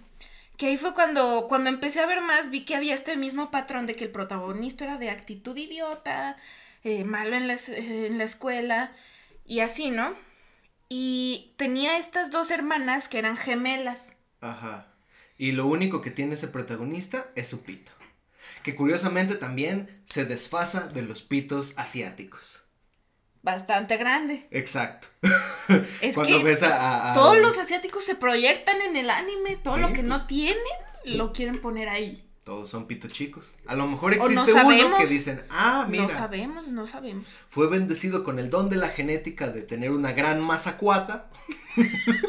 Que 0.57 0.67
ahí 0.67 0.77
fue 0.77 0.95
cuando, 0.95 1.47
cuando 1.49 1.69
empecé 1.71 2.01
a 2.01 2.07
ver 2.07 2.21
más, 2.21 2.51
vi 2.51 2.65
que 2.65 2.77
había 2.77 2.95
este 2.95 3.17
mismo 3.17 3.51
patrón 3.51 3.87
de 3.87 3.95
que 3.95 4.05
el 4.05 4.11
protagonista 4.11 4.85
era 4.85 4.99
de 4.99 5.11
actitud 5.11 5.57
idiota, 5.57 6.37
eh, 6.83 7.05
malo 7.05 7.37
en 7.37 7.47
la, 7.47 7.57
en 7.69 8.19
la 8.19 8.25
escuela, 8.25 8.93
y 9.45 9.61
así, 9.61 9.91
¿no? 9.91 10.15
Y 10.89 11.53
tenía 11.57 11.99
estas 11.99 12.31
dos 12.31 12.51
hermanas 12.51 13.09
que 13.09 13.19
eran 13.19 13.37
gemelas. 13.37 14.13
Ajá. 14.41 14.87
Y 15.39 15.53
lo 15.53 15.67
único 15.67 16.01
que 16.01 16.11
tiene 16.11 16.35
ese 16.35 16.49
protagonista 16.49 17.27
es 17.35 17.49
su 17.49 17.63
pito. 17.63 17.93
Que 18.67 18.75
curiosamente 18.75 19.37
también 19.37 20.03
se 20.05 20.25
desfasa 20.25 20.89
de 20.89 21.03
los 21.03 21.23
pitos 21.23 21.75
asiáticos. 21.77 22.65
Bastante 23.41 23.97
grande. 23.97 24.49
Exacto. 24.51 25.07
Es 26.01 26.17
Cuando 26.17 26.43
ves 26.43 26.65
a, 26.65 27.13
Todos 27.15 27.39
los 27.39 27.59
asiáticos 27.59 28.05
se 28.05 28.17
proyectan 28.17 28.81
en 28.81 28.97
el 28.97 29.09
anime. 29.09 29.55
Todo 29.55 29.77
lo 29.77 29.93
que 29.93 30.03
no 30.03 30.17
pues. 30.17 30.27
tienen 30.27 30.57
lo 31.05 31.33
quieren 31.33 31.61
poner 31.61 31.89
ahí. 31.89 32.29
Todos 32.45 32.69
son 32.69 32.89
pitos 32.89 33.13
chicos. 33.13 33.57
A 33.67 33.77
lo 33.77 33.87
mejor 33.87 34.15
existe 34.15 34.53
uno 34.53 34.97
que 34.99 35.07
dicen, 35.07 35.45
ah, 35.49 35.87
mira. 35.89 36.03
No 36.03 36.11
sabemos, 36.11 36.67
no 36.67 36.89
sabemos. 36.89 37.25
Fue 37.49 37.69
bendecido 37.69 38.25
con 38.25 38.41
el 38.41 38.51
don 38.51 38.69
de 38.69 38.79
la 38.79 38.89
genética 38.89 39.49
de 39.49 39.63
tener 39.63 39.93
una 39.93 40.11
gran 40.11 40.41
masa 40.41 40.77
cuata. 40.77 41.31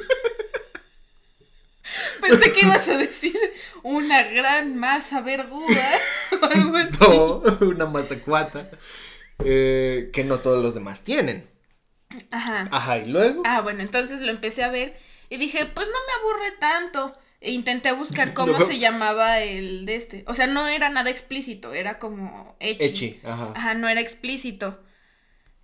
Pensé 2.30 2.52
que 2.52 2.66
ibas 2.66 2.88
a 2.90 2.98
decir 2.98 3.38
una 3.84 4.24
gran 4.24 4.78
masa 4.78 5.22
verguda 5.22 6.00
No, 7.00 7.36
una 7.62 7.86
masa 7.86 8.20
cuata. 8.20 8.70
Eh, 9.44 10.10
que 10.14 10.24
no 10.24 10.40
todos 10.40 10.64
los 10.64 10.74
demás 10.74 11.04
tienen. 11.04 11.48
Ajá. 12.32 12.68
Ajá, 12.72 12.98
y 12.98 13.06
luego. 13.06 13.44
Ah, 13.46 13.62
bueno, 13.62 13.82
entonces 13.82 14.20
lo 14.22 14.32
empecé 14.32 14.64
a 14.64 14.70
ver 14.70 14.98
y 15.30 15.38
dije, 15.38 15.66
pues 15.66 15.88
no 15.88 15.94
me 15.94 16.14
aburre 16.22 16.52
tanto. 16.60 17.16
E 17.40 17.52
intenté 17.52 17.92
buscar 17.92 18.34
cómo 18.34 18.60
se 18.62 18.80
llamaba 18.80 19.40
el 19.42 19.86
de 19.86 19.96
este. 19.96 20.24
O 20.28 20.34
sea, 20.34 20.48
no 20.48 20.68
era 20.68 20.90
nada 20.90 21.10
explícito, 21.10 21.74
era 21.74 22.00
como 22.00 22.56
echi. 22.60 22.84
Echi, 22.84 23.20
ajá. 23.24 23.54
Ajá, 23.56 23.74
no 23.76 23.88
era 23.88 24.02
explícito. 24.02 24.80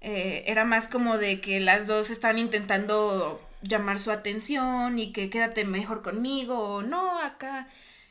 Eh, 0.01 0.43
era 0.47 0.65
más 0.65 0.87
como 0.87 1.17
de 1.17 1.39
que 1.39 1.59
las 1.59 1.87
dos 1.87 2.09
estaban 2.09 2.37
intentando 2.37 3.41
llamar 3.63 3.99
su 3.99 4.11
atención 4.11 4.99
y 4.99 5.11
que 5.11 5.29
quédate 5.29 5.65
mejor 5.65 6.01
conmigo 6.01 6.57
o 6.57 6.81
no, 6.83 7.19
acá. 7.19 7.67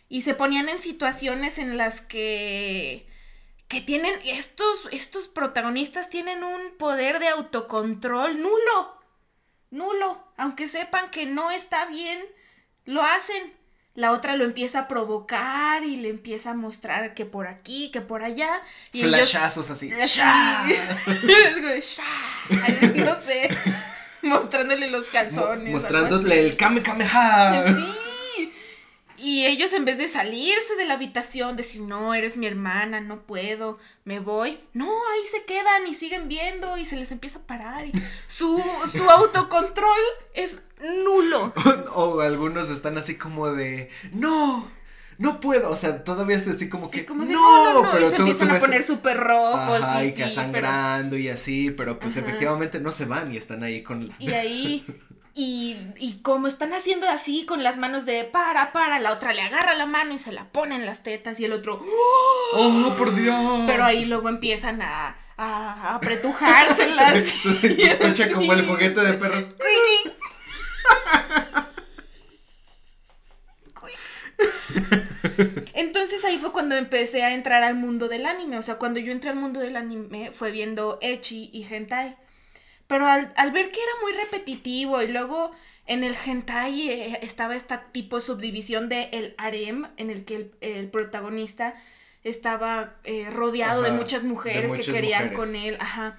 Y 0.08 0.22
se 0.22 0.34
ponían 0.34 0.68
en 0.68 0.80
situaciones 0.80 1.58
en 1.58 1.76
las 1.76 2.00
que 2.00 3.06
que 3.68 3.80
tienen 3.80 4.14
estos 4.24 4.86
estos 4.90 5.28
protagonistas 5.28 6.10
tienen 6.10 6.44
un 6.44 6.76
poder 6.78 7.20
de 7.20 7.28
autocontrol 7.28 8.42
nulo. 8.42 9.00
Nulo, 9.70 10.22
aunque 10.36 10.68
sepan 10.68 11.10
que 11.10 11.24
no 11.24 11.50
está 11.50 11.86
bien 11.86 12.20
lo 12.84 13.02
hacen. 13.02 13.52
La 13.94 14.12
otra 14.12 14.36
lo 14.36 14.44
empieza 14.44 14.80
a 14.80 14.88
provocar 14.88 15.84
y 15.84 15.96
le 15.96 16.08
empieza 16.08 16.52
a 16.52 16.54
mostrar 16.54 17.12
que 17.12 17.26
por 17.26 17.46
aquí, 17.46 17.90
que 17.90 18.00
por 18.00 18.22
allá. 18.22 18.62
Y 18.90 19.02
Flashazos 19.02 19.68
así. 19.70 19.90
no 22.94 23.20
sé. 23.20 23.50
Mostrándole 24.28 24.90
los 24.90 25.04
calzones. 25.06 25.70
Mostrándole 25.70 26.46
el 26.46 26.56
kame 26.56 26.82
kameha. 26.82 27.76
Sí. 28.34 28.52
Y 29.18 29.46
ellos 29.46 29.72
en 29.72 29.84
vez 29.84 29.98
de 29.98 30.08
salirse 30.08 30.74
de 30.76 30.84
la 30.84 30.94
habitación, 30.94 31.56
decir, 31.56 31.82
no, 31.82 32.12
eres 32.12 32.36
mi 32.36 32.46
hermana, 32.46 33.00
no 33.00 33.22
puedo, 33.22 33.78
me 34.04 34.18
voy. 34.18 34.58
No, 34.72 34.86
ahí 34.86 35.26
se 35.30 35.44
quedan 35.44 35.86
y 35.86 35.94
siguen 35.94 36.28
viendo 36.28 36.76
y 36.76 36.84
se 36.84 36.96
les 36.96 37.12
empieza 37.12 37.38
a 37.38 37.42
parar. 37.42 37.86
Y 37.86 37.92
su, 38.26 38.60
su 38.90 39.08
autocontrol 39.08 40.00
es 40.34 40.58
nulo. 41.04 41.52
o 41.94 42.20
algunos 42.20 42.68
están 42.70 42.98
así 42.98 43.16
como 43.16 43.52
de, 43.52 43.90
no, 44.12 44.68
no 45.22 45.40
puedo, 45.40 45.70
o 45.70 45.76
sea, 45.76 46.02
todavía 46.02 46.36
es 46.36 46.48
así 46.48 46.68
como 46.68 46.90
que 46.90 47.06
no, 47.08 47.14
no, 47.14 47.82
no, 47.82 47.90
pero 47.92 48.08
y 48.08 48.10
se 48.10 48.16
empiezan 48.16 48.50
a 48.50 48.58
poner 48.58 48.82
súper 48.82 49.16
rojos 49.18 49.80
y, 50.02 50.06
y 50.06 50.12
que 50.14 50.28
sangrando 50.28 51.16
y 51.16 51.28
así, 51.28 51.70
pero 51.70 52.00
pues 52.00 52.16
efectivamente 52.16 52.80
no 52.80 52.90
se 52.90 53.04
van 53.04 53.32
y 53.32 53.36
están 53.36 53.62
ahí 53.62 53.84
con 53.84 54.12
y 54.18 54.32
ahí 54.32 54.84
y, 55.32 55.76
y 55.96 56.20
como 56.22 56.48
están 56.48 56.74
haciendo 56.74 57.08
así 57.08 57.46
con 57.46 57.62
las 57.62 57.78
manos 57.78 58.04
de 58.04 58.24
para, 58.24 58.72
para, 58.72 58.98
la 58.98 59.12
otra 59.12 59.32
le 59.32 59.42
agarra 59.42 59.74
la 59.74 59.86
mano 59.86 60.12
y 60.12 60.18
se 60.18 60.32
la 60.32 60.46
pone 60.46 60.74
en 60.74 60.86
las 60.86 61.04
tetas 61.04 61.38
y 61.38 61.44
el 61.44 61.52
otro 61.52 61.80
¡Oh, 62.54 62.94
por 62.98 63.14
Dios! 63.14 63.62
Pero 63.66 63.84
ahí 63.84 64.04
luego 64.04 64.28
empiezan 64.28 64.82
a, 64.82 65.16
a 65.36 65.94
apretujárselas. 65.94 67.24
se 67.60 67.82
escucha 67.92 68.28
como 68.32 68.52
el 68.52 68.66
juguete 68.66 69.00
de 69.02 69.12
perros. 69.14 69.44
Entonces 75.74 76.24
ahí 76.24 76.38
fue 76.38 76.52
cuando 76.52 76.76
empecé 76.76 77.22
a 77.22 77.34
entrar 77.34 77.62
al 77.62 77.74
mundo 77.74 78.08
del 78.08 78.26
anime. 78.26 78.58
O 78.58 78.62
sea, 78.62 78.76
cuando 78.76 79.00
yo 79.00 79.12
entré 79.12 79.30
al 79.30 79.36
mundo 79.36 79.60
del 79.60 79.76
anime 79.76 80.30
fue 80.32 80.50
viendo 80.50 80.98
Echi 81.00 81.50
y 81.52 81.64
Hentai. 81.64 82.16
Pero 82.86 83.06
al, 83.06 83.52
ver 83.52 83.70
que 83.70 83.80
era 83.80 83.92
muy 84.02 84.12
repetitivo 84.12 85.00
y 85.02 85.08
luego 85.08 85.50
en 85.86 86.04
el 86.04 86.14
hentai 86.14 86.90
eh, 86.90 87.18
estaba 87.22 87.56
esta 87.56 87.84
tipo 87.90 88.16
de 88.16 88.22
subdivisión 88.22 88.88
de 88.88 89.08
el 89.12 89.34
harem 89.38 89.88
en 89.96 90.10
el 90.10 90.24
que 90.24 90.50
el, 90.60 90.90
protagonista 90.90 91.74
estaba 92.22 92.96
eh, 93.04 93.30
rodeado 93.30 93.82
de 93.82 93.92
muchas 93.92 94.24
mujeres 94.24 94.70
que 94.72 94.92
querían 94.92 95.32
con 95.32 95.56
él, 95.56 95.76
ajá. 95.80 96.18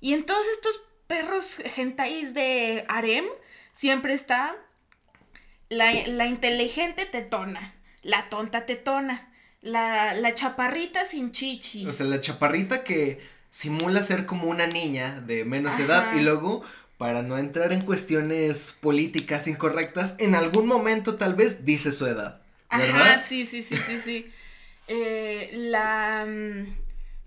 Y 0.00 0.14
en 0.14 0.24
todos 0.24 0.46
estos 0.46 0.82
perros 1.06 1.56
gentais 1.66 2.32
de 2.32 2.84
harem 2.88 3.24
siempre 3.72 4.14
está 4.14 4.56
la, 5.68 5.92
la 6.06 6.26
inteligente 6.26 7.06
tetona, 7.06 7.73
la 8.04 8.28
tonta 8.28 8.66
tetona, 8.66 9.32
la, 9.60 10.14
la 10.14 10.34
chaparrita 10.34 11.04
sin 11.04 11.32
chichis. 11.32 11.88
O 11.88 11.92
sea, 11.92 12.06
la 12.06 12.20
chaparrita 12.20 12.84
que 12.84 13.20
simula 13.50 14.02
ser 14.02 14.26
como 14.26 14.48
una 14.48 14.66
niña 14.66 15.20
de 15.20 15.44
menos 15.44 15.78
edad 15.80 16.14
y 16.14 16.20
luego 16.20 16.62
para 16.98 17.22
no 17.22 17.38
entrar 17.38 17.72
en 17.72 17.80
cuestiones 17.80 18.76
políticas 18.80 19.48
incorrectas, 19.48 20.14
en 20.18 20.34
algún 20.34 20.66
momento 20.66 21.16
tal 21.16 21.34
vez 21.34 21.64
dice 21.64 21.92
su 21.92 22.06
edad. 22.06 22.40
¿verdad? 22.70 23.00
Ajá, 23.00 23.22
sí, 23.26 23.44
sí, 23.46 23.62
sí, 23.62 23.76
sí, 23.76 23.98
sí. 23.98 24.30
Eh, 24.88 25.50
la, 25.52 26.26
mm, 26.26 26.76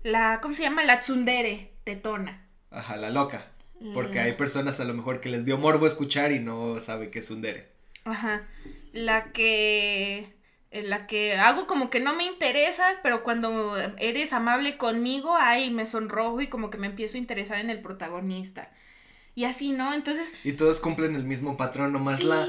la, 0.04 0.40
¿cómo 0.40 0.54
se 0.54 0.62
llama? 0.62 0.84
La 0.84 1.00
tsundere, 1.00 1.72
tetona. 1.84 2.46
Ajá, 2.70 2.96
la 2.96 3.10
loca. 3.10 3.46
Porque 3.94 4.18
hay 4.18 4.32
personas 4.32 4.80
a 4.80 4.84
lo 4.84 4.92
mejor 4.92 5.20
que 5.20 5.28
les 5.28 5.44
dio 5.44 5.56
morbo 5.56 5.86
escuchar 5.86 6.32
y 6.32 6.40
no 6.40 6.80
sabe 6.80 7.10
qué 7.10 7.20
es 7.20 7.30
un 7.30 7.42
dere. 7.42 7.68
Ajá. 8.04 8.42
La 8.92 9.30
que. 9.32 10.34
Eh, 10.70 10.82
la 10.82 11.06
que 11.06 11.34
hago 11.34 11.66
como 11.66 11.88
que 11.88 11.98
no 11.98 12.14
me 12.14 12.26
interesas, 12.26 12.98
pero 13.02 13.22
cuando 13.22 13.76
eres 13.96 14.32
amable 14.34 14.76
conmigo, 14.76 15.34
ay, 15.38 15.70
me 15.70 15.86
sonrojo 15.86 16.42
y 16.42 16.48
como 16.48 16.68
que 16.68 16.76
me 16.76 16.88
empiezo 16.88 17.16
a 17.16 17.20
interesar 17.20 17.58
en 17.58 17.70
el 17.70 17.80
protagonista. 17.80 18.70
Y 19.34 19.44
así, 19.44 19.70
¿no? 19.70 19.94
Entonces. 19.94 20.30
Y 20.44 20.52
todos 20.52 20.80
cumplen 20.80 21.14
el 21.14 21.24
mismo 21.24 21.56
patrón, 21.56 21.92
nomás 21.92 22.22
la. 22.22 22.46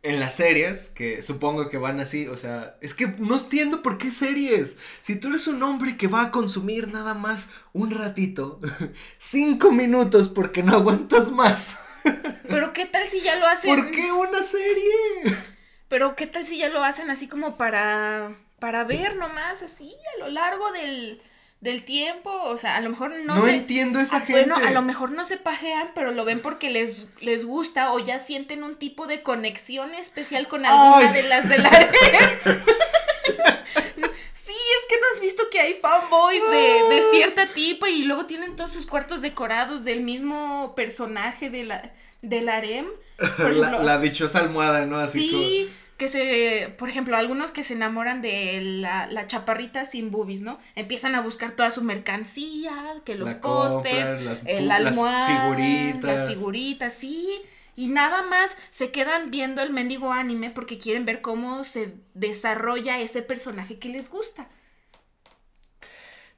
En 0.00 0.20
las 0.20 0.36
series, 0.36 0.90
que 0.90 1.22
supongo 1.22 1.68
que 1.68 1.76
van 1.76 1.98
así, 1.98 2.28
o 2.28 2.36
sea, 2.36 2.76
es 2.80 2.94
que 2.94 3.08
no 3.18 3.36
entiendo 3.36 3.82
por 3.82 3.98
qué 3.98 4.12
series. 4.12 4.78
Si 5.02 5.18
tú 5.18 5.28
eres 5.28 5.48
un 5.48 5.60
hombre 5.62 5.96
que 5.96 6.06
va 6.06 6.22
a 6.22 6.30
consumir 6.30 6.92
nada 6.92 7.14
más 7.14 7.50
un 7.72 7.90
ratito, 7.90 8.60
cinco 9.18 9.72
minutos 9.72 10.28
porque 10.28 10.62
no 10.62 10.72
aguantas 10.72 11.32
más. 11.32 11.80
Pero 12.48 12.72
qué 12.72 12.86
tal 12.86 13.06
si 13.08 13.20
ya 13.20 13.36
lo 13.40 13.46
hacen. 13.46 13.74
¿Por 13.74 13.90
qué 13.90 14.12
una 14.12 14.42
serie? 14.42 15.57
Pero 15.88 16.16
qué 16.16 16.26
tal 16.26 16.44
si 16.44 16.58
ya 16.58 16.68
lo 16.68 16.84
hacen 16.84 17.10
así 17.10 17.28
como 17.28 17.56
para. 17.56 18.32
para 18.58 18.84
ver 18.84 19.16
nomás, 19.16 19.62
así, 19.62 19.94
a 20.16 20.20
lo 20.20 20.28
largo 20.28 20.70
del 20.72 21.20
del 21.60 21.84
tiempo, 21.84 22.30
o 22.30 22.56
sea, 22.56 22.76
a 22.76 22.80
lo 22.80 22.90
mejor 22.90 23.12
no 23.24 23.34
No 23.34 23.48
entiendo 23.48 23.98
esa 23.98 24.20
gente. 24.20 24.44
Bueno, 24.44 24.54
a 24.64 24.70
lo 24.70 24.82
mejor 24.82 25.10
no 25.10 25.24
se 25.24 25.38
pajean, 25.38 25.90
pero 25.94 26.12
lo 26.12 26.24
ven 26.24 26.40
porque 26.40 26.70
les, 26.70 27.06
les 27.20 27.44
gusta 27.44 27.92
o 27.92 27.98
ya 27.98 28.20
sienten 28.20 28.62
un 28.62 28.76
tipo 28.76 29.08
de 29.08 29.22
conexión 29.22 29.92
especial 29.94 30.46
con 30.46 30.64
alguna 30.64 31.12
de 31.12 31.24
las 31.24 31.48
de 31.48 31.58
la 31.58 31.70
Sí, 34.34 34.54
es 34.54 34.86
que 34.88 35.00
no 35.00 35.06
has 35.12 35.20
visto 35.20 35.50
que 35.50 35.60
hay 35.60 35.74
fanboys 35.74 36.42
de, 36.48 36.94
de 36.94 37.00
ah. 37.00 37.10
cierta 37.12 37.52
tipo 37.52 37.86
y 37.86 38.04
luego 38.04 38.26
tienen 38.26 38.54
todos 38.54 38.70
sus 38.70 38.86
cuartos 38.86 39.20
decorados 39.20 39.82
del 39.84 40.02
mismo 40.02 40.74
personaje 40.76 41.50
de 41.50 41.64
la, 41.64 41.92
del 42.22 42.48
harem. 42.48 42.86
la, 43.38 43.98
dichosa 43.98 44.40
almohada, 44.40 44.86
¿no? 44.86 44.98
Así 44.98 45.20
sí, 45.28 45.70
que 45.96 46.08
se, 46.08 46.72
por 46.78 46.88
ejemplo, 46.88 47.16
algunos 47.16 47.50
que 47.50 47.64
se 47.64 47.74
enamoran 47.74 48.22
de 48.22 48.60
la, 48.60 49.06
la 49.06 49.26
chaparrita 49.26 49.84
sin 49.84 50.10
boobies, 50.10 50.40
¿no? 50.40 50.58
Empiezan 50.76 51.14
a 51.16 51.20
buscar 51.20 51.52
toda 51.52 51.70
su 51.70 51.82
mercancía, 51.82 52.72
que 53.04 53.16
los 53.16 53.34
pósters, 53.34 54.42
el 54.46 54.70
almohada, 54.70 55.28
las 55.28 55.56
figuritas. 55.56 56.04
Las 56.04 56.28
figuritas, 56.28 56.92
sí. 56.92 57.42
Y 57.74 57.88
nada 57.88 58.22
más 58.22 58.56
se 58.70 58.90
quedan 58.90 59.30
viendo 59.30 59.62
el 59.62 59.70
mendigo 59.70 60.12
anime 60.12 60.50
porque 60.50 60.78
quieren 60.78 61.04
ver 61.04 61.20
cómo 61.20 61.62
se 61.64 61.94
desarrolla 62.14 63.00
ese 63.00 63.22
personaje 63.22 63.78
que 63.78 63.88
les 63.88 64.10
gusta. 64.10 64.48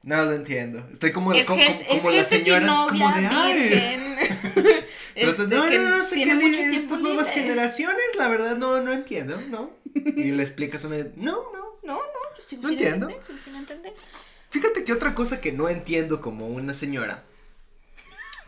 No 0.03 0.23
lo 0.25 0.33
entiendo. 0.33 0.87
Estoy 0.91 1.11
como, 1.11 1.31
como, 1.45 1.63
como, 1.87 2.11
las 2.11 2.27
señoras 2.27 2.69
como 2.89 3.11
de 3.11 3.27
Pero 5.13 5.33
no, 5.33 5.47
no, 5.47 5.69
no, 5.69 5.97
no 5.97 6.03
sé 6.03 6.23
qué 6.23 6.35
dicen 6.35 6.73
estas 6.73 6.99
nuevas 6.99 7.31
generaciones, 7.31 8.05
la 8.17 8.27
verdad 8.29 8.57
no, 8.57 8.81
no 8.81 8.91
entiendo, 8.91 9.39
¿no? 9.49 9.71
Y 9.93 10.31
le 10.31 10.43
explicas 10.43 10.83
una 10.83 10.97
no, 11.15 11.51
no, 11.53 11.79
no, 11.83 11.95
no, 11.95 11.99
yo 12.37 12.43
sigo 12.45 12.63
no 12.63 12.69
sin 12.69 12.77
entiendo. 12.77 13.09
Entender, 13.09 13.39
sin 13.43 13.55
entender. 13.55 13.93
Fíjate 14.49 14.83
que 14.83 14.93
otra 14.93 15.15
cosa 15.15 15.41
que 15.41 15.51
no 15.51 15.69
entiendo 15.69 16.21
como 16.21 16.47
una 16.47 16.73
señora 16.73 17.23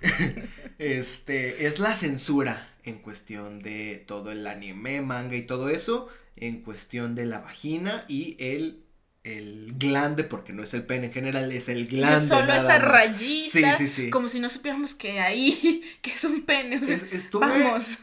este 0.77 1.65
es 1.65 1.79
la 1.79 1.95
censura 1.95 2.69
en 2.83 2.99
cuestión 2.99 3.59
de 3.59 4.03
todo 4.05 4.31
el 4.31 4.45
anime, 4.47 5.01
manga 5.01 5.35
y 5.35 5.45
todo 5.45 5.69
eso, 5.69 6.09
en 6.35 6.61
cuestión 6.61 7.15
de 7.15 7.25
la 7.25 7.39
vagina 7.39 8.05
y 8.07 8.35
el 8.39 8.82
el 9.23 9.73
glande, 9.77 10.23
porque 10.25 10.51
no 10.51 10.63
es 10.63 10.73
el 10.73 10.85
pene 10.85 11.07
en 11.07 11.13
general, 11.13 11.51
es 11.51 11.69
el 11.69 11.87
glande. 11.87 12.27
solo 12.27 12.53
esa 12.53 12.79
rayita. 12.79 13.77
Sí, 13.77 13.87
sí, 13.87 13.87
sí. 13.87 14.09
Como 14.09 14.27
si 14.27 14.39
no 14.39 14.49
supiéramos 14.49 14.93
que 14.93 15.19
ahí, 15.19 15.83
que 16.01 16.11
es 16.11 16.23
un 16.23 16.41
pene. 16.41 16.75
estuve 17.11 17.47
vamos. 17.47 17.99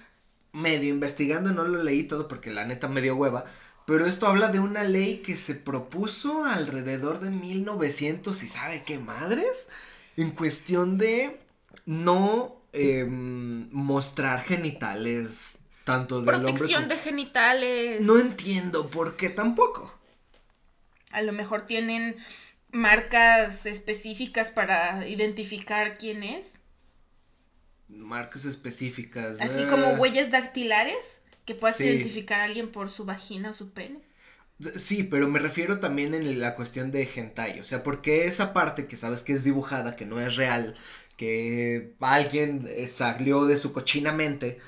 medio 0.52 0.88
investigando, 0.88 1.52
no 1.52 1.64
lo 1.64 1.82
leí 1.82 2.04
todo 2.04 2.26
porque 2.26 2.50
la 2.50 2.64
neta 2.64 2.88
me 2.88 3.02
dio 3.02 3.16
hueva. 3.16 3.44
Pero 3.86 4.06
esto 4.06 4.28
habla 4.28 4.48
de 4.48 4.60
una 4.60 4.84
ley 4.84 5.18
que 5.18 5.36
se 5.36 5.54
propuso 5.54 6.44
alrededor 6.44 7.20
de 7.20 7.30
1900 7.30 8.42
y 8.42 8.48
sabe 8.48 8.82
qué 8.84 8.98
madres. 8.98 9.68
En 10.16 10.30
cuestión 10.30 10.96
de 10.96 11.40
no 11.86 12.62
em, 12.72 13.68
mostrar 13.72 14.42
genitales 14.42 15.58
tanto 15.84 16.22
del 16.22 16.26
Protección 16.26 16.88
de 16.88 16.96
genitales. 16.96 18.02
No 18.02 18.18
entiendo 18.18 18.90
por 18.90 19.16
qué 19.16 19.28
tampoco. 19.28 19.99
A 21.10 21.22
lo 21.22 21.32
mejor 21.32 21.66
tienen 21.66 22.16
marcas 22.72 23.66
específicas 23.66 24.50
para 24.50 25.06
identificar 25.08 25.98
quién 25.98 26.22
es. 26.22 26.52
Marcas 27.88 28.44
específicas. 28.44 29.40
Así 29.40 29.64
como 29.64 29.84
eh. 29.86 29.96
huellas 29.96 30.30
dactilares, 30.30 31.20
que 31.44 31.54
puedas 31.54 31.80
identificar 31.80 32.40
a 32.40 32.44
alguien 32.44 32.70
por 32.70 32.90
su 32.90 33.04
vagina 33.04 33.50
o 33.50 33.54
su 33.54 33.72
pene. 33.72 34.00
Sí, 34.76 35.04
pero 35.04 35.26
me 35.26 35.38
refiero 35.38 35.80
también 35.80 36.14
en 36.14 36.38
la 36.38 36.54
cuestión 36.54 36.90
de 36.90 37.08
hentai, 37.14 37.60
o 37.60 37.64
sea, 37.64 37.82
porque 37.82 38.26
esa 38.26 38.52
parte 38.52 38.86
que 38.86 38.96
sabes 38.98 39.22
que 39.22 39.32
es 39.32 39.42
dibujada, 39.42 39.96
que 39.96 40.04
no 40.04 40.20
es 40.20 40.36
real, 40.36 40.76
que 41.16 41.94
alguien 41.98 42.68
eh, 42.68 42.86
salió 42.86 43.46
de 43.46 43.56
su 43.56 43.72
cochina 43.72 44.12
mente, 44.12 44.58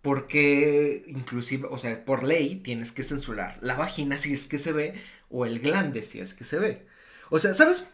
porque 0.00 1.04
inclusive, 1.06 1.68
o 1.70 1.76
sea, 1.76 2.02
por 2.06 2.24
ley 2.24 2.56
tienes 2.56 2.92
que 2.92 3.04
censurar 3.04 3.58
la 3.60 3.74
vagina 3.74 4.16
si 4.16 4.32
es 4.32 4.48
que 4.48 4.58
se 4.58 4.72
ve 4.72 4.94
o 5.30 5.46
el 5.46 5.60
glande 5.60 6.02
si 6.02 6.20
es 6.20 6.34
que 6.34 6.44
se 6.44 6.58
ve. 6.58 6.86
O 7.30 7.38
sea, 7.38 7.54
¿sabes 7.54 7.86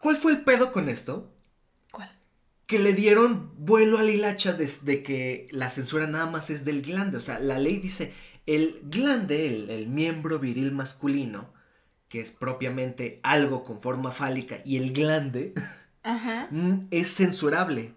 cuál 0.00 0.16
fue 0.16 0.32
el 0.32 0.44
pedo 0.44 0.72
con 0.72 0.88
esto? 0.88 1.32
¿Cuál? 1.90 2.10
Que 2.66 2.78
le 2.78 2.94
dieron 2.94 3.52
vuelo 3.58 3.98
al 3.98 4.08
hilacha 4.08 4.52
desde 4.52 5.02
que 5.02 5.48
la 5.50 5.68
censura 5.68 6.06
nada 6.06 6.26
más 6.26 6.50
es 6.50 6.64
del 6.64 6.82
glande. 6.82 7.18
O 7.18 7.20
sea, 7.20 7.40
la 7.40 7.58
ley 7.58 7.78
dice, 7.78 8.14
el 8.46 8.80
glande, 8.84 9.46
el, 9.46 9.70
el 9.70 9.88
miembro 9.88 10.38
viril 10.38 10.72
masculino, 10.72 11.52
que 12.08 12.20
es 12.20 12.30
propiamente 12.30 13.20
algo 13.22 13.64
con 13.64 13.80
forma 13.80 14.12
fálica, 14.12 14.58
y 14.64 14.76
el 14.76 14.92
glande 14.92 15.54
Ajá. 16.02 16.48
es 16.90 17.14
censurable. 17.14 17.94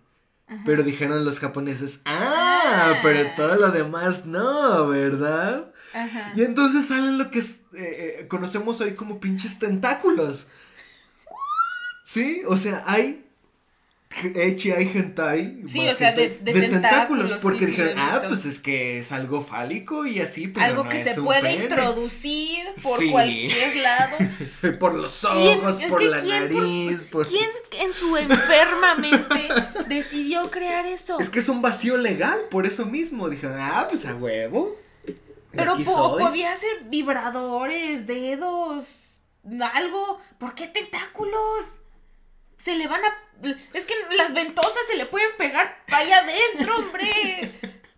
Pero 0.66 0.82
dijeron 0.82 1.24
los 1.26 1.40
japoneses, 1.40 2.02
ah, 2.06 3.00
pero 3.04 3.30
todo 3.36 3.56
lo 3.56 3.70
demás 3.70 4.26
no, 4.26 4.88
¿verdad? 4.88 5.69
Ajá. 5.94 6.34
Y 6.36 6.44
entonces 6.44 6.86
salen 6.86 7.18
lo 7.18 7.32
que 7.32 7.40
eh, 7.40 7.46
eh, 7.74 8.26
conocemos 8.28 8.80
hoy 8.82 8.94
como 8.94 9.20
pinches 9.20 9.60
tentáculos. 9.60 10.48
Sí, 12.04 12.42
o 12.48 12.58
sea, 12.58 12.84
hay 12.88 13.30
Echi 14.36 14.72
hay 14.72 14.92
hentai. 14.94 15.62
Sí, 15.68 15.88
o 15.88 15.96
sea, 15.96 16.12
de, 16.14 16.30
tentáculos, 16.30 17.34
Porque 17.42 17.68
dijeron, 17.68 17.94
ah, 17.98 18.22
pues 18.28 18.46
es 18.46 18.60
que 18.60 19.00
es 19.00 19.12
algo 19.12 19.42
fálico 19.42 20.06
y 20.06 20.20
así, 20.20 20.48
pero 20.48 20.66
Algo 20.66 20.90
que 20.90 21.04
se 21.04 21.22
puede 21.22 21.54
introducir 21.54 22.66
por 22.82 23.08
cualquier 23.12 23.76
lado. 23.78 24.18
por 24.80 24.96
los 24.96 25.24
ojos, 25.24 25.80
por 25.88 26.04
la 26.04 26.22
nariz. 26.22 27.04
Por, 27.04 27.28
¿Quién 27.28 27.50
en 27.80 27.94
su 27.94 28.18
enferma 28.18 28.96
mente 28.96 29.48
decidió 29.88 30.50
crear 30.50 30.86
eso? 30.88 31.20
Es 31.20 31.30
que 31.30 31.40
es 31.40 31.48
un 31.48 31.62
vacío 31.62 31.96
legal, 31.96 32.40
por 32.50 32.66
eso 32.66 32.86
mismo. 32.88 33.30
Dijeron, 33.30 33.58
ah, 33.60 33.88
pues 33.90 34.06
a 34.06 34.16
huevo. 34.16 34.76
Pero 35.52 35.76
podía 36.18 36.56
ser 36.56 36.84
vibradores, 36.86 38.06
dedos, 38.06 39.20
algo. 39.74 40.20
¿Por 40.38 40.56
qué 40.56 40.68
tentáculos? 40.68 41.80
Se 42.58 42.76
le 42.76 42.88
van 42.88 43.02
a. 43.04 43.18
Es 43.74 43.86
que 43.86 43.94
las 44.18 44.34
ventosas 44.34 44.82
se 44.90 44.98
le 44.98 45.06
pueden 45.06 45.30
pegar 45.38 45.84
allá 45.88 46.20
adentro, 46.20 46.78
hombre. 46.78 47.52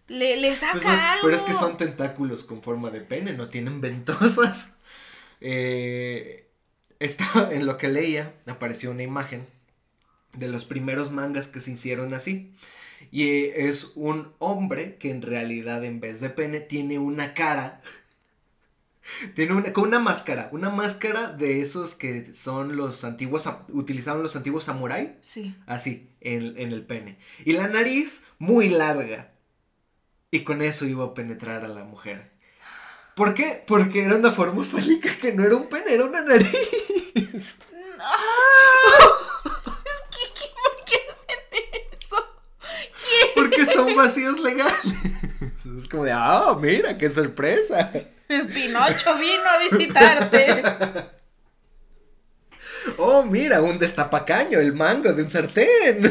Le, 0.08 0.38
le 0.38 0.56
saca 0.56 0.74
pues 0.74 0.86
algo. 0.86 1.24
Pero 1.24 1.36
es 1.36 1.42
que 1.44 1.54
son 1.54 1.78
tentáculos 1.78 2.44
con 2.44 2.62
forma 2.62 2.90
de 2.90 3.02
pene, 3.02 3.34
no 3.34 3.48
tienen 3.48 3.82
ventosas. 3.82 4.78
Eh, 5.44 6.52
en 7.00 7.66
lo 7.66 7.78
que 7.78 7.88
leía 7.88 8.32
apareció 8.46 8.92
una 8.92 9.02
imagen 9.02 9.48
de 10.34 10.48
los 10.48 10.66
primeros 10.66 11.10
mangas 11.10 11.48
que 11.48 11.60
se 11.60 11.72
hicieron 11.72 12.14
así. 12.14 12.54
Y 13.12 13.46
es 13.46 13.92
un 13.96 14.34
hombre 14.40 14.96
que 14.98 15.10
en 15.10 15.22
realidad 15.22 15.84
en 15.84 16.00
vez 16.00 16.20
de 16.22 16.30
pene 16.30 16.60
tiene 16.60 17.00
una 17.00 17.34
cara 17.34 17.82
Tiene 19.36 19.54
una, 19.54 19.74
con 19.74 19.88
una 19.88 20.00
máscara, 20.00 20.50
una 20.52 20.70
máscara 20.70 21.28
de 21.30 21.62
esos 21.62 21.96
que 21.96 22.34
son 22.36 22.78
los 22.78 23.04
antiguos, 23.04 23.50
utilizaban 23.70 24.22
los 24.24 24.36
antiguos 24.36 24.66
samurái, 24.66 25.18
Sí. 25.22 25.56
así, 25.66 26.10
en, 26.22 26.56
en 26.58 26.72
el 26.72 26.86
pene. 26.86 27.18
Y 27.44 27.54
la 27.54 27.68
nariz 27.68 28.24
muy 28.38 28.70
larga. 28.70 29.32
Y 30.30 30.42
con 30.42 30.62
eso 30.62 30.86
iba 30.86 31.04
a 31.04 31.14
penetrar 31.14 31.66
a 31.66 31.68
la 31.68 31.84
mujer. 31.84 32.30
¿Por 33.16 33.34
qué? 33.34 33.64
Porque 33.68 34.04
era 34.06 34.16
una 34.16 34.32
forma 34.32 34.64
fálica 34.64 35.10
que 35.20 35.34
no 35.34 35.44
era 35.44 35.56
un 35.58 35.68
pene, 35.68 35.94
era 35.94 36.06
una 36.06 36.22
nariz. 36.22 36.48
Es 37.34 37.58
que, 40.12 40.26
¿qué- 40.34 40.54
¿por 40.56 40.86
qué 40.86 40.96
hacen 41.12 41.42
eso? 41.92 42.18
Porque 43.36 43.66
son 43.86 43.96
vacíos 43.96 44.40
legales. 44.40 44.76
Es 45.78 45.88
como 45.88 46.04
de, 46.04 46.12
ah, 46.12 46.56
mira, 46.60 46.98
qué 46.98 47.10
sorpresa. 47.10 47.92
Pinocho 48.28 49.16
vino 49.18 49.44
a 49.50 49.70
visitarte. 49.70 50.64
Oh, 52.98 53.24
mira, 53.24 53.62
un 53.62 53.78
destapacaño, 53.78 54.60
el 54.60 54.74
mango 54.74 55.14
de 55.14 55.22
un 55.22 55.30
sartén. 55.30 56.04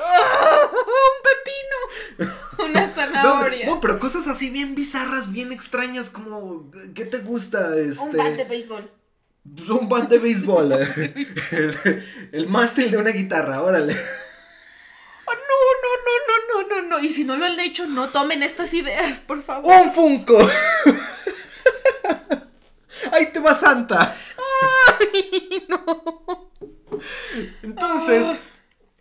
¡Oh! 0.00 0.70
un 0.70 2.22
pepino. 2.22 2.70
Una 2.70 2.88
zanahoria. 2.88 3.66
no, 3.66 3.80
pero 3.80 3.98
cosas 3.98 4.28
así 4.28 4.50
bien 4.50 4.76
bizarras, 4.76 5.32
bien 5.32 5.50
extrañas, 5.50 6.08
como, 6.08 6.70
¿qué 6.94 7.06
te 7.06 7.18
gusta? 7.18 7.76
Este, 7.76 8.00
Un 8.04 8.16
bat 8.16 8.34
de 8.36 8.44
béisbol. 8.44 8.90
pues, 9.56 9.68
un 9.68 9.88
bat 9.88 10.08
de 10.08 10.18
béisbol. 10.20 10.72
eh. 10.72 11.26
el, 11.50 12.04
el 12.32 12.46
mástil 12.48 12.90
de 12.92 12.98
una 12.98 13.10
guitarra, 13.10 13.60
órale. 13.62 13.96
No, 16.68 16.82
no. 16.82 16.98
Y 17.00 17.08
si 17.08 17.24
no 17.24 17.36
lo 17.36 17.44
han 17.46 17.58
hecho, 17.60 17.86
no 17.86 18.08
tomen 18.08 18.42
estas 18.42 18.72
ideas, 18.74 19.20
por 19.20 19.42
favor. 19.42 19.72
¡Un 19.72 19.92
Funko! 19.92 20.38
¡Ahí 23.12 23.26
te 23.32 23.40
va 23.40 23.54
Santa! 23.54 24.16
Ay, 25.00 25.66
no. 25.68 26.50
Entonces, 27.62 28.24
Ah. 28.26 28.36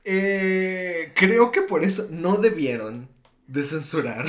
eh, 0.03 1.13
creo 1.15 1.51
que 1.51 1.61
por 1.61 1.83
eso 1.83 2.07
no 2.11 2.37
debieron 2.37 3.09
de 3.47 3.63
censurar 3.63 4.25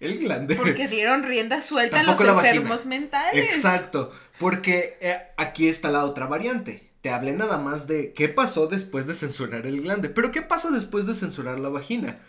el 0.00 0.18
glande. 0.18 0.56
Porque 0.56 0.88
dieron 0.88 1.22
rienda 1.22 1.60
suelta 1.60 2.00
a 2.00 2.02
los 2.02 2.18
vagina. 2.18 2.32
enfermos 2.50 2.86
mentales. 2.86 3.54
Exacto, 3.54 4.12
porque 4.38 4.96
eh, 5.00 5.16
aquí 5.36 5.68
está 5.68 5.90
la 5.90 6.04
otra 6.04 6.26
variante. 6.26 6.90
Te 7.02 7.10
hablé 7.10 7.32
nada 7.32 7.58
más 7.58 7.86
de 7.86 8.14
qué 8.14 8.28
pasó 8.30 8.66
después 8.66 9.06
de 9.06 9.14
censurar 9.14 9.66
el 9.66 9.82
glande, 9.82 10.08
pero 10.08 10.32
qué 10.32 10.40
pasa 10.40 10.70
después 10.70 11.06
de 11.06 11.14
censurar 11.14 11.58
la 11.58 11.68
vagina. 11.68 12.20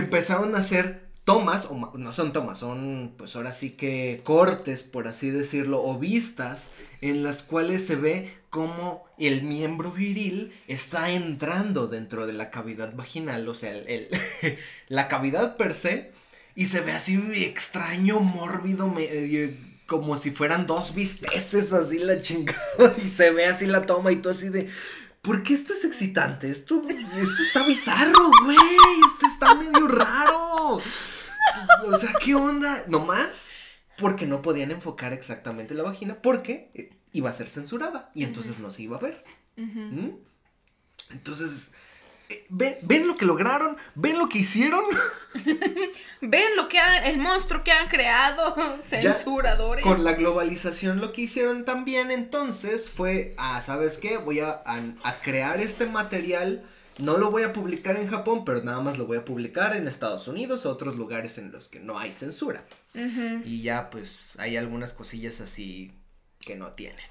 Empezaron 0.00 0.54
a 0.54 0.58
hacer 0.58 1.08
tomas, 1.24 1.66
o 1.66 1.74
no 1.98 2.12
son 2.12 2.32
tomas, 2.32 2.58
son 2.58 3.14
pues 3.18 3.36
ahora 3.36 3.52
sí 3.52 3.70
que 3.70 4.20
cortes, 4.24 4.82
por 4.82 5.08
así 5.08 5.30
decirlo, 5.30 5.82
o 5.82 5.98
vistas 5.98 6.70
en 7.02 7.22
las 7.22 7.42
cuales 7.42 7.86
se 7.86 7.96
ve 7.96 8.32
cómo 8.48 9.04
el 9.18 9.42
miembro 9.42 9.92
viril 9.92 10.52
está 10.68 11.10
entrando 11.10 11.86
dentro 11.86 12.26
de 12.26 12.32
la 12.32 12.50
cavidad 12.50 12.94
vaginal, 12.94 13.46
o 13.48 13.54
sea, 13.54 13.72
el- 13.72 14.08
la 14.88 15.08
cavidad 15.08 15.56
per 15.56 15.74
se, 15.74 16.12
y 16.54 16.66
se 16.66 16.80
ve 16.80 16.92
así 16.92 17.20
extraño, 17.36 18.20
mórbido, 18.20 18.88
medio, 18.88 19.50
como 19.86 20.16
si 20.16 20.30
fueran 20.30 20.66
dos 20.66 20.94
bisteces, 20.94 21.72
así 21.72 21.98
la 21.98 22.20
chingada, 22.22 22.94
y 23.04 23.08
se 23.08 23.30
ve 23.32 23.46
así 23.46 23.66
la 23.66 23.84
toma 23.84 24.12
y 24.12 24.16
tú 24.16 24.30
así 24.30 24.48
de... 24.48 24.68
¿Por 25.22 25.42
qué 25.42 25.54
esto 25.54 25.72
es 25.72 25.84
excitante? 25.84 26.50
Esto, 26.50 26.82
esto 26.88 27.42
está 27.42 27.66
bizarro, 27.66 28.30
güey. 28.44 28.56
Esto 28.56 29.26
está 29.26 29.54
medio 29.54 29.88
raro. 29.88 30.80
Pues, 31.80 31.94
o 31.94 31.98
sea, 31.98 32.12
¿qué 32.22 32.34
onda? 32.34 32.84
¿Nomás? 32.88 33.52
Porque 33.96 34.26
no 34.26 34.42
podían 34.42 34.70
enfocar 34.70 35.12
exactamente 35.12 35.74
la 35.74 35.82
vagina 35.82 36.22
porque 36.22 36.70
eh, 36.74 36.96
iba 37.12 37.30
a 37.30 37.32
ser 37.32 37.50
censurada 37.50 38.10
y 38.14 38.24
entonces 38.24 38.58
no 38.58 38.70
se 38.70 38.82
iba 38.84 38.96
a 38.96 39.00
ver. 39.00 39.24
¿Mm? 39.56 40.10
Entonces, 41.10 41.72
¿ven, 42.48 42.76
ven 42.82 43.06
lo 43.06 43.16
que 43.16 43.24
lograron? 43.24 43.76
¿Ven 43.94 44.18
lo 44.18 44.28
que 44.28 44.38
hicieron? 44.38 44.84
Ven 46.20 46.56
lo 46.56 46.68
que 46.68 46.78
han, 46.78 47.04
el 47.04 47.18
monstruo 47.18 47.62
que 47.64 47.72
han 47.72 47.88
creado, 47.88 48.54
censuradores. 48.82 49.84
Con 49.84 50.04
la 50.04 50.12
globalización 50.14 51.00
lo 51.00 51.12
que 51.12 51.22
hicieron 51.22 51.64
también 51.64 52.10
entonces 52.10 52.90
fue, 52.90 53.34
ah, 53.38 53.60
¿sabes 53.62 53.98
qué? 53.98 54.16
Voy 54.18 54.40
a, 54.40 54.62
a- 54.64 54.82
a 55.04 55.14
crear 55.20 55.60
este 55.60 55.86
material, 55.86 56.64
no 56.98 57.16
lo 57.18 57.30
voy 57.30 57.44
a 57.44 57.52
publicar 57.52 57.96
en 57.96 58.08
Japón, 58.08 58.44
pero 58.44 58.62
nada 58.62 58.80
más 58.80 58.98
lo 58.98 59.06
voy 59.06 59.18
a 59.18 59.24
publicar 59.24 59.76
en 59.76 59.86
Estados 59.86 60.26
Unidos 60.28 60.66
o 60.66 60.70
otros 60.70 60.96
lugares 60.96 61.38
en 61.38 61.52
los 61.52 61.68
que 61.68 61.78
no 61.80 61.98
hay 61.98 62.12
censura. 62.12 62.64
Y 63.44 63.62
ya 63.62 63.90
pues 63.90 64.30
hay 64.38 64.56
algunas 64.56 64.92
cosillas 64.92 65.40
así 65.40 65.92
que 66.40 66.56
no 66.56 66.72
tienen. 66.72 67.04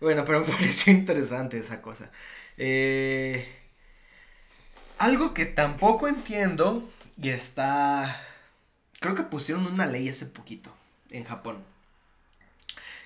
Bueno, 0.00 0.24
pero 0.24 0.40
me 0.46 0.46
pareció 0.46 0.92
interesante 0.92 1.58
esa 1.58 1.82
cosa. 1.82 2.10
Eh, 2.56 3.46
algo 4.98 5.34
que 5.34 5.46
tampoco 5.46 6.08
entiendo 6.08 6.88
y 7.20 7.30
está... 7.30 8.22
Creo 9.00 9.14
que 9.14 9.22
pusieron 9.22 9.66
una 9.66 9.86
ley 9.86 10.08
hace 10.08 10.26
poquito 10.26 10.72
en 11.10 11.24
Japón. 11.24 11.58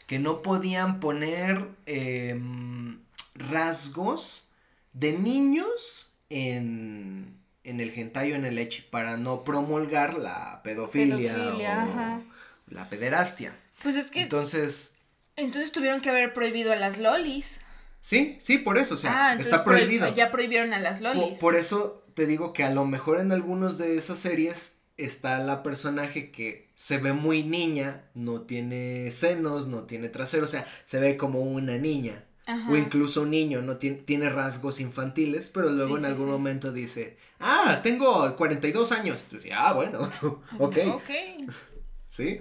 Que 0.07 0.19
no 0.19 0.43
podían 0.43 1.01
poner 1.01 1.69
em, 1.87 2.99
rasgos 3.35 4.49
de 4.93 5.13
niños 5.13 6.11
en, 6.31 7.37
en 7.65 7.81
el 7.81 7.93
hentai 7.95 8.33
o 8.33 8.37
en 8.37 8.45
el 8.45 8.59
ecchi 8.59 8.83
para 8.83 9.17
no 9.17 9.45
promulgar 9.45 10.19
la 10.19 10.63
pedofilia, 10.63 11.35
Pedofilia, 11.35 11.85
o 11.85 11.91
ajá. 11.91 12.21
la 12.69 12.89
pederastia. 12.89 13.55
Pues 13.83 13.97
es 13.97 14.11
que 14.11 14.23
Entonces, 14.23 14.95
entonces 15.37 15.73
tuvieron 15.73 16.01
que 16.01 16.11
haber 16.11 16.35
prohibido 16.35 16.73
a 16.73 16.77
las 16.77 16.99
lolis. 16.99 17.61
Sí, 18.03 18.37
sí, 18.41 18.59
por 18.59 18.77
eso, 18.77 18.95
o 18.95 18.99
sea, 18.99 19.13
ah, 19.29 19.33
entonces 19.33 19.53
está 19.55 19.65
prohib- 19.65 19.79
prohibido. 19.79 20.15
Ya 20.15 20.31
prohibieron 20.31 20.75
a 20.75 20.79
las 20.81 21.01
lolis. 21.01 21.39
Por, 21.39 21.55
eso 21.55 22.03
te 22.15 22.27
digo 22.27 22.53
que 22.53 22.65
a 22.65 22.71
lo 22.71 22.85
mejor 22.85 23.19
en 23.21 23.33
algunos 23.33 23.79
de 23.79 23.97
esas 23.97 24.19
series 24.19 24.77
está 24.99 25.39
la 25.39 25.63
personaje 25.63 26.31
que 26.31 26.69
se 26.75 26.99
ve 26.99 27.15
muy 27.15 27.43
niña, 27.43 28.05
no 28.15 28.43
tiene 28.43 29.11
senos, 29.11 29.67
no 29.69 29.85
tiene 29.85 30.11
trasero, 30.11 30.45
o 30.45 30.49
sea, 30.49 30.67
se 30.85 31.01
ve 31.01 31.17
como 31.17 31.41
una 31.41 31.79
niña. 31.79 32.27
Ajá. 32.45 32.71
O 32.73 32.77
incluso 32.77 33.23
un 33.23 33.31
niño, 33.31 33.63
no 33.63 33.77
tiene, 33.77 33.99
tiene 33.99 34.29
rasgos 34.29 34.81
infantiles, 34.81 35.49
pero 35.49 35.71
luego 35.71 35.97
Sí, 35.97 36.03
en 36.03 36.07
sí, 36.07 36.07
algún 36.13 36.27
sí. 36.27 36.33
momento 36.33 36.73
dice, 36.73 37.17
ah, 37.39 37.81
tengo 37.85 38.37
42 38.37 38.91
años. 38.91 39.27
Tú 39.31 39.37
dices, 39.37 39.53
ah, 39.55 39.73
bueno, 39.73 40.01
ok, 40.59 40.77
Ok. 40.91 41.11
sí. 42.11 42.41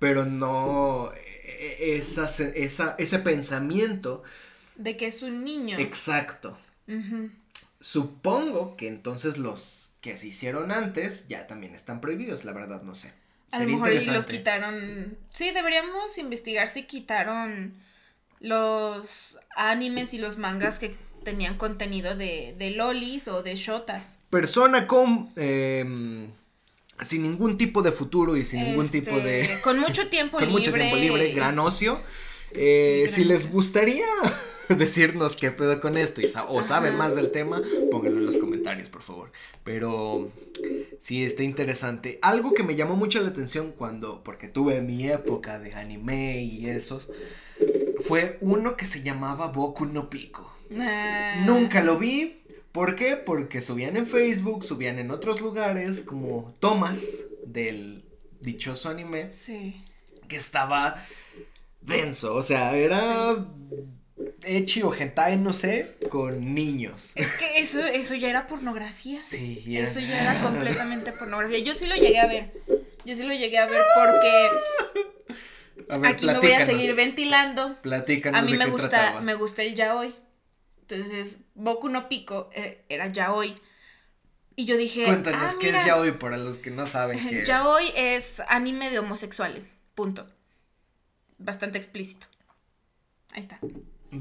Pero 0.00 0.24
no, 0.26 1.12
e- 1.14 1.76
e- 1.78 1.96
esa, 1.96 2.24
esa, 2.54 2.96
ese 2.98 3.18
pensamiento 3.20 4.22
De 4.76 4.96
que 4.96 5.06
es 5.06 5.22
un 5.22 5.44
niño. 5.44 5.78
exacto. 5.78 6.56
Supongo 7.80 8.76
que 8.76 8.88
entonces 8.88 9.38
los 9.38 9.90
que 10.00 10.16
se 10.16 10.28
hicieron 10.28 10.72
antes 10.72 11.28
ya 11.28 11.46
también 11.46 11.74
están 11.74 12.00
prohibidos, 12.00 12.44
la 12.44 12.52
verdad 12.52 12.82
no 12.82 12.94
sé. 12.94 13.12
A 13.50 13.60
lo 13.60 13.66
mejor 13.66 13.92
los 14.12 14.26
quitaron. 14.26 15.16
Sí, 15.32 15.50
deberíamos 15.52 16.18
investigar 16.18 16.66
si 16.68 16.84
quitaron 16.84 17.74
los 18.40 19.38
animes 19.56 20.12
y 20.12 20.18
los 20.18 20.38
mangas 20.38 20.78
que 20.78 20.96
tenían 21.24 21.56
contenido 21.56 22.16
de, 22.16 22.54
de 22.58 22.70
lolis 22.72 23.28
o 23.28 23.42
de 23.42 23.54
shotas. 23.56 24.16
Persona 24.28 24.86
con 24.86 25.30
em, 25.36 26.28
sin 27.00 27.22
ningún 27.22 27.56
tipo 27.56 27.82
de 27.82 27.92
futuro 27.92 28.36
y 28.36 28.44
sin 28.44 28.62
ningún 28.64 28.86
Este, 28.86 29.00
tipo 29.00 29.18
de 29.20 29.58
Con 29.62 29.78
mucho 29.78 30.08
tiempo 30.08 30.36
con 30.38 30.46
libre. 30.48 30.58
mucho 30.58 30.72
tiempo 30.72 30.96
libre, 30.96 31.32
gran 31.32 31.58
ocio. 31.58 32.00
Eh, 32.52 33.02
Gran 33.04 33.14
si 33.14 33.24
les 33.24 33.50
gustaría 33.50 34.06
decirnos 34.76 35.36
qué 35.36 35.50
pedo 35.50 35.80
con 35.80 35.96
esto 35.96 36.20
y 36.20 36.28
sa- 36.28 36.44
o 36.46 36.62
saben 36.62 36.96
más 36.96 37.14
del 37.16 37.30
tema, 37.30 37.62
pónganlo 37.90 38.18
en 38.20 38.26
los 38.26 38.36
comentarios, 38.38 38.88
por 38.88 39.02
favor. 39.02 39.32
Pero 39.64 40.30
sí 40.98 41.24
está 41.24 41.42
interesante. 41.42 42.18
Algo 42.22 42.54
que 42.54 42.62
me 42.62 42.74
llamó 42.76 42.96
mucho 42.96 43.20
la 43.20 43.28
atención 43.28 43.72
cuando, 43.76 44.22
porque 44.24 44.48
tuve 44.48 44.80
mi 44.80 45.08
época 45.08 45.58
de 45.58 45.74
anime 45.74 46.42
y 46.42 46.68
esos, 46.68 47.08
fue 48.06 48.38
uno 48.40 48.76
que 48.76 48.86
se 48.86 49.02
llamaba 49.02 49.48
Boku 49.48 49.86
no 49.86 50.10
Pico. 50.10 50.50
Ah, 50.78 51.42
Nunca 51.46 51.82
lo 51.82 51.98
vi. 51.98 52.40
¿Por 52.72 52.96
qué? 52.96 53.16
Porque 53.16 53.60
subían 53.60 53.96
en 53.96 54.06
Facebook, 54.06 54.64
subían 54.64 54.98
en 54.98 55.12
otros 55.12 55.40
lugares 55.40 56.00
como 56.00 56.52
tomas 56.58 57.20
del 57.46 58.04
dichoso 58.40 58.88
anime 58.90 59.32
Sí. 59.32 59.76
que 60.26 60.34
estaba 60.36 60.96
denso, 61.80 62.34
o 62.34 62.42
sea, 62.42 62.74
era 62.76 63.46
Echi 64.44 64.82
o 64.82 64.94
hentai, 64.94 65.36
no 65.38 65.52
sé, 65.52 65.96
con 66.08 66.54
niños. 66.54 67.12
Es 67.16 67.32
que 67.32 67.58
eso, 67.58 67.80
eso 67.84 68.14
ya 68.14 68.28
era 68.30 68.46
pornografía. 68.46 69.20
Sí, 69.24 69.62
ya. 69.66 69.80
Eso 69.80 69.98
ya 70.00 70.22
era 70.22 70.40
completamente 70.42 71.12
pornografía. 71.12 71.58
Yo 71.58 71.74
sí 71.74 71.86
lo 71.86 71.96
llegué 71.96 72.20
a 72.20 72.26
ver. 72.26 72.52
Yo 73.04 73.16
sí 73.16 73.24
lo 73.24 73.34
llegué 73.34 73.58
a 73.58 73.66
ver 73.66 73.82
porque 73.96 74.48
A 75.88 75.98
ver, 75.98 76.12
aquí 76.12 76.26
me 76.26 76.38
voy 76.38 76.52
a 76.52 76.64
seguir 76.64 76.94
ventilando. 76.94 77.80
Platícanos 77.82 78.40
A 78.40 78.44
mí 78.44 78.52
de 78.52 78.58
me 78.58 78.64
qué 78.66 78.70
gusta, 78.70 78.88
trataba. 78.88 79.20
me 79.20 79.34
gusta 79.34 79.62
el 79.62 79.74
yaoi. 79.74 80.14
Entonces, 80.82 81.40
Boku 81.54 81.88
no 81.88 82.08
Pico 82.08 82.50
eh, 82.54 82.84
era 82.88 83.08
yaoi. 83.08 83.60
Y 84.56 84.66
yo 84.66 84.76
dije, 84.76 85.04
Cuéntanos 85.06 85.54
ah, 85.54 85.56
qué 85.60 85.66
mira, 85.66 85.80
es 85.80 85.86
yaoi 85.86 86.12
para 86.18 86.36
los 86.36 86.58
que 86.58 86.70
no 86.70 86.86
saben 86.86 87.18
qué. 87.28 87.44
Yaoi 87.44 87.92
es 87.96 88.40
anime 88.48 88.90
de 88.90 89.00
homosexuales. 89.00 89.74
Punto. 89.96 90.28
bastante 91.38 91.78
explícito. 91.78 92.26
Ahí 93.32 93.42
está. 93.42 93.58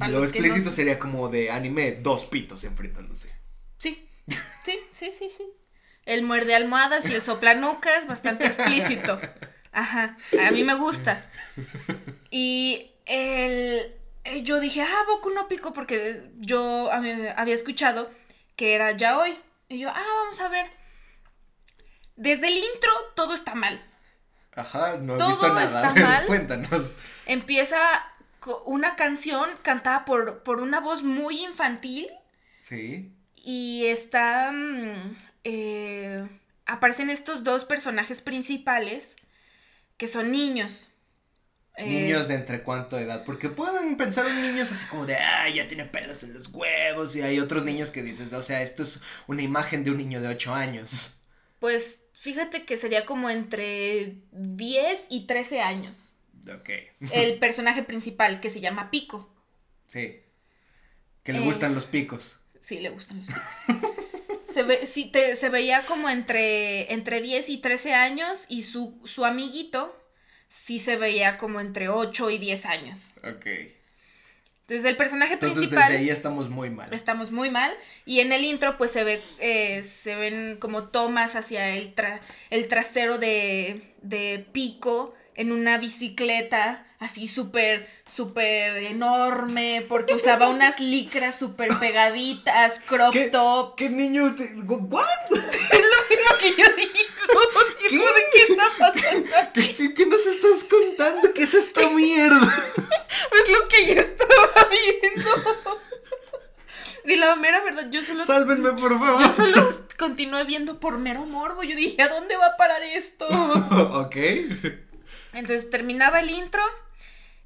Lo 0.09 0.23
explícito 0.23 0.71
sería 0.71 0.99
como 0.99 1.29
de 1.29 1.51
anime, 1.51 1.93
dos 1.93 2.25
pitos 2.25 2.63
enfrentándose. 2.63 3.33
Sí, 3.77 4.09
sí, 4.63 4.79
sí, 4.91 5.11
sí, 5.11 5.29
sí. 5.29 5.45
El 6.05 6.23
muerde 6.23 6.55
almohadas 6.55 7.09
y 7.09 7.13
el 7.13 7.21
soplanucas, 7.21 8.07
bastante 8.07 8.45
explícito. 8.45 9.19
Ajá, 9.71 10.17
a 10.45 10.51
mí 10.51 10.63
me 10.63 10.75
gusta. 10.75 11.25
Y 12.29 12.91
el, 13.05 13.95
eh, 14.25 14.43
yo 14.43 14.59
dije, 14.59 14.81
ah, 14.81 15.03
Boku 15.07 15.29
no 15.29 15.47
Pico, 15.47 15.73
porque 15.73 16.29
yo 16.39 16.91
había 16.91 17.53
escuchado 17.53 18.11
que 18.55 18.75
era 18.75 18.91
ya 18.91 19.17
hoy. 19.17 19.37
Y 19.69 19.79
yo, 19.79 19.89
ah, 19.89 20.03
vamos 20.23 20.39
a 20.41 20.49
ver. 20.49 20.67
Desde 22.15 22.47
el 22.47 22.57
intro 22.57 22.91
todo 23.15 23.33
está 23.33 23.55
mal. 23.55 23.81
Ajá, 24.55 24.97
no 24.97 25.15
he 25.15 25.27
visto 25.27 25.47
nada. 25.47 25.63
Está 25.63 25.93
mal. 26.01 26.25
Cuéntanos. 26.25 26.93
Empieza 27.25 27.77
una 28.65 28.95
canción 28.95 29.49
cantada 29.61 30.05
por, 30.05 30.43
por 30.43 30.61
una 30.61 30.79
voz 30.79 31.03
muy 31.03 31.43
infantil. 31.43 32.09
Sí. 32.61 33.11
Y 33.35 33.85
está. 33.85 34.51
Mm, 34.51 35.17
eh, 35.43 36.27
aparecen 36.65 37.09
estos 37.09 37.43
dos 37.43 37.65
personajes 37.65 38.21
principales 38.21 39.15
que 39.97 40.07
son 40.07 40.31
niños. 40.31 40.89
Eh, 41.75 41.89
niños 41.89 42.27
de 42.27 42.35
entre 42.35 42.61
cuánto 42.61 42.99
edad, 42.99 43.23
porque 43.25 43.49
pueden 43.49 43.97
pensar 43.97 44.27
en 44.27 44.41
niños 44.41 44.71
así 44.71 44.85
como 44.85 45.07
de, 45.07 45.15
ah, 45.15 45.49
ya 45.49 45.67
tiene 45.67 45.85
pelos 45.85 46.21
en 46.21 46.33
los 46.33 46.49
huevos, 46.49 47.15
y 47.15 47.21
hay 47.21 47.39
otros 47.39 47.65
niños 47.65 47.89
que 47.89 48.03
dices, 48.03 48.31
o 48.31 48.43
sea, 48.43 48.61
esto 48.61 48.83
es 48.83 48.99
una 49.25 49.41
imagen 49.41 49.83
de 49.83 49.89
un 49.89 49.97
niño 49.97 50.21
de 50.21 50.27
8 50.27 50.53
años. 50.53 51.15
Pues 51.59 52.01
fíjate 52.11 52.65
que 52.65 52.77
sería 52.77 53.05
como 53.05 53.29
entre 53.29 54.17
10 54.31 55.07
y 55.09 55.25
13 55.25 55.61
años. 55.61 56.12
Ok. 56.47 56.69
El 57.11 57.37
personaje 57.39 57.83
principal 57.83 58.39
que 58.39 58.49
se 58.49 58.61
llama 58.61 58.91
Pico. 58.91 59.29
Sí. 59.87 60.21
Que 61.23 61.33
le 61.33 61.39
gustan 61.39 61.73
los 61.73 61.85
picos. 61.85 62.39
Sí, 62.59 62.79
le 62.79 62.89
gustan 62.89 63.17
los 63.17 63.27
picos. 63.27 63.91
se, 64.53 64.63
ve, 64.63 64.85
sí, 64.85 65.11
se 65.39 65.49
veía 65.49 65.85
como 65.85 66.09
entre, 66.09 66.91
entre 66.91 67.21
10 67.21 67.49
y 67.49 67.57
13 67.57 67.93
años 67.93 68.45
y 68.49 68.63
su, 68.63 69.01
su 69.05 69.23
amiguito 69.25 69.97
sí 70.49 70.79
se 70.79 70.97
veía 70.97 71.37
como 71.37 71.59
entre 71.61 71.89
8 71.89 72.29
y 72.29 72.37
10 72.37 72.65
años. 72.65 72.99
Ok. 73.23 73.47
Entonces 74.61 74.85
el 74.85 74.95
personaje 74.95 75.33
Entonces, 75.33 75.57
principal... 75.57 75.91
Desde 75.91 76.03
ahí 76.03 76.09
estamos 76.09 76.49
muy 76.49 76.69
mal. 76.69 76.93
Estamos 76.93 77.31
muy 77.31 77.49
mal. 77.49 77.73
Y 78.05 78.19
en 78.19 78.31
el 78.31 78.45
intro 78.45 78.77
pues 78.77 78.91
se 78.91 79.03
ve, 79.03 79.21
eh, 79.39 79.83
se 79.83 80.15
ven 80.15 80.57
como 80.57 80.83
tomas 80.83 81.35
hacia 81.35 81.75
el, 81.75 81.93
el 82.49 82.67
trasero 82.69 83.17
de, 83.17 83.81
de 84.01 84.45
Pico 84.53 85.13
en 85.35 85.51
una 85.51 85.77
bicicleta 85.77 86.85
así 87.03 87.27
súper, 87.27 87.87
súper 88.05 88.77
enorme, 88.77 89.85
porque 89.89 90.15
usaba 90.15 90.47
unas 90.47 90.79
licras 90.79 91.37
súper 91.37 91.69
pegaditas, 91.79 92.79
crop 92.87 93.13
top. 93.31 93.75
¿Qué 93.75 93.89
niño? 93.89 94.33
Te... 94.35 94.43
¿What? 94.65 95.05
Es 96.13 96.31
lo 96.31 96.37
que 96.37 96.49
yo 96.51 96.65
digo. 96.75 96.93
¿Qué? 97.89 97.97
¿De 97.97 98.03
qué 98.31 98.41
está 98.49 98.63
pasando? 98.77 99.29
¿Qué, 99.95 100.05
nos 100.05 100.25
estás 100.25 100.63
contando? 100.63 101.33
¿Qué 101.33 101.43
es 101.43 101.53
esta 101.53 101.89
mierda? 101.89 102.39
es 102.77 103.51
lo 103.51 103.67
que 103.67 103.93
yo 103.93 104.01
estaba 104.01 104.69
viendo. 104.69 105.29
Y 107.05 107.15
la 107.17 107.35
mera 107.35 107.61
verdad, 107.63 107.89
yo 107.89 108.01
solo. 108.01 108.25
Sálvenme, 108.25 108.73
por 108.73 108.97
favor. 108.97 109.21
Yo 109.21 109.31
solo 109.31 109.83
continué 109.97 110.45
viendo 110.45 110.79
por 110.79 110.97
mero 110.97 111.25
morbo. 111.25 111.63
Yo 111.63 111.75
dije, 111.75 112.01
¿a 112.01 112.07
dónde 112.07 112.37
va 112.37 112.47
a 112.47 112.57
parar 112.57 112.81
esto? 112.83 113.27
ok. 114.05 114.15
Entonces 115.33 115.69
terminaba 115.69 116.19
el 116.19 116.29
intro 116.29 116.61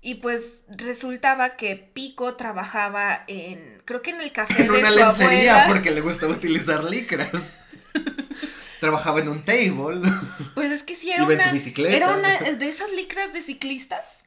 y 0.01 0.15
pues 0.15 0.63
resultaba 0.67 1.55
que 1.55 1.75
Pico 1.75 2.35
trabajaba 2.35 3.23
en, 3.27 3.81
creo 3.85 4.01
que 4.01 4.11
en 4.11 4.21
el 4.21 4.31
café 4.31 4.63
en 4.63 4.71
una 4.71 4.89
lencería 4.91 5.65
porque 5.67 5.91
le 5.91 6.01
gustaba 6.01 6.33
utilizar 6.33 6.83
licras. 6.83 7.57
trabajaba 8.79 9.21
en 9.21 9.29
un 9.29 9.43
table. 9.43 10.01
Pues 10.53 10.71
es 10.71 10.83
que 10.83 10.95
sí 10.95 11.11
era 11.11 11.23
una, 11.23 11.51
era 11.89 12.15
una 12.15 12.39
de 12.39 12.69
esas 12.69 12.91
licras 12.91 13.33
de 13.33 13.41
ciclistas. 13.41 14.23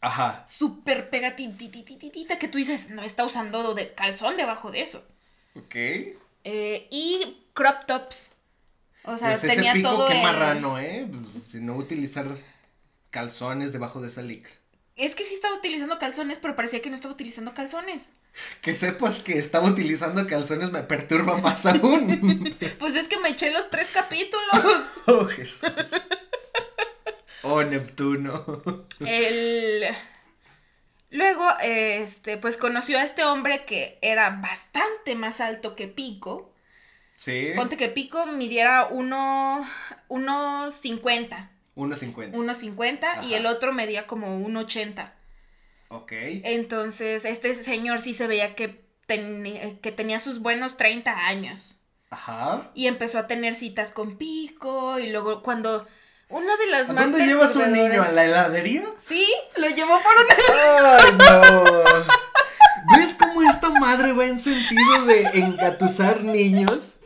Ajá. 0.00 0.44
Súper 0.48 1.08
pegatitititita 1.08 2.38
que 2.38 2.48
tú 2.48 2.58
dices, 2.58 2.90
no 2.90 3.02
está 3.02 3.24
usando 3.24 3.74
de 3.74 3.94
calzón 3.94 4.36
debajo 4.36 4.70
de 4.70 4.82
eso. 4.82 5.02
Ok. 5.54 5.74
Eh, 6.44 6.88
y 6.90 7.46
crop 7.54 7.84
tops. 7.86 8.32
O 9.04 9.16
sea, 9.16 9.28
pues 9.28 9.40
tenía 9.40 9.70
ese 9.70 9.78
pico 9.78 9.90
todo 9.90 10.08
qué 10.08 10.22
marrano, 10.22 10.78
¿eh? 10.78 11.08
Pues, 11.10 11.44
si 11.44 11.60
no 11.60 11.76
utilizar 11.76 12.26
calzones 13.14 13.72
debajo 13.72 14.00
de 14.00 14.08
esa 14.08 14.22
licra. 14.22 14.50
Es 14.96 15.14
que 15.14 15.24
sí 15.24 15.34
estaba 15.34 15.54
utilizando 15.54 16.00
calzones, 16.00 16.38
pero 16.38 16.56
parecía 16.56 16.82
que 16.82 16.90
no 16.90 16.96
estaba 16.96 17.14
utilizando 17.14 17.54
calzones. 17.54 18.08
Que 18.60 18.74
sepas 18.74 19.20
que 19.20 19.38
estaba 19.38 19.68
utilizando 19.68 20.26
calzones 20.26 20.72
me 20.72 20.82
perturba 20.82 21.36
más 21.38 21.64
aún. 21.66 22.56
pues 22.80 22.96
es 22.96 23.06
que 23.06 23.20
me 23.20 23.28
eché 23.28 23.52
los 23.52 23.70
tres 23.70 23.86
capítulos. 23.92 24.50
oh, 25.06 25.26
Jesús. 25.26 25.70
Oh, 27.44 27.62
Neptuno. 27.62 28.84
El... 28.98 29.84
Luego, 31.10 31.46
este, 31.60 32.36
pues 32.36 32.56
conoció 32.56 32.98
a 32.98 33.04
este 33.04 33.24
hombre 33.24 33.64
que 33.64 33.98
era 34.02 34.30
bastante 34.30 35.14
más 35.14 35.40
alto 35.40 35.76
que 35.76 35.86
Pico. 35.86 36.52
Sí. 37.14 37.52
Ponte 37.54 37.76
que 37.76 37.88
Pico 37.88 38.26
midiera 38.26 38.88
uno, 38.90 39.64
unos 40.08 40.74
50. 40.74 41.52
1.50. 41.76 42.32
1.50 42.32 43.26
y 43.26 43.34
el 43.34 43.46
otro 43.46 43.72
medía 43.72 44.06
como 44.06 44.38
1.80. 44.38 45.12
Ok. 45.88 46.12
Entonces, 46.12 47.24
este 47.24 47.54
señor 47.54 48.00
sí 48.00 48.14
se 48.14 48.26
veía 48.26 48.54
que, 48.54 48.84
que 49.06 49.92
tenía 49.92 50.18
sus 50.18 50.40
buenos 50.40 50.76
30 50.76 51.26
años. 51.26 51.76
Ajá. 52.10 52.70
Y 52.74 52.86
empezó 52.86 53.18
a 53.18 53.26
tener 53.26 53.54
citas 53.54 53.90
con 53.90 54.16
Pico 54.16 54.98
y 54.98 55.10
luego 55.10 55.42
cuando... 55.42 55.86
Una 56.28 56.56
de 56.56 56.66
las 56.66 56.88
¿A 56.88 56.92
más 56.94 57.10
¿Dónde 57.10 57.26
llevas 57.26 57.54
un 57.54 57.72
niño? 57.72 58.02
¿A 58.02 58.10
la 58.12 58.24
heladería? 58.24 58.84
Sí, 58.98 59.26
lo 59.56 59.68
llevó 59.68 60.00
por 60.00 60.14
una... 60.24 60.34
¡Ay, 60.98 61.12
no! 61.18 62.96
¿Ves 62.96 63.14
cómo 63.18 63.42
esta 63.42 63.70
madre 63.70 64.12
va 64.12 64.26
en 64.26 64.38
sentido 64.38 65.04
de 65.06 65.22
engatusar 65.34 66.22
niños? 66.22 66.96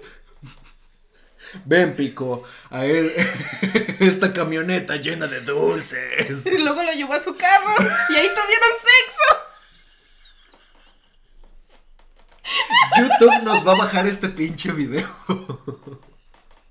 Ven, 1.65 1.97
Pico, 1.97 2.43
a 2.71 2.85
él, 2.85 3.13
esta 4.01 4.33
camioneta 4.33 4.97
llena 4.97 5.27
de 5.27 5.41
dulces. 5.41 6.47
Y 6.47 6.59
luego 6.65 6.83
lo 6.83 6.93
llevó 6.93 7.15
a 7.15 7.21
su 7.21 7.37
carro 7.37 7.75
y 8.11 8.17
ahí 8.17 8.29
tuvieron 8.29 8.71
sexo. 8.83 9.49
YouTube 12.97 13.43
nos 13.43 13.67
va 13.67 13.73
a 13.73 13.77
bajar 13.77 14.07
este 14.07 14.29
pinche 14.29 14.73
video. 14.73 15.09
Pues 15.27 15.39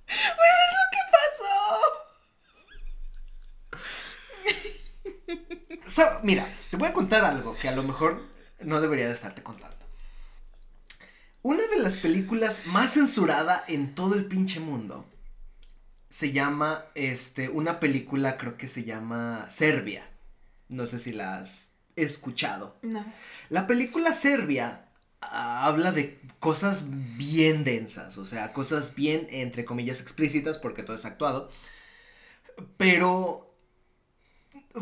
es 0.07 0.73
lo 0.73 0.85
que 0.91 0.99
pasó. 1.11 1.77
mira, 6.23 6.47
te 6.71 6.77
voy 6.77 6.89
a 6.89 6.93
contar 6.93 7.25
algo 7.25 7.55
que 7.55 7.69
a 7.69 7.75
lo 7.75 7.83
mejor 7.83 8.23
no 8.61 8.81
debería 8.81 9.07
de 9.07 9.13
estarte 9.13 9.43
contando. 9.43 9.76
Una 11.47 11.65
de 11.67 11.79
las 11.79 11.95
películas 11.95 12.63
más 12.65 12.95
censurada 12.95 13.63
en 13.69 13.95
todo 13.95 14.15
el 14.15 14.25
pinche 14.25 14.59
mundo 14.59 15.05
se 16.09 16.33
llama, 16.33 16.83
este, 16.93 17.47
una 17.47 17.79
película 17.79 18.37
creo 18.37 18.57
que 18.57 18.67
se 18.67 18.83
llama 18.83 19.47
Serbia. 19.49 20.03
No 20.67 20.87
sé 20.87 20.99
si 20.99 21.13
la 21.13 21.37
has 21.37 21.75
escuchado. 21.95 22.75
No. 22.81 23.05
La 23.47 23.65
película 23.65 24.11
Serbia 24.11 24.89
ah, 25.21 25.65
habla 25.65 25.93
de 25.93 26.19
cosas 26.39 26.87
bien 27.15 27.63
densas, 27.63 28.17
o 28.17 28.25
sea, 28.25 28.51
cosas 28.51 28.93
bien, 28.93 29.25
entre 29.29 29.63
comillas, 29.63 30.01
explícitas, 30.01 30.57
porque 30.57 30.83
todo 30.83 30.97
es 30.97 31.05
actuado. 31.05 31.49
Pero 32.75 33.55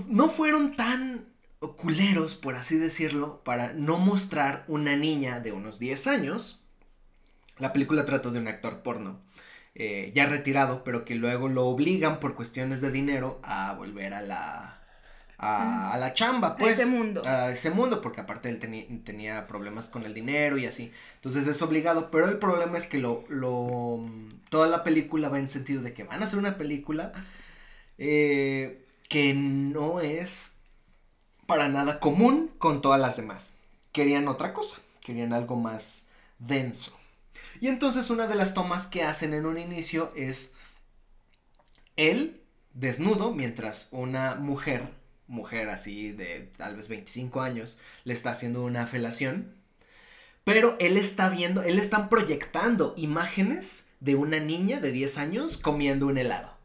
no 0.07 0.29
fueron 0.29 0.75
tan 0.75 1.34
culeros, 1.73 2.35
por 2.35 2.55
así 2.55 2.77
decirlo, 2.77 3.41
para 3.43 3.73
no 3.73 3.97
mostrar 3.97 4.65
una 4.67 4.95
niña 4.95 5.39
de 5.39 5.51
unos 5.51 5.79
10 5.79 6.07
años. 6.07 6.61
La 7.57 7.73
película 7.73 8.05
trata 8.05 8.29
de 8.29 8.39
un 8.39 8.47
actor 8.47 8.83
porno, 8.83 9.21
eh, 9.73 10.11
ya 10.15 10.25
retirado, 10.25 10.83
pero 10.83 11.05
que 11.05 11.15
luego 11.15 11.49
lo 11.49 11.65
obligan 11.65 12.19
por 12.19 12.35
cuestiones 12.35 12.81
de 12.81 12.91
dinero 12.91 13.39
a 13.43 13.73
volver 13.73 14.13
a 14.13 14.21
la, 14.21 14.83
a, 15.37 15.97
la 15.99 16.13
chamba, 16.13 16.57
pues. 16.57 16.71
A 16.71 16.83
ese 16.83 16.85
mundo. 16.85 17.21
A 17.25 17.51
ese 17.51 17.71
mundo, 17.71 18.01
porque 18.01 18.21
aparte 18.21 18.49
él 18.49 18.59
tenía 19.03 19.47
problemas 19.47 19.89
con 19.89 20.03
el 20.03 20.13
dinero 20.13 20.57
y 20.57 20.65
así. 20.65 20.91
Entonces 21.15 21.47
es 21.47 21.61
obligado, 21.61 22.11
pero 22.11 22.27
el 22.27 22.37
problema 22.37 22.77
es 22.77 22.87
que 22.87 22.97
lo, 22.97 23.23
lo, 23.29 24.07
toda 24.49 24.67
la 24.67 24.83
película 24.83 25.29
va 25.29 25.39
en 25.39 25.47
sentido 25.47 25.81
de 25.81 25.93
que 25.93 26.03
van 26.03 26.21
a 26.21 26.25
hacer 26.25 26.39
una 26.39 26.57
película 26.57 27.13
eh, 27.97 28.85
que 29.07 29.33
no 29.33 30.01
es 30.01 30.54
para 31.45 31.69
nada 31.69 31.99
común 31.99 32.51
con 32.57 32.81
todas 32.81 32.99
las 32.99 33.17
demás. 33.17 33.53
Querían 33.91 34.27
otra 34.27 34.53
cosa, 34.53 34.77
querían 35.01 35.33
algo 35.33 35.55
más 35.55 36.07
denso. 36.39 36.97
Y 37.61 37.67
entonces 37.67 38.09
una 38.09 38.27
de 38.27 38.35
las 38.35 38.53
tomas 38.53 38.87
que 38.87 39.03
hacen 39.03 39.33
en 39.33 39.45
un 39.45 39.57
inicio 39.57 40.11
es 40.15 40.53
él 41.95 42.41
desnudo 42.73 43.33
mientras 43.33 43.87
una 43.91 44.35
mujer 44.35 44.89
mujer 45.27 45.69
así 45.69 46.11
de 46.11 46.51
tal 46.57 46.75
vez 46.75 46.87
25 46.87 47.41
años 47.41 47.77
le 48.03 48.13
está 48.13 48.31
haciendo 48.31 48.63
una 48.63 48.85
felación, 48.87 49.55
pero 50.43 50.75
él 50.79 50.97
está 50.97 51.29
viendo, 51.29 51.63
él 51.63 51.79
están 51.79 52.09
proyectando 52.09 52.93
imágenes 52.97 53.85
de 53.99 54.15
una 54.15 54.39
niña 54.39 54.79
de 54.79 54.91
10 54.91 55.17
años 55.17 55.57
comiendo 55.57 56.07
un 56.07 56.17
helado. 56.17 56.55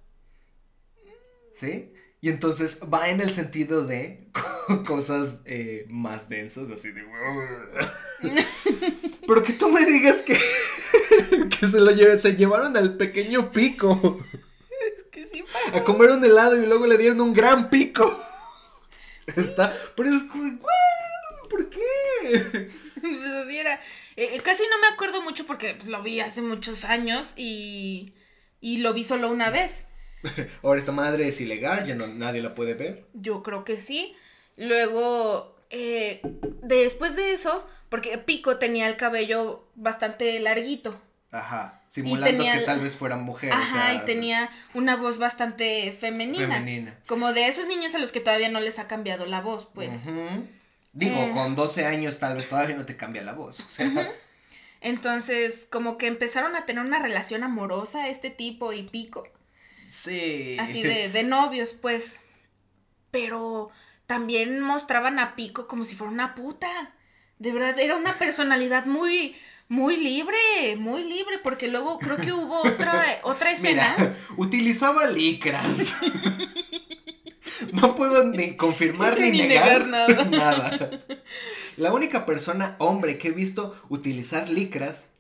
¿Sí? 1.55 1.93
Y 2.23 2.29
entonces 2.29 2.81
va 2.93 3.09
en 3.09 3.21
el 3.21 3.31
sentido 3.31 3.87
de 3.87 4.29
cosas 4.87 5.41
eh, 5.47 5.87
más 5.89 6.29
densas, 6.29 6.68
así 6.71 6.93
de... 6.93 7.05
Pero 9.27 9.43
que 9.43 9.53
tú 9.55 9.71
me 9.71 9.85
digas 9.87 10.18
que, 10.18 10.37
que 11.61 11.66
se 11.66 11.81
lo 11.81 12.18
se 12.18 12.37
llevaron 12.37 12.77
al 12.77 12.97
pequeño 12.97 13.53
pico. 13.53 14.18
Es 14.99 15.05
que 15.11 15.29
sí 15.29 15.45
A 15.73 15.83
comer 15.83 16.11
un 16.11 16.25
helado 16.25 16.61
y 16.61 16.66
luego 16.66 16.87
le 16.87 16.99
dieron 16.99 17.21
un 17.21 17.33
gran 17.33 17.71
pico. 17.71 18.23
Está, 19.37 19.75
pero 19.97 20.11
es 20.11 20.23
como, 20.25 20.43
¿por 21.49 21.68
qué? 21.71 22.71
Pues 23.01 23.31
así 23.31 23.57
era. 23.57 23.75
Eh, 24.16 24.31
eh, 24.35 24.41
casi 24.43 24.64
no 24.68 24.79
me 24.81 24.89
acuerdo 24.89 25.23
mucho 25.23 25.47
porque 25.47 25.75
pues, 25.75 25.89
lo 25.89 26.03
vi 26.03 26.21
hace 26.21 26.43
muchos 26.43 26.85
años 26.85 27.33
y, 27.37 28.14
y 28.61 28.79
lo 28.79 28.93
vi 28.93 29.05
solo 29.05 29.31
una 29.31 29.51
vez. 29.51 29.85
Ahora 30.62 30.79
esta 30.79 30.93
madre 30.93 31.29
es 31.29 31.41
ilegal, 31.41 31.87
ya 31.87 31.95
no, 31.95 32.07
nadie 32.07 32.43
la 32.43 32.55
puede 32.55 32.75
ver. 32.75 33.07
Yo 33.14 33.43
creo 33.43 33.64
que 33.64 33.81
sí. 33.81 34.16
Luego, 34.57 35.57
eh, 35.71 36.21
después 36.62 37.16
de 37.16 37.33
eso, 37.33 37.66
porque 37.89 38.18
Pico 38.18 38.59
tenía 38.59 38.89
el 38.89 38.97
cabello 38.97 39.64
bastante 39.75 40.39
larguito. 40.41 41.01
Ajá, 41.33 41.83
simulando 41.87 42.43
que 42.43 42.61
tal 42.61 42.81
vez 42.81 42.95
fuera 42.97 43.16
mujer. 43.16 43.53
Ajá, 43.53 43.95
y 43.95 44.05
tenía 44.05 44.51
una 44.75 44.97
voz 44.97 45.18
bastante 45.18 45.93
femenina. 45.93 46.47
Femenina. 46.47 46.99
Como 47.07 47.33
de 47.33 47.47
esos 47.47 47.66
niños 47.66 47.95
a 47.95 47.99
los 47.99 48.11
que 48.11 48.21
todavía 48.21 48.49
no 48.49 48.61
les 48.61 48.81
ha 48.81 48.89
cambiado 48.89 49.27
la 49.27 49.41
voz, 49.41 49.68
pues. 49.73 49.93
Digo, 50.93 51.16
eh. 51.16 51.31
con 51.33 51.55
12 51.55 51.87
años 51.87 52.18
tal 52.18 52.37
vez 52.37 52.49
todavía 52.49 52.77
no 52.77 52.85
te 52.85 52.97
cambia 52.97 53.23
la 53.23 53.33
voz. 53.33 53.61
O 53.61 53.71
sea. 53.71 54.12
Entonces, 54.81 55.68
como 55.71 55.99
que 55.99 56.07
empezaron 56.07 56.57
a 56.57 56.64
tener 56.66 56.85
una 56.85 56.99
relación 56.99 57.45
amorosa 57.45 58.09
este 58.09 58.31
tipo 58.31 58.73
y 58.73 58.83
Pico. 58.83 59.29
Sí. 59.91 60.57
Así 60.59 60.82
de, 60.82 61.09
de 61.09 61.22
novios, 61.24 61.72
pues. 61.72 62.18
Pero 63.11 63.70
también 64.07 64.61
mostraban 64.61 65.18
a 65.18 65.36
Pico 65.36 65.66
como 65.68 65.84
si 65.84 65.95
fuera 65.97 66.12
una 66.12 66.34
puta. 66.34 66.95
De 67.38 67.53
verdad, 67.53 67.78
era 67.78 67.97
una 67.97 68.14
personalidad 68.14 68.86
muy, 68.86 69.36
muy 69.68 69.97
libre, 69.97 70.36
muy 70.76 71.05
libre, 71.05 71.38
porque 71.43 71.68
luego 71.68 71.99
creo 71.99 72.16
que 72.16 72.32
hubo 72.32 72.61
otra, 72.61 73.05
otra 73.22 73.53
escena. 73.53 73.95
Mira, 73.97 74.16
utilizaba 74.36 75.07
licras. 75.07 75.95
No 77.72 77.95
puedo 77.95 78.24
ni 78.24 78.57
confirmar 78.57 79.20
ni, 79.20 79.30
negar, 79.32 79.86
nada. 79.86 80.24
nada. 80.24 80.91
La 81.76 81.93
única 81.93 82.24
persona, 82.24 82.74
hombre, 82.78 83.18
que 83.18 83.28
he 83.28 83.32
visto 83.32 83.78
utilizar 83.91 84.49
licras, 84.49 85.12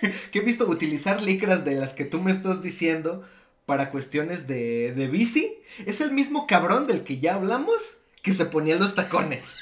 que 0.30 0.38
he 0.38 0.42
visto 0.42 0.66
utilizar 0.66 1.22
licras 1.22 1.64
de 1.64 1.74
las 1.74 1.92
que 1.92 2.04
tú 2.04 2.20
me 2.20 2.32
estás 2.32 2.62
diciendo 2.62 3.26
para 3.66 3.90
cuestiones 3.90 4.46
de, 4.46 4.92
de 4.92 5.08
bici, 5.08 5.58
es 5.86 6.00
el 6.00 6.12
mismo 6.12 6.46
cabrón 6.46 6.86
del 6.86 7.04
que 7.04 7.18
ya 7.18 7.34
hablamos 7.34 7.98
que 8.22 8.32
se 8.32 8.46
ponía 8.46 8.76
los 8.76 8.94
tacones. 8.94 9.56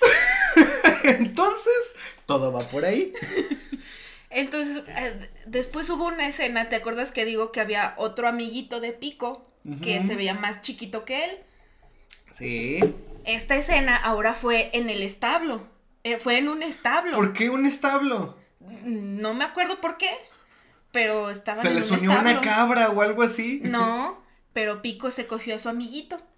Entonces, 1.04 1.94
todo 2.26 2.52
va 2.52 2.60
por 2.68 2.84
ahí. 2.84 3.12
Entonces, 4.30 4.82
eh, 4.88 5.30
después 5.46 5.88
hubo 5.90 6.06
una 6.06 6.26
escena, 6.26 6.68
¿te 6.68 6.76
acuerdas 6.76 7.12
que 7.12 7.24
digo 7.24 7.52
que 7.52 7.60
había 7.60 7.94
otro 7.96 8.26
amiguito 8.26 8.80
de 8.80 8.92
Pico 8.92 9.46
que 9.82 10.02
se 10.02 10.16
veía 10.16 10.34
más 10.34 10.60
chiquito 10.60 11.04
que 11.04 11.24
él? 11.24 11.38
Sí. 12.30 12.80
Esta 13.24 13.56
escena 13.56 13.96
ahora 13.96 14.34
fue 14.34 14.70
en 14.72 14.90
el 14.90 15.02
establo. 15.02 15.66
Eh, 16.02 16.18
fue 16.18 16.36
en 16.38 16.48
un 16.48 16.62
establo. 16.62 17.16
¿Por 17.16 17.32
qué 17.32 17.48
un 17.48 17.64
establo? 17.64 18.36
No 18.84 19.34
me 19.34 19.44
acuerdo 19.44 19.80
por 19.80 19.96
qué, 19.96 20.10
pero 20.92 21.30
estaba 21.30 21.60
¿Se 21.60 21.70
les 21.70 21.90
unió 21.90 22.12
una 22.12 22.40
cabra 22.40 22.90
o 22.90 23.02
algo 23.02 23.22
así? 23.22 23.60
No, 23.64 24.22
pero 24.52 24.82
Pico 24.82 25.10
se 25.10 25.26
cogió 25.26 25.56
a 25.56 25.58
su 25.58 25.68
amiguito. 25.68 26.20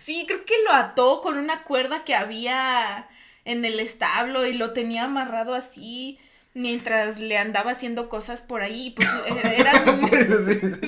Sí, 0.00 0.24
creo 0.26 0.44
que 0.44 0.54
lo 0.64 0.72
ató 0.72 1.20
con 1.22 1.38
una 1.38 1.62
cuerda 1.62 2.02
que 2.02 2.16
había 2.16 3.08
en 3.44 3.64
el 3.64 3.78
establo 3.78 4.46
y 4.46 4.52
lo 4.52 4.72
tenía 4.72 5.04
amarrado 5.04 5.54
así 5.54 6.18
mientras 6.54 7.18
le 7.18 7.38
andaba 7.38 7.72
haciendo 7.72 8.08
cosas 8.08 8.40
por 8.40 8.62
ahí. 8.62 8.94
Pues 8.96 9.08
era. 9.44 9.72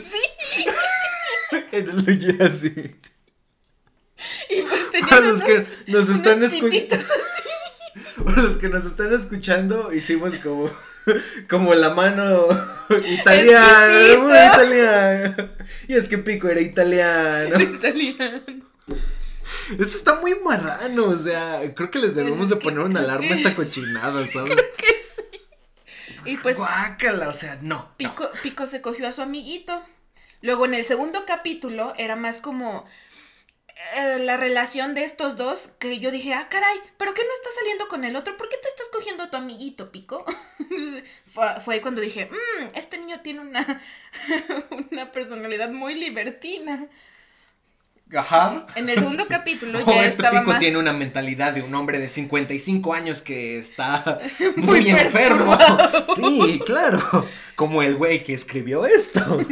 sí. 0.03 0.67
Era 1.73 2.47
así. 2.47 2.97
Y 4.51 4.63
pues 4.63 4.91
tenía 4.91 5.09
Para 5.09 5.21
los 5.21 5.43
que 5.43 5.67
nos 5.87 6.09
están 6.09 6.43
escuchando. 6.43 6.97
Para 8.25 8.43
los 8.43 8.57
que 8.57 8.69
nos 8.69 8.85
están 8.85 9.13
escuchando, 9.13 9.93
hicimos 9.93 10.35
como. 10.37 10.71
Como 11.51 11.75
la 11.75 11.91
mano 11.91 12.47
italiana, 13.07 14.19
muy 14.19 14.33
italiana. 14.33 15.51
Y 15.87 15.97
es 15.97 16.09
que 16.09 16.17
Pico 16.17 16.49
era 16.49 16.63
italiano. 16.63 17.57
Era 17.57 17.63
italiano. 17.63 18.41
Eso 19.79 19.99
está 19.99 20.19
muy 20.23 20.35
marrano, 20.37 21.05
o 21.05 21.19
sea, 21.19 21.61
creo 21.75 21.91
que 21.91 21.99
le 21.99 22.07
pues 22.07 22.17
debemos 22.17 22.49
de 22.49 22.57
poner 22.57 22.79
una 22.81 23.01
alarma 23.01 23.27
a 23.27 23.35
esta 23.35 23.55
cochinada, 23.55 24.27
¿sabes? 24.27 24.55
Creo 24.55 24.71
que 24.79 24.87
sí. 24.87 25.41
Y 26.25 26.39
pues. 26.39 26.57
Guácala, 26.57 27.29
o 27.29 27.35
sea, 27.35 27.59
no. 27.61 27.91
Pico, 27.99 28.31
Pico 28.43 28.67
se 28.67 28.81
cogió 28.81 29.07
a 29.07 29.13
su 29.13 29.21
amiguito. 29.21 29.83
Luego 30.41 30.65
en 30.65 30.73
el 30.73 30.85
segundo 30.85 31.25
capítulo 31.27 31.93
era 31.99 32.17
más 32.17 32.41
como 32.41 32.87
eh, 33.97 34.19
la 34.21 34.37
relación 34.37 34.95
de 34.95 35.05
estos 35.05 35.37
dos 35.37 35.69
que 35.79 35.99
yo 35.99 36.11
dije, 36.11 36.33
ah, 36.35 36.49
caray, 36.49 36.79
¿pero 36.97 37.13
qué 37.15 37.23
no 37.23 37.33
estás 37.35 37.55
saliendo 37.55 37.89
con 37.89 38.05
el 38.05 38.17
otro? 38.17 38.37
¿Por 38.37 38.49
qué 38.49 38.57
te 38.57 38.69
estás 38.69 38.89
cogiendo 38.93 39.25
a 39.25 39.31
tu 39.31 39.37
amiguito, 39.37 39.91
Pico? 39.91 40.25
fue, 41.27 41.61
fue, 41.61 41.81
cuando 41.81 42.01
dije, 42.01 42.29
mmm, 42.31 42.67
este 42.75 42.99
niño 42.99 43.21
tiene 43.21 43.41
una, 43.41 43.83
una 44.91 45.11
personalidad 45.11 45.71
muy 45.71 45.95
libertina. 45.95 46.89
Ajá. 48.17 48.67
En 48.77 48.89
el 48.89 48.99
segundo 48.99 49.27
capítulo 49.29 49.81
oh, 49.87 49.91
ya 49.91 50.05
este 50.05 50.23
Pico 50.31 50.59
tiene 50.59 50.79
una 50.79 50.93
mentalidad 50.93 51.53
de 51.53 51.63
un 51.63 51.75
hombre 51.75 51.99
de 51.99 52.09
55 52.09 52.95
años 52.95 53.23
que 53.23 53.59
está 53.59 54.21
muy, 54.57 54.89
enfermo. 54.89 55.57
Sí, 56.17 56.61
claro. 56.65 57.27
Como 57.57 57.83
el 57.83 57.97
güey 57.97 58.23
que 58.23 58.35
escribió 58.35 58.87
esto. 58.87 59.45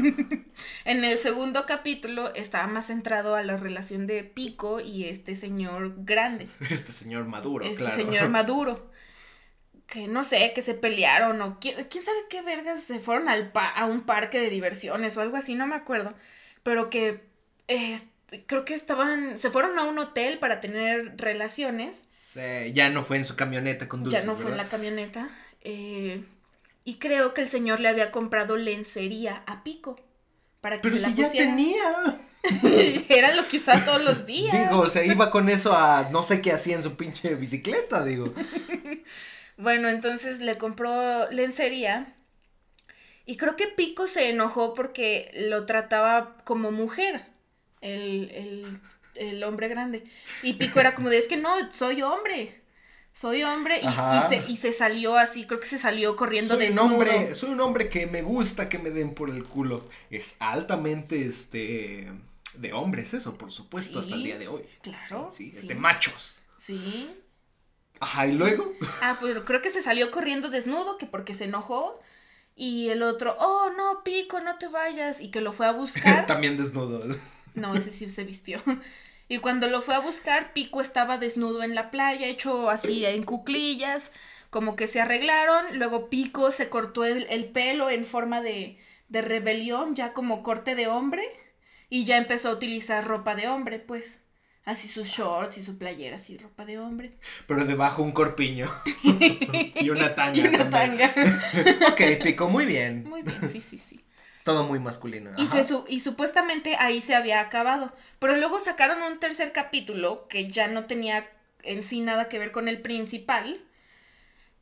en 0.85 1.05
el 1.05 1.19
segundo 1.19 1.67
capítulo 1.67 2.33
estaba 2.35 2.67
más 2.67 2.87
centrado 2.87 3.35
a 3.35 3.43
la 3.43 3.57
relación 3.57 4.07
de 4.07 4.23
Pico 4.23 4.81
y 4.81 5.05
este 5.05 5.35
señor 5.35 5.95
grande. 6.05 6.49
Este 6.71 6.93
señor 6.93 7.27
maduro, 7.27 7.65
este 7.65 7.79
claro. 7.79 7.97
Este 7.97 8.05
señor 8.05 8.29
maduro. 8.29 8.91
Que 9.87 10.07
no 10.07 10.25
sé, 10.25 10.53
que 10.55 10.63
se 10.63 10.75
pelearon 10.75 11.41
o 11.43 11.59
quién, 11.61 11.77
sabe 11.77 12.19
qué 12.31 12.43
vergas 12.43 12.83
se 12.83 13.01
fueron 13.01 13.29
al 13.29 13.51
a 13.55 13.87
un 13.87 14.03
parque 14.03 14.41
de 14.41 14.51
diversiones 14.51 15.17
o 15.17 15.21
algo 15.21 15.37
así, 15.37 15.55
no 15.55 15.67
me 15.67 15.75
acuerdo. 15.75 16.15
Pero 16.63 16.91
que 16.91 17.25
este 17.67 18.12
creo 18.47 18.65
que 18.65 18.75
estaban, 18.75 19.39
se 19.39 19.51
fueron 19.51 19.79
a 19.79 19.85
un 19.85 19.99
hotel 19.99 20.39
para 20.39 20.61
tener 20.61 21.15
relaciones. 21.17 22.05
Sí, 22.25 22.73
ya 22.73 22.89
no 22.89 23.03
fue 23.03 23.19
en 23.19 23.25
su 23.25 23.37
camioneta 23.37 23.89
con 23.89 24.05
dulces, 24.05 24.23
Ya 24.23 24.27
no 24.27 24.37
fue 24.37 24.51
en 24.51 24.57
la 24.57 24.65
camioneta. 24.65 25.29
Eh, 25.61 26.25
y 26.85 26.95
creo 26.95 27.35
que 27.35 27.43
el 27.43 27.49
señor 27.49 27.81
le 27.81 27.89
había 27.89 28.11
comprado 28.11 28.57
lencería 28.57 29.43
a 29.47 29.63
Pico. 29.63 30.01
Para 30.61 30.77
que 30.77 30.83
Pero 30.83 30.97
si 30.97 31.15
ya 31.15 31.31
tenía. 31.31 32.21
Era 33.09 33.35
lo 33.35 33.47
que 33.47 33.59
usaba 33.59 33.85
todos 33.85 34.03
los 34.03 34.27
días. 34.27 34.53
Digo, 34.53 34.81
o 34.81 34.89
sea, 34.89 35.05
iba 35.05 35.31
con 35.31 35.49
eso 35.49 35.75
a 35.75 36.09
no 36.11 36.23
sé 36.23 36.41
qué 36.41 36.53
hacía 36.53 36.77
en 36.77 36.83
su 36.83 36.97
pinche 36.97 37.35
bicicleta, 37.35 38.05
digo. 38.05 38.33
bueno, 39.57 39.89
entonces 39.89 40.41
le 40.41 40.57
compró 40.59 41.31
lencería. 41.31 42.15
Y 43.27 43.37
creo 43.37 43.57
que 43.57 43.69
Pico 43.69 44.09
se 44.09 44.31
enojó 44.31 44.75
porque 44.75 45.31
lo 45.49 45.67
trataba 45.67 46.37
como 46.45 46.73
mujer 46.73 47.32
el, 47.83 48.81
el, 49.15 49.45
hombre 49.45 49.69
grande. 49.69 50.05
Y 50.43 50.55
Pico 50.55 50.81
era 50.81 50.95
como 50.95 51.11
de, 51.11 51.19
es 51.19 51.27
que 51.27 51.37
no, 51.37 51.71
soy 51.71 52.03
hombre. 52.03 52.61
Soy 53.15 53.43
hombre 53.43 53.79
y, 53.83 54.29
se, 54.31 54.51
y 54.51 54.57
se 54.57 54.73
salió 54.73 55.19
así, 55.19 55.47
creo 55.47 55.61
que 55.61 55.67
se 55.67 55.77
salió 55.77 56.17
corriendo 56.17 56.55
soy 56.55 56.71
Un 56.71 56.79
hombre, 56.79 57.35
soy 57.35 57.51
un 57.51 57.61
hombre 57.61 57.91
que 57.91 58.07
me 58.07 58.23
gusta 58.23 58.71
que 58.71 58.79
me 58.79 58.89
den 58.89 59.13
por 59.13 59.29
el 59.29 59.45
culo. 59.45 59.87
Es 60.09 60.37
altamente, 60.39 61.27
este, 61.27 62.11
de 62.55 62.73
hombres 62.73 63.13
eso, 63.13 63.37
por 63.37 63.51
supuesto, 63.51 64.01
hasta 64.01 64.15
el 64.15 64.25
día 64.25 64.39
de 64.39 64.49
hoy. 64.49 64.63
Claro. 64.83 65.31
Sí, 65.31 65.53
es 65.55 65.69
de 65.69 65.75
machos. 65.75 66.41
Sí. 66.57 67.11
Ajá, 68.01 68.27
¿y 68.27 68.37
luego? 68.37 68.73
Ah, 69.01 69.19
pues 69.21 69.37
creo 69.45 69.63
que 69.63 69.71
se 69.71 69.83
salió 69.83 70.11
corriendo 70.11 70.49
desnudo, 70.49 70.99
que 70.99 71.07
porque 71.07 71.35
se 71.35 71.45
enojó. 71.45 72.01
Y 72.55 72.89
el 72.89 73.03
otro, 73.03 73.37
oh, 73.39 73.71
no, 73.77 74.03
Pico, 74.05 74.41
no 74.41 74.57
te 74.59 74.69
vayas. 74.69 75.21
Y 75.21 75.31
que 75.31 75.41
lo 75.41 75.53
fue 75.53 75.67
a 75.67 75.73
buscar. 75.73 76.27
También 76.27 76.57
desnudo. 76.57 77.03
No, 77.55 77.75
ese 77.75 77.91
sí 77.91 78.09
se 78.09 78.25
vistió. 78.25 78.61
Y 79.29 79.39
cuando 79.39 79.67
lo 79.69 79.81
fue 79.81 79.95
a 79.95 80.01
buscar, 80.01 80.53
Pico 80.53 80.83
estaba 80.83 81.17
desnudo 81.17 81.63
en 81.63 81.75
la 81.75 81.91
playa, 81.91 82.27
hecho 82.27 82.69
así 82.69 83.07
en 83.07 83.23
cuclillas, 83.23 84.13
como 84.51 84.77
que 84.77 84.87
se 84.89 85.01
arreglaron. 85.01 85.79
Luego 85.79 86.11
Pico 86.11 86.51
se 86.51 86.69
cortó 86.69 87.07
el, 87.07 87.45
pelo 87.47 87.89
en 87.89 88.05
forma 88.05 88.43
de, 88.43 88.79
de 89.09 89.23
rebelión, 89.23 89.95
ya 89.95 90.13
como 90.13 90.43
corte 90.43 90.75
de 90.75 90.87
hombre. 90.87 91.23
Y 91.89 92.05
ya 92.05 92.19
empezó 92.19 92.51
a 92.51 92.53
utilizar 92.53 93.07
ropa 93.07 93.35
de 93.35 93.49
hombre, 93.49 93.79
pues. 93.79 94.19
Así 94.65 94.87
sus 94.87 95.09
shorts 95.09 95.57
y 95.57 95.65
su 95.65 95.79
playera, 95.79 96.17
así 96.17 96.37
ropa 96.37 96.67
de 96.67 96.79
hombre. 96.79 97.13
Pero 97.47 97.65
debajo 97.65 98.03
un 98.03 98.13
corpiño. 98.13 98.71
y 99.03 99.89
una 99.89 100.15
tanga. 100.15 100.39
Y 100.39 100.47
una 100.47 100.69
también. 100.69 101.11
tanga. 101.11 101.89
ok, 101.91 102.23
Pico, 102.23 102.49
muy 102.49 102.67
bien. 102.67 103.05
Muy 103.09 103.23
bien, 103.23 103.49
sí, 103.51 103.63
sí, 103.63 103.79
sí. 103.79 104.05
Todo 104.45 104.65
muy 104.65 104.79
masculino. 104.81 105.31
Y, 105.37 105.47
se 105.47 105.65
su- 105.65 105.85
y 105.89 106.01
supuestamente 106.01 106.77
ahí 106.79 107.01
se 107.01 107.15
había 107.15 107.41
acabado. 107.41 107.93
Pero 108.19 108.37
luego 108.37 108.59
sacaron 108.59 109.03
un 109.03 109.19
tercer 109.21 109.53
capítulo 109.53 110.27
que 110.29 110.49
ya 110.51 110.67
no 110.69 110.87
tenía 110.87 111.29
en 111.63 111.85
sí 111.85 112.01
nada 112.01 112.29
que 112.29 112.39
ver 112.41 112.51
con 112.51 112.67
el 112.69 112.81
principal, 112.83 113.61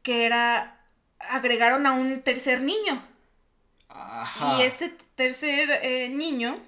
que 0.03 0.27
era 0.27 0.77
agregaron 1.19 1.87
a 1.87 1.93
un 1.93 2.21
tercer 2.23 2.61
niño. 2.61 3.03
Ajá. 3.89 4.59
Y 4.59 4.63
este 4.63 4.95
tercer 5.15 5.71
eh, 5.83 6.09
niño, 6.11 6.59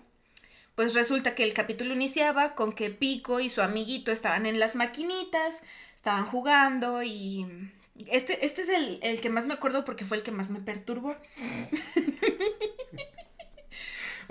pues 0.75 0.95
resulta 0.95 1.35
que 1.35 1.45
el 1.45 1.53
capítulo 1.53 1.93
iniciaba 1.95 2.55
con 2.55 2.73
que 2.73 2.91
Pico 2.91 3.41
y 3.41 3.51
su 3.51 3.61
amiguito 3.63 4.11
estaban 4.11 4.47
en 4.47 4.59
las 4.59 4.75
maquinitas, 4.75 5.63
estaban 5.97 6.27
jugando 6.27 7.03
y... 7.03 7.47
Este, 8.07 8.45
este 8.47 8.63
es 8.63 8.69
el, 8.71 8.99
el 9.03 9.21
que 9.21 9.29
más 9.29 9.45
me 9.47 9.53
acuerdo 9.55 9.85
porque 9.85 10.07
fue 10.07 10.17
el 10.17 10.23
que 10.23 10.31
más 10.33 10.49
me 10.51 10.61
perturbó. 10.61 11.15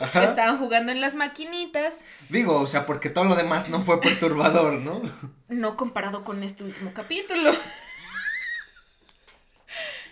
Ajá. 0.02 0.24
Estaban 0.26 0.58
jugando 0.58 0.92
en 0.92 1.02
las 1.02 1.14
maquinitas, 1.16 1.96
Digo, 2.30 2.60
o 2.60 2.68
sea, 2.68 2.86
porque 2.86 3.10
todo 3.10 3.26
lo 3.26 3.36
demás 3.36 3.70
no 3.70 3.82
fue 3.82 4.00
perturbador, 4.02 4.74
¿no? 4.74 5.02
no 5.50 5.78
comparado 5.78 6.24
con 6.24 6.44
este 6.44 6.64
último 6.64 6.92
capítulo. 6.94 7.52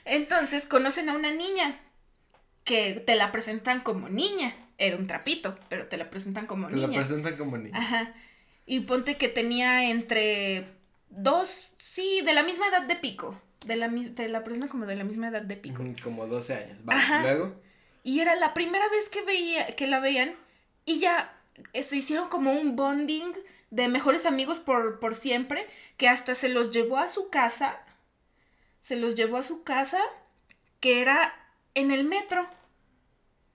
Entonces 0.05 0.65
conocen 0.65 1.09
a 1.09 1.13
una 1.15 1.31
niña 1.31 1.75
que 2.63 2.93
te 3.05 3.15
la 3.15 3.31
presentan 3.31 3.81
como 3.81 4.09
niña. 4.09 4.53
Era 4.77 4.95
un 4.95 5.07
trapito, 5.07 5.57
pero 5.67 5.87
te 5.87 5.97
la 5.97 6.09
presentan 6.09 6.45
como 6.45 6.67
Te 6.67 6.75
niña. 6.75 6.87
la 6.87 6.95
presentan 6.95 7.37
como 7.37 7.57
niña. 7.57 7.77
Ajá. 7.77 8.13
Y 8.65 8.81
ponte 8.81 9.17
que 9.17 9.27
tenía 9.27 9.89
entre 9.89 10.67
dos, 11.09 11.73
sí, 11.79 12.21
de 12.25 12.33
la 12.33 12.43
misma 12.43 12.67
edad 12.67 12.83
de 12.83 12.95
Pico. 12.95 13.39
De 13.65 13.75
la, 13.75 13.91
te 14.15 14.29
la 14.29 14.43
presentan 14.43 14.69
como 14.69 14.85
de 14.85 14.95
la 14.95 15.03
misma 15.03 15.27
edad 15.27 15.41
de 15.41 15.57
Pico. 15.57 15.83
Como 16.03 16.27
12 16.27 16.53
años. 16.53 16.77
Va, 16.87 17.21
luego. 17.21 17.59
Y 18.09 18.21
era 18.21 18.33
la 18.33 18.55
primera 18.55 18.89
vez 18.89 19.07
que 19.07 19.21
veía, 19.21 19.67
que 19.75 19.85
la 19.85 19.99
veían, 19.99 20.33
y 20.83 20.99
ya 20.99 21.31
eh, 21.73 21.83
se 21.83 21.95
hicieron 21.95 22.27
como 22.27 22.53
un 22.53 22.75
bonding 22.75 23.33
de 23.69 23.87
mejores 23.87 24.25
amigos 24.25 24.59
por, 24.59 24.99
por 24.99 25.13
siempre, 25.13 25.67
que 25.95 26.09
hasta 26.09 26.33
se 26.33 26.49
los 26.49 26.71
llevó 26.71 26.97
a 26.97 27.07
su 27.07 27.29
casa, 27.29 27.79
se 28.81 28.95
los 28.95 29.13
llevó 29.13 29.37
a 29.37 29.43
su 29.43 29.61
casa, 29.63 30.01
que 30.79 31.01
era 31.01 31.35
en 31.75 31.91
el 31.91 32.03
metro. 32.03 32.49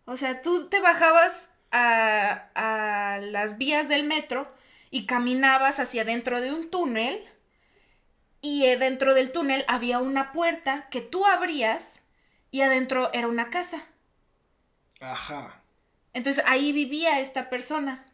O 0.04 0.16
sea, 0.16 0.40
tú 0.40 0.68
te 0.68 0.78
bajabas 0.78 1.50
a, 1.72 2.46
a 2.54 3.18
las 3.18 3.58
vías 3.58 3.88
del 3.88 4.04
metro 4.04 4.46
y 4.88 5.06
caminabas 5.06 5.80
hacia 5.80 6.04
dentro 6.04 6.40
de 6.40 6.52
un 6.52 6.70
túnel, 6.70 7.28
y 8.40 8.66
eh, 8.66 8.76
dentro 8.76 9.14
del 9.14 9.32
túnel 9.32 9.64
había 9.66 9.98
una 9.98 10.30
puerta 10.30 10.86
que 10.90 11.00
tú 11.00 11.26
abrías, 11.26 12.02
y 12.52 12.60
adentro 12.60 13.12
era 13.12 13.26
una 13.26 13.50
casa. 13.50 13.88
Ajá. 15.10 15.62
Entonces 16.12 16.42
ahí 16.46 16.72
vivía 16.72 17.20
esta 17.20 17.50
persona 17.50 18.04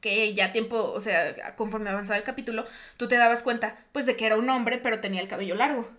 que 0.00 0.34
ya 0.34 0.52
tiempo, 0.52 0.92
o 0.92 1.00
sea, 1.00 1.56
conforme 1.56 1.90
avanzaba 1.90 2.16
el 2.16 2.24
capítulo, 2.24 2.64
tú 2.96 3.08
te 3.08 3.16
dabas 3.16 3.42
cuenta, 3.42 3.76
pues, 3.92 4.06
de 4.06 4.16
que 4.16 4.26
era 4.26 4.36
un 4.36 4.48
hombre, 4.48 4.78
pero 4.78 5.00
tenía 5.00 5.20
el 5.20 5.28
cabello 5.28 5.54
largo. 5.54 5.90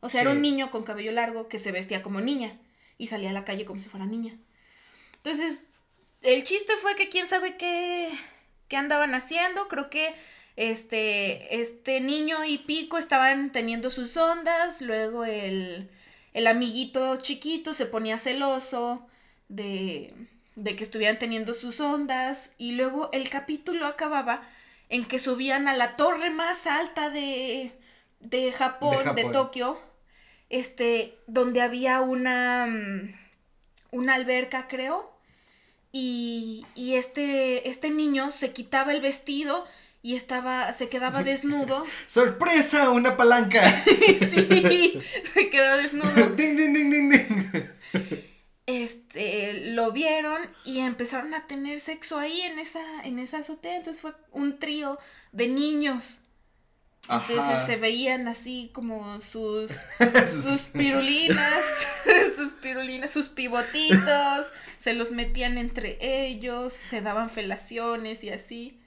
O 0.00 0.08
sea, 0.08 0.22
era 0.22 0.30
un 0.30 0.42
niño 0.42 0.70
con 0.70 0.84
cabello 0.84 1.12
largo 1.12 1.48
que 1.48 1.58
se 1.58 1.70
vestía 1.70 2.02
como 2.02 2.20
niña 2.20 2.58
y 2.98 3.08
salía 3.08 3.30
a 3.30 3.34
la 3.34 3.44
calle 3.44 3.64
como 3.64 3.80
si 3.80 3.88
fuera 3.88 4.06
niña. 4.06 4.36
Entonces, 5.16 5.64
el 6.22 6.42
chiste 6.44 6.72
fue 6.76 6.96
que 6.96 7.08
quién 7.08 7.28
sabe 7.28 7.56
qué, 7.56 8.10
qué 8.68 8.76
andaban 8.76 9.14
haciendo. 9.14 9.68
Creo 9.68 9.90
que 9.90 10.14
este, 10.56 11.60
este 11.60 12.00
niño 12.00 12.44
y 12.44 12.58
Pico 12.58 12.98
estaban 12.98 13.52
teniendo 13.52 13.90
sus 13.90 14.16
ondas. 14.16 14.82
Luego 14.82 15.24
el, 15.24 15.90
el 16.32 16.46
amiguito 16.46 17.16
chiquito 17.16 17.74
se 17.74 17.86
ponía 17.86 18.18
celoso 18.18 19.06
de, 19.48 20.14
de 20.56 20.76
que 20.76 20.84
estuvieran 20.84 21.18
teniendo 21.18 21.54
sus 21.54 21.80
ondas. 21.80 22.50
Y 22.58 22.72
luego 22.72 23.10
el 23.12 23.28
capítulo 23.28 23.86
acababa 23.86 24.42
en 24.88 25.04
que 25.04 25.18
subían 25.18 25.68
a 25.68 25.76
la 25.76 25.96
torre 25.96 26.30
más 26.30 26.66
alta 26.66 27.10
de, 27.10 27.72
de 28.20 28.52
Japón, 28.52 29.14
De. 29.14 29.24
Tokio, 29.24 29.80
este, 30.50 31.18
donde 31.26 31.62
había 31.62 32.00
una, 32.00 32.66
mm, 32.66 33.14
una 33.90 34.14
alberca, 34.14 34.68
creo. 34.68 35.10
Y, 35.92 36.64
y 36.74 36.94
este, 36.94 37.68
este 37.68 37.90
niño 37.90 38.30
se 38.30 38.52
quitaba 38.52 38.92
el 38.92 39.00
vestido 39.00 39.66
y 40.02 40.16
estaba, 40.16 40.72
se 40.72 40.88
quedaba 40.88 41.22
desnudo. 41.24 41.84
¡Sorpresa! 42.06 42.90
¡Una 42.90 43.16
palanca! 43.16 43.62
sí, 43.84 45.00
se 45.32 45.50
quedó 45.50 45.76
desnudo. 45.76 46.26
¡Ding, 46.36 46.56
ding, 46.56 46.72
ding, 46.74 46.90
ding, 46.90 47.10
ding! 47.10 48.21
Este, 48.66 49.72
lo 49.72 49.92
vieron 49.92 50.40
y 50.64 50.78
empezaron 50.80 51.34
a 51.34 51.46
tener 51.46 51.80
sexo 51.80 52.18
ahí 52.18 52.40
en 52.42 52.58
esa, 52.58 52.80
en 53.04 53.18
esa 53.18 53.38
azotea. 53.38 53.76
Entonces 53.76 54.00
fue 54.00 54.12
un 54.30 54.58
trío 54.58 54.98
de 55.32 55.48
niños. 55.48 56.18
Entonces 57.04 57.38
Ajá. 57.38 57.66
se 57.66 57.76
veían 57.76 58.28
así 58.28 58.70
como 58.72 59.20
sus, 59.20 59.72
sus 60.42 60.62
pirulinas, 60.72 61.60
sus 62.36 62.52
pirulinas, 62.52 63.10
sus 63.10 63.28
pivotitos, 63.28 64.46
se 64.78 64.94
los 64.94 65.10
metían 65.10 65.58
entre 65.58 65.98
ellos, 66.00 66.72
se 66.88 67.00
daban 67.00 67.28
felaciones 67.28 68.22
y 68.22 68.30
así. 68.30 68.78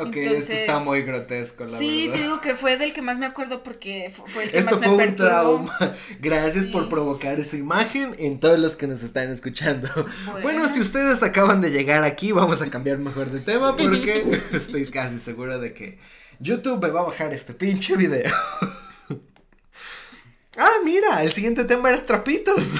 Ok, 0.00 0.14
Entonces- 0.16 0.40
esto 0.50 0.52
está 0.52 0.78
muy 0.78 1.02
grotesco, 1.02 1.64
la 1.64 1.78
sí, 1.78 2.06
verdad. 2.06 2.14
te 2.16 2.22
digo 2.22 2.40
que 2.40 2.54
fue 2.54 2.76
del 2.76 2.92
que 2.94 3.02
más 3.02 3.18
me 3.18 3.26
acuerdo 3.26 3.62
porque 3.62 4.12
fu- 4.14 4.24
fue 4.28 4.44
el 4.44 4.50
que 4.52 4.58
Esto 4.58 4.76
más 4.78 4.84
fue 4.88 4.96
me 4.96 5.06
un 5.08 5.16
trauma. 5.16 5.76
Gracias 6.20 6.66
Sí. 6.66 6.70
por 6.70 6.88
provocar 6.88 7.40
esa 7.40 7.56
imagen 7.56 8.14
en 8.18 8.38
todos 8.40 8.58
los 8.58 8.76
que 8.76 8.86
nos 8.86 9.02
están 9.02 9.28
escuchando. 9.30 9.88
Bueno. 9.94 10.40
Bueno. 10.42 10.68
si 10.68 10.80
ustedes 10.80 11.22
acaban 11.22 11.60
de 11.60 11.70
llegar 11.70 12.04
aquí, 12.04 12.30
vamos 12.32 12.62
a 12.62 12.70
cambiar 12.70 12.98
mejor 12.98 13.30
de 13.30 13.40
tema 13.40 13.76
porque 13.76 14.40
estoy 14.52 14.86
casi 14.86 15.18
seguro 15.18 15.58
de 15.58 15.72
que 15.74 15.98
YouTube 16.40 16.80
me 16.82 16.90
va 16.90 17.00
a 17.00 17.04
bajar 17.04 17.32
este 17.32 17.52
pinche 17.54 17.96
video. 17.96 18.32
ah, 20.56 20.70
mira, 20.84 21.22
el 21.24 21.32
siguiente 21.32 21.64
tema 21.64 21.88
era 21.90 22.06
trapitos. 22.06 22.74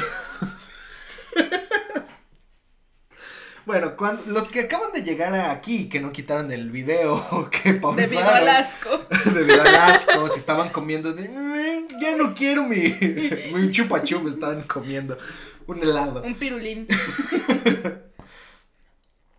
Bueno, 3.69 3.99
cuando, 3.99 4.23
los 4.29 4.49
que 4.49 4.61
acaban 4.61 4.93
de 4.93 5.03
llegar 5.03 5.35
aquí, 5.35 5.91
que 5.91 6.01
no 6.01 6.11
quitaron 6.11 6.51
el 6.51 6.71
video, 6.71 7.51
que 7.63 7.75
pausaron. 7.75 7.97
Debido 8.11 8.27
al 8.31 8.49
asco. 8.49 9.07
Debido 9.27 9.61
al 9.61 9.75
asco, 9.75 10.27
se 10.31 10.39
estaban 10.39 10.71
comiendo 10.71 11.13
de, 11.13 11.29
"Mm, 11.29 12.01
ya 12.01 12.17
no 12.17 12.35
quiero 12.35 12.63
mi, 12.63 12.79
mi 13.53 13.71
chupa 13.71 14.03
chup, 14.03 14.27
estaban 14.27 14.63
comiendo 14.63 15.19
un 15.67 15.83
helado. 15.83 16.23
Un 16.23 16.35
pirulín. 16.37 16.89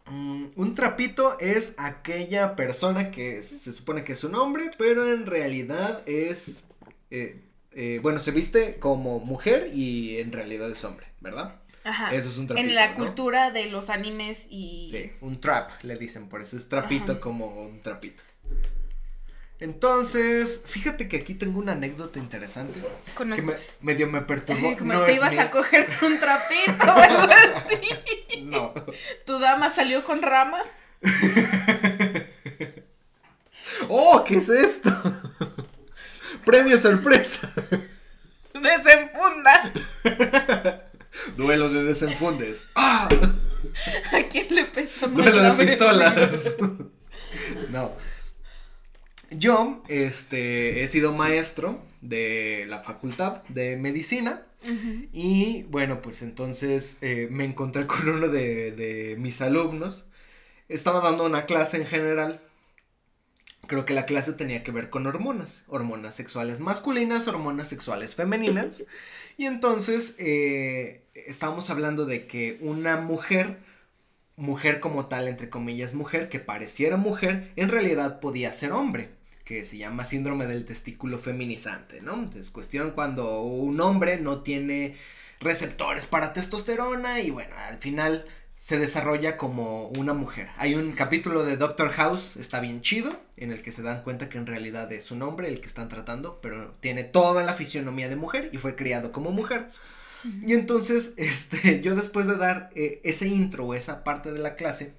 Mm, 0.05 0.45
un 0.55 0.75
trapito 0.75 1.39
es 1.39 1.73
aquella 1.79 2.55
persona 2.55 3.09
que 3.09 3.41
se 3.41 3.73
supone 3.73 4.03
que 4.03 4.13
es 4.13 4.23
un 4.23 4.35
hombre, 4.35 4.69
pero 4.77 5.11
en 5.11 5.25
realidad 5.25 6.03
es, 6.07 6.67
eh, 7.09 7.41
eh, 7.71 7.99
bueno, 8.03 8.19
se 8.19 8.29
viste 8.29 8.77
como 8.77 9.19
mujer 9.19 9.71
y 9.73 10.19
en 10.19 10.31
realidad 10.31 10.69
es 10.69 10.83
hombre, 10.83 11.07
¿verdad? 11.19 11.58
Ajá. 11.83 12.13
Eso 12.13 12.29
es 12.29 12.37
un 12.37 12.47
trapito, 12.47 12.67
En 12.67 12.75
la 12.75 12.89
¿no? 12.89 12.95
cultura 12.95 13.51
de 13.51 13.67
los 13.67 13.89
animes 13.89 14.45
y... 14.49 14.89
Sí, 14.91 15.11
un 15.21 15.39
trap, 15.39 15.83
le 15.83 15.97
dicen, 15.97 16.27
por 16.29 16.41
eso 16.41 16.57
es 16.57 16.67
trapito 16.69 17.13
Ajá. 17.13 17.21
como 17.21 17.47
un 17.47 17.81
trapito. 17.81 18.23
Entonces, 19.59 20.63
fíjate 20.65 21.09
que 21.09 21.17
aquí 21.17 21.33
tengo 21.33 21.59
una 21.59 21.73
anécdota 21.73 22.17
interesante 22.17 22.79
Con 23.13 23.33
que 23.33 23.41
me, 23.41 23.55
medio 23.81 24.07
me 24.07 24.21
perturbó. 24.21 24.75
Como 24.77 24.93
no 24.93 25.03
te 25.03 25.15
ibas 25.15 25.37
a 25.37 25.51
coger 25.51 25.89
un 26.01 26.17
trapito 26.17 26.85
o 26.85 26.97
algo 26.97 27.33
así. 27.33 27.79
No. 28.43 28.73
Tu 29.25 29.37
dama 29.37 29.69
salió 29.69 30.05
con 30.05 30.21
rama. 30.21 30.63
¡Oh! 33.89 34.23
¿Qué 34.25 34.37
es 34.37 34.47
esto? 34.47 34.89
Premio 36.45 36.77
sorpresa. 36.77 37.51
Desenfunda. 38.53 39.73
Duelo 41.39 41.69
de 41.69 41.85
desenfundes. 41.85 42.69
¡Ah! 42.75 43.07
¿A 44.11 44.23
quién 44.27 44.53
le 44.53 44.65
pesa 44.65 45.07
más 45.07 45.15
Duelo 45.15 45.41
de 45.41 45.65
pistolas. 45.65 46.55
No. 47.69 47.93
Yo, 49.29 49.83
este, 49.87 50.83
he 50.83 50.87
sido 50.87 51.13
maestro 51.13 51.79
de 52.01 52.65
la 52.67 52.81
facultad 52.81 53.43
de 53.49 53.77
medicina. 53.77 54.43
Y 55.13 55.63
bueno, 55.69 56.01
pues 56.01 56.23
entonces 56.23 56.97
eh, 57.01 57.27
me 57.29 57.45
encontré 57.45 57.85
con 57.87 58.09
uno 58.09 58.27
de, 58.27 58.71
de 58.71 59.15
mis 59.17 59.41
alumnos. 59.41 60.07
Estaba 60.67 61.01
dando 61.01 61.25
una 61.25 61.45
clase 61.45 61.77
en 61.77 61.85
general. 61.85 62.41
Creo 63.67 63.85
que 63.85 63.93
la 63.93 64.05
clase 64.07 64.33
tenía 64.33 64.63
que 64.63 64.71
ver 64.71 64.89
con 64.89 65.05
hormonas. 65.05 65.65
Hormonas 65.67 66.15
sexuales 66.15 66.59
masculinas, 66.59 67.27
hormonas 67.27 67.69
sexuales 67.69 68.15
femeninas. 68.15 68.83
Y 69.39 69.45
entonces 69.45 70.17
eh, 70.19 71.05
estábamos 71.13 71.69
hablando 71.69 72.05
de 72.05 72.27
que 72.27 72.57
una 72.59 72.97
mujer 72.97 73.59
mujer 74.35 74.81
como 74.81 75.05
tal, 75.05 75.29
entre 75.29 75.49
comillas, 75.49 75.93
mujer, 75.93 76.27
que 76.27 76.41
pareciera 76.41 76.97
mujer, 76.97 77.53
en 77.55 77.69
realidad 77.69 78.19
podía 78.19 78.51
ser 78.51 78.73
hombre, 78.73 79.11
que 79.45 79.63
se 79.63 79.77
llama 79.77 80.03
síndrome 80.03 80.45
del 80.45 80.65
testículo 80.65 81.19
feminizante, 81.19 82.01
¿no? 82.01 82.29
Es 82.35 82.49
cuestión 82.49 82.91
cuando 82.91 83.41
un 83.41 83.79
hombre 83.79 84.19
no 84.19 84.41
tiene 84.41 84.97
receptores 85.39 86.05
para 86.05 86.33
testosterona 86.33 87.21
y 87.21 87.29
bueno, 87.29 87.55
al 87.55 87.77
final 87.77 88.25
se 88.59 88.77
desarrolla 88.77 89.37
como 89.37 89.87
una 89.87 90.13
mujer. 90.13 90.49
Hay 90.57 90.75
un 90.75 90.91
capítulo 90.91 91.45
de 91.45 91.55
Doctor 91.55 91.91
House, 91.91 92.35
está 92.35 92.59
bien 92.59 92.81
chido, 92.81 93.15
en 93.37 93.51
el 93.51 93.61
que 93.61 93.71
se 93.71 93.81
dan 93.81 94.03
cuenta 94.03 94.27
que 94.27 94.37
en 94.37 94.45
realidad 94.45 94.91
es 94.91 95.11
un 95.11 95.21
hombre 95.21 95.47
el 95.47 95.61
que 95.61 95.67
están 95.67 95.87
tratando, 95.87 96.39
pero 96.41 96.73
tiene 96.81 97.05
toda 97.05 97.43
la 97.43 97.53
fisionomía 97.53 98.09
de 98.09 98.17
mujer 98.17 98.49
y 98.51 98.57
fue 98.57 98.75
criado 98.75 99.13
como 99.13 99.31
mujer. 99.31 99.69
Y 100.45 100.53
entonces, 100.53 101.13
este, 101.17 101.79
yo 101.79 101.95
después 101.95 102.27
de 102.27 102.35
dar 102.35 102.69
eh, 102.75 102.99
ese 103.05 103.27
intro 103.27 103.65
o 103.65 103.73
esa 103.73 104.03
parte 104.03 104.33
de 104.33 104.39
la 104.39 104.55
clase, 104.55 104.93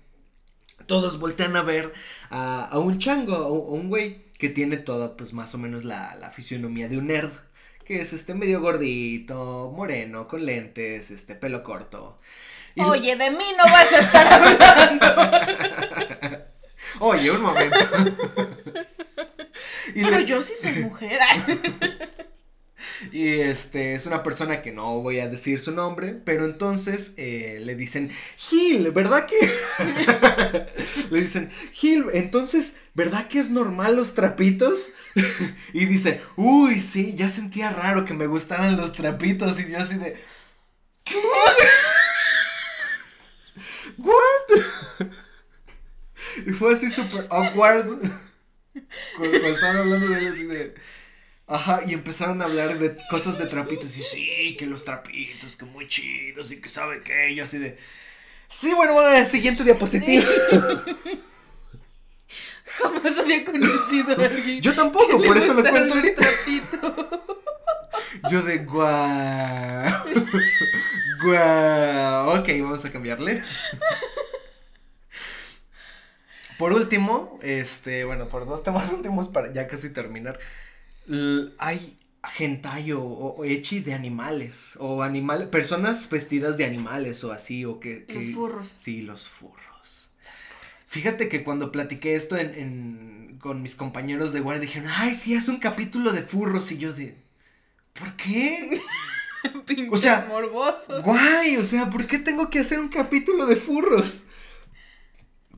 todos 0.87 1.21
voltean 1.21 1.55
a 1.55 1.63
ver 1.63 1.93
a, 2.31 2.79
un 2.79 2.97
chango, 2.97 3.35
a 3.35 3.51
un 3.51 3.91
güey 3.91 4.25
que 4.39 4.49
tiene 4.49 4.79
toda, 4.79 5.19
pues 5.19 5.35
más 5.35 5.55
o 5.55 5.59
menos 5.59 5.85
la, 5.85 6.15
la 6.15 6.31
fisionomía 6.31 6.89
de 6.89 6.97
un 6.97 7.09
nerd 7.09 7.33
que 7.85 8.01
es 8.01 8.13
este 8.13 8.35
medio 8.35 8.61
gordito, 8.61 9.73
moreno, 9.77 10.29
con 10.29 10.47
lentes, 10.47 11.11
este 11.11 11.35
pelo 11.35 11.65
corto. 11.65 12.21
Oye, 12.77 13.17
de 13.17 13.31
mí 13.31 13.45
no 13.57 13.65
vas 13.65 13.93
a 13.93 13.99
estar 13.99 14.33
hablando. 14.33 15.07
Oye, 17.01 17.31
un 17.31 17.43
momento. 17.43 17.79
Pero 19.95 20.21
yo 20.21 20.43
sí 20.43 20.55
soy 20.61 20.85
mujer. 20.85 21.19
Y 23.13 23.29
este 23.41 23.95
es 23.95 24.07
una 24.07 24.23
persona 24.23 24.61
que 24.63 24.73
no 24.73 25.01
voy 25.01 25.21
a 25.21 25.29
decir 25.29 25.59
su 25.59 25.73
nombre, 25.73 26.15
pero 26.25 26.45
entonces 26.45 27.15
eh, 27.17 27.59
le 27.61 27.75
dicen, 27.75 28.11
Gil, 28.37 28.91
¿verdad 28.91 29.27
que? 29.27 30.67
le 31.11 31.21
dicen, 31.21 31.51
Gil, 31.73 32.07
entonces, 32.13 32.77
¿verdad 32.95 33.27
que 33.27 33.41
es 33.41 33.51
normal 33.51 33.97
los 33.97 34.15
trapitos? 34.15 34.89
y 35.73 35.87
dice, 35.87 36.21
uy, 36.37 36.81
sí, 36.81 37.15
ya 37.17 37.29
sentía 37.31 37.71
raro 37.71 38.05
que 38.05 38.15
me 38.15 38.27
gustaran 38.27 38.77
los 38.77 38.93
trapitos. 38.93 39.59
Y 39.59 39.71
yo 39.71 39.79
así 39.79 39.97
de, 39.97 40.17
¿qué? 41.05 41.17
¿What? 43.99 45.07
y 46.47 46.50
fue 46.61 46.75
así 46.75 46.91
súper 46.91 47.27
awkward. 47.31 47.87
Cuando, 49.17 49.49
estaban 49.49 49.79
hablando 49.79 50.09
de 50.09 50.19
él 50.19 50.29
así 50.31 50.45
de 50.45 50.75
Ajá, 51.47 51.81
y 51.87 51.95
empezaron 51.95 52.43
a 52.43 52.45
hablar 52.45 52.79
de 52.79 52.97
cosas 53.09 53.39
de 53.39 53.47
trapitos. 53.47 53.97
Y 53.97 54.03
sí, 54.03 54.57
que 54.59 54.67
los 54.67 54.85
trapitos, 54.85 55.57
que 55.57 55.65
muy 55.65 55.89
chidos 55.89 56.53
y 56.53 56.61
que 56.61 56.69
sabe 56.69 57.03
qué. 57.03 57.35
yo 57.35 57.45
así 57.45 57.57
de. 57.57 57.79
Sí, 58.51 58.75
bueno, 58.75 58.93
bueno, 58.93 59.25
siguiente 59.25 59.65
diapositiva. 59.65 60.23
Jamás 62.67 63.19
había 63.19 63.43
conocido 63.43 64.23
a 64.23 64.25
alguien. 64.27 64.61
Yo 64.61 64.75
tampoco, 64.75 65.21
por 65.23 65.39
eso 65.39 65.55
lo 65.55 65.65
cuento 65.65 65.95
ahorita. 65.95 66.29
Yo 68.31 68.43
de 68.43 68.59
guau. 68.59 69.91
guau. 71.25 72.39
Ok, 72.39 72.49
vamos 72.61 72.85
a 72.85 72.93
cambiarle. 72.93 73.43
Por 76.61 76.75
último, 76.75 77.41
este, 77.43 78.05
bueno, 78.05 78.29
por 78.29 78.47
dos 78.47 78.63
temas 78.63 78.93
últimos 78.93 79.29
para 79.29 79.53
ya 79.53 79.67
casi 79.67 79.91
terminar 79.91 80.39
hay 81.59 81.99
hentai 82.39 82.93
o, 82.93 83.03
o, 83.03 83.45
echi 83.45 83.81
de 83.81 83.95
animales 83.95 84.77
o 84.79 85.03
animales 85.03 85.49
personas 85.49 86.09
vestidas 86.09 86.57
de 86.59 86.67
animales 86.67 87.25
o 87.25 87.33
así 87.33 87.65
o 87.65 87.81
que, 87.81 88.05
los 88.09 88.27
furros 88.35 88.75
sí 88.77 89.01
los 89.01 89.29
furros 89.29 90.11
fíjate 90.87 91.29
que 91.29 91.43
cuando 91.43 91.73
platiqué 91.73 92.15
esto 92.15 92.37
en, 92.37 93.39
con 93.41 93.63
mis 93.63 93.75
compañeros 93.75 94.33
de 94.33 94.41
guardia 94.41 94.67
dijeron 94.67 94.91
ay 94.95 95.15
sí 95.15 95.35
es 95.35 95.49
un 95.49 95.59
capítulo 95.59 96.13
de 96.13 96.23
furros 96.23 96.71
y 96.73 96.79
yo 96.79 96.93
de 96.93 97.17
¿por 97.95 98.15
qué? 98.17 98.81
o 99.91 99.97
sea 99.97 100.27
morboso 100.29 101.03
guay 101.03 101.57
o 101.57 101.65
sea 101.65 101.89
¿por 101.89 102.07
qué 102.07 102.19
tengo 102.19 102.51
que 102.51 102.61
hacer 102.61 102.79
un 102.79 102.91
capítulo 102.91 103.47
de 103.47 103.57
furros? 103.57 104.25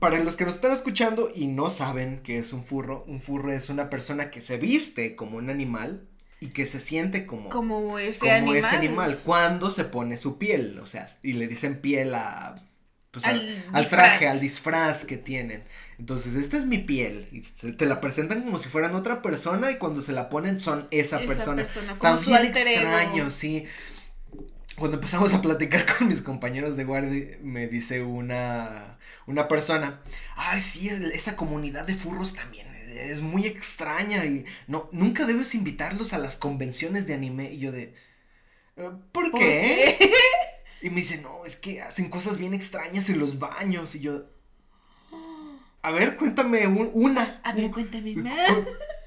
Para 0.03 0.19
los 0.19 0.35
que 0.35 0.43
nos 0.43 0.55
están 0.55 0.73
escuchando 0.73 1.31
y 1.33 1.47
no 1.47 1.69
saben 1.69 2.19
qué 2.25 2.37
es 2.37 2.51
un 2.51 2.65
furro, 2.65 3.05
un 3.07 3.21
furro 3.21 3.53
es 3.53 3.69
una 3.69 3.89
persona 3.89 4.31
que 4.31 4.41
se 4.41 4.57
viste 4.57 5.15
como 5.15 5.37
un 5.37 5.49
animal 5.49 6.09
y 6.41 6.47
que 6.47 6.65
se 6.65 6.81
siente 6.81 7.25
como, 7.25 7.49
como, 7.49 7.97
ese, 7.97 8.29
animal. 8.29 8.57
ese 8.57 8.75
animal 8.75 9.21
cuando 9.23 9.71
se 9.71 9.85
pone 9.85 10.17
su 10.17 10.37
piel, 10.37 10.77
o 10.79 10.87
sea, 10.87 11.07
y 11.21 11.31
le 11.31 11.47
dicen 11.47 11.79
piel 11.79 12.15
a, 12.15 12.61
pues, 13.11 13.23
al, 13.23 13.87
traje, 13.87 14.27
al 14.27 14.41
disfraz 14.41 15.05
que 15.05 15.15
tienen. 15.15 15.63
Entonces, 15.97 16.35
esta 16.35 16.57
es 16.57 16.65
mi 16.65 16.79
piel. 16.79 17.29
Y 17.31 17.39
te 17.71 17.85
la 17.85 18.01
presentan 18.01 18.41
como 18.41 18.59
si 18.59 18.67
fueran 18.67 18.95
otra 18.95 19.21
persona 19.21 19.71
y 19.71 19.77
cuando 19.77 20.01
se 20.01 20.11
la 20.11 20.27
ponen 20.27 20.59
son 20.59 20.85
esa, 20.91 21.19
persona. 21.19 21.61
Están 21.61 22.19
bien 22.25 22.43
extraños, 22.43 23.33
sí 23.33 23.65
cuando 24.77 24.97
empezamos 24.97 25.33
a 25.33 25.41
platicar 25.41 25.85
con 25.97 26.07
mis 26.07 26.21
compañeros 26.21 26.75
de 26.75 26.83
guardia, 26.83 27.37
me 27.41 27.67
dice 27.67 28.01
una, 28.01 28.97
una 29.27 29.47
persona, 29.47 30.01
ay, 30.35 30.61
sí, 30.61 30.89
esa 30.89 31.35
comunidad 31.35 31.85
de 31.85 31.95
furros 31.95 32.33
también 32.33 32.73
es 32.95 33.21
muy 33.21 33.45
extraña 33.45 34.25
y 34.25 34.45
no, 34.67 34.89
nunca 34.91 35.25
debes 35.25 35.55
invitarlos 35.55 36.13
a 36.13 36.17
las 36.17 36.35
convenciones 36.35 37.07
de 37.07 37.13
anime. 37.13 37.51
Y 37.51 37.59
yo 37.59 37.71
de, 37.71 37.93
eh, 38.77 38.91
¿por, 39.11 39.31
qué? 39.31 40.11
Y 40.81 40.89
me 40.89 40.97
dice, 40.97 41.21
no, 41.21 41.45
es 41.45 41.55
que 41.55 41.81
hacen 41.81 42.09
cosas 42.09 42.37
bien 42.37 42.53
extrañas 42.53 43.09
en 43.09 43.19
los 43.19 43.39
baños. 43.39 43.95
Y 43.95 44.01
yo, 44.01 44.23
a 45.81 45.91
ver, 45.91 46.15
cuéntame 46.15 46.67
una. 46.67 47.41
A 47.43 47.53
ver, 47.53 47.71
cuéntame 47.71 48.15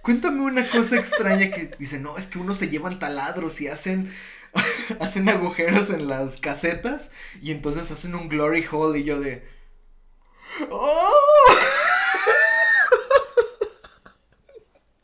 Cuéntame 0.02 0.42
una 0.42 0.68
cosa 0.70 0.96
extraña 0.96 1.50
que 1.50 1.72
dice, 1.78 1.98
no, 1.98 2.16
es 2.16 2.26
que 2.26 2.38
unos 2.38 2.58
se 2.58 2.68
llevan 2.68 3.00
taladros 3.00 3.60
y 3.60 3.66
hacen 3.66 4.12
hacen 5.00 5.28
agujeros 5.28 5.90
en 5.90 6.08
las 6.08 6.36
casetas 6.36 7.10
y 7.40 7.50
entonces 7.50 7.90
hacen 7.90 8.14
un 8.14 8.28
glory 8.28 8.66
hole 8.70 9.00
y 9.00 9.04
yo 9.04 9.20
de... 9.20 9.48
¡Oh! 10.70 11.10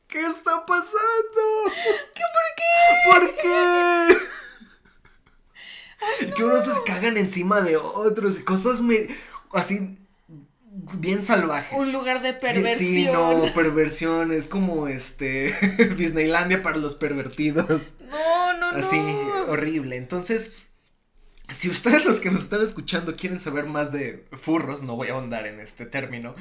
¿Qué 0.08 0.20
está 0.20 0.64
pasando? 0.66 1.42
¿Qué 2.14 2.22
por 2.32 2.44
qué? 2.56 2.66
¿Por 3.10 3.36
qué? 3.36 4.18
Que 6.34 6.44
unos 6.44 6.64
se 6.64 6.82
cagan 6.84 7.16
encima 7.16 7.60
de 7.60 7.76
otros 7.76 8.38
y 8.38 8.44
cosas 8.44 8.80
me... 8.80 9.08
así 9.52 10.01
bien 10.98 11.22
salvajes. 11.22 11.78
Un 11.78 11.92
lugar 11.92 12.22
de 12.22 12.32
perversión. 12.32 12.78
Sí, 12.78 13.04
no, 13.04 13.44
perversión, 13.54 14.32
es 14.32 14.46
como 14.46 14.88
este 14.88 15.54
Disneylandia 15.96 16.62
para 16.62 16.78
los 16.78 16.94
pervertidos. 16.94 17.94
No, 18.10 18.58
no, 18.58 18.78
Así, 18.78 18.98
horrible. 19.48 19.96
Entonces, 19.96 20.54
si 21.48 21.68
ustedes 21.68 22.04
los 22.04 22.20
que 22.20 22.30
nos 22.30 22.42
están 22.42 22.62
escuchando 22.62 23.16
quieren 23.16 23.38
saber 23.38 23.66
más 23.66 23.92
de 23.92 24.26
furros, 24.32 24.82
no 24.82 24.96
voy 24.96 25.08
a 25.08 25.12
ahondar 25.12 25.46
en 25.46 25.60
este 25.60 25.86
término. 25.86 26.34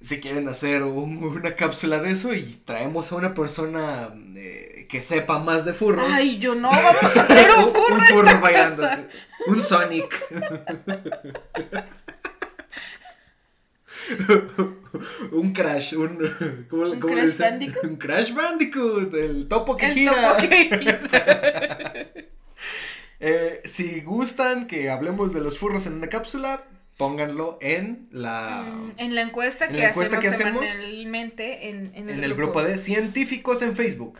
Si 0.00 0.18
quieren 0.18 0.48
hacer 0.48 0.82
una 0.82 1.56
cápsula 1.56 2.00
de 2.00 2.12
eso 2.12 2.32
y 2.32 2.62
traemos 2.64 3.12
a 3.12 3.16
una 3.16 3.34
persona 3.34 4.08
eh, 4.34 4.86
que 4.88 5.02
sepa 5.02 5.38
más 5.38 5.66
de 5.66 5.74
furros. 5.74 6.06
Ay, 6.10 6.38
yo 6.38 6.54
no, 6.54 6.70
vamos 6.70 7.16
a 7.16 7.26
un 7.58 7.74
furro. 7.74 7.94
un 7.94 8.00
furro 8.06 8.40
bailando. 8.40 8.88
Un 9.46 9.60
Sonic. 9.60 10.26
un 15.32 15.52
Crash, 15.52 15.94
un. 15.94 16.66
¿Cómo, 16.68 16.82
¿Un 16.84 17.00
Crash 17.00 17.38
Bandicoot? 17.38 17.84
Un 17.84 17.96
Crash 17.96 18.32
Bandicoot, 18.32 19.14
el 19.14 19.48
topo 19.48 19.76
que 19.76 19.90
gira. 19.90 20.12
Topo 20.12 20.48
que 20.48 22.28
eh, 23.20 23.60
si 23.64 24.00
gustan 24.00 24.66
que 24.66 24.90
hablemos 24.90 25.32
de 25.32 25.40
los 25.40 25.58
furros 25.58 25.86
en 25.86 25.94
una 25.94 26.08
cápsula, 26.08 26.64
pónganlo 26.96 27.58
en 27.60 28.08
la. 28.10 28.62
Mm, 28.62 28.92
en 28.98 29.14
la 29.14 29.22
encuesta, 29.22 29.68
que, 29.68 29.86
hacemos 29.86 30.36
semanalmente 30.36 31.68
en, 31.68 31.92
en, 31.94 32.08
el, 32.10 32.34
grupo. 32.34 32.62
de 32.62 32.76
científicos 32.76 33.62
en 33.62 33.76
Facebook. 33.76 34.18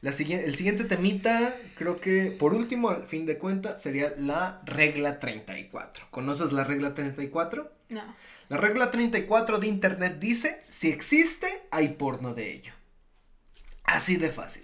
La, 0.00 0.10
el 0.10 0.54
siguiente 0.54 0.84
temita, 0.84 1.56
creo 1.76 1.98
que 1.98 2.30
por 2.30 2.52
último, 2.52 2.90
al 2.90 3.06
fin 3.06 3.24
de 3.24 3.38
cuentas, 3.38 3.82
sería 3.82 4.12
la 4.18 4.60
regla 4.66 5.18
34. 5.18 6.08
¿Conoces 6.10 6.52
la 6.52 6.62
regla 6.62 6.94
34? 6.94 7.72
No. 7.88 8.14
La 8.54 8.60
regla 8.60 8.92
34 8.92 9.58
de 9.58 9.66
Internet 9.66 10.20
dice, 10.20 10.62
si 10.68 10.88
existe, 10.88 11.62
hay 11.72 11.88
porno 11.88 12.34
de 12.34 12.52
ello. 12.52 12.72
Así 13.82 14.14
de 14.14 14.30
fácil. 14.30 14.62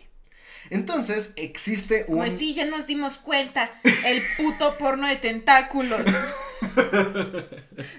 Entonces, 0.71 1.33
existe 1.35 2.05
un... 2.07 2.19
Pues 2.19 2.39
sí, 2.39 2.55
ya 2.55 2.67
nos 2.67 2.87
dimos 2.87 3.19
cuenta, 3.19 3.69
el 4.07 4.23
puto 4.37 4.79
porno 4.79 5.09
de 5.09 5.17
tentáculos. 5.17 6.03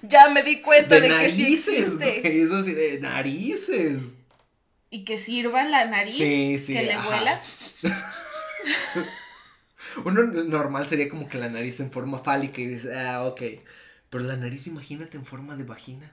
ya 0.04 0.30
me 0.30 0.44
di 0.44 0.62
cuenta 0.62 0.98
de, 0.98 1.10
que 1.10 1.36
sí 1.36 1.56
existe. 1.56 2.42
eso 2.42 2.64
sí, 2.64 2.74
de 2.74 3.02
narices. 3.02 4.14
Y 4.92 5.04
que 5.04 5.18
sirva 5.18 5.66
la 5.66 5.84
nariz, 5.84 6.16
sí, 6.16 6.58
sí, 6.58 6.72
que 6.72 6.84
le 6.84 6.98
huela. 6.98 7.42
Uno 10.06 10.24
normal 10.24 10.88
sería 10.88 11.10
como 11.10 11.28
que 11.28 11.38
la 11.38 11.50
nariz 11.50 11.82
en 11.82 11.92
forma 11.92 12.18
fálica 12.18 12.62
y 12.62 12.68
dice, 12.68 12.98
ah, 12.98 13.26
ok. 13.26 13.42
Pero 14.12 14.26
la 14.26 14.36
nariz, 14.36 14.68
imagínate 14.68 15.18
en 15.18 15.26
forma 15.26 15.56
de 15.56 15.64
vagina. 15.64 16.12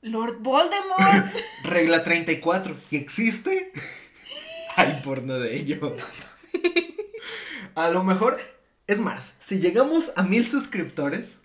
Lord 0.00 0.38
Voldemort. 0.40 1.32
Regla 1.62 2.02
34. 2.02 2.78
Si 2.78 2.96
existe, 2.96 3.70
hay 4.76 5.00
porno 5.04 5.38
de 5.38 5.54
ello. 5.56 5.94
A 7.74 7.90
lo 7.90 8.02
mejor, 8.02 8.40
es 8.86 8.98
más, 8.98 9.34
si 9.38 9.60
llegamos 9.60 10.12
a 10.16 10.22
mil 10.22 10.46
suscriptores, 10.46 11.40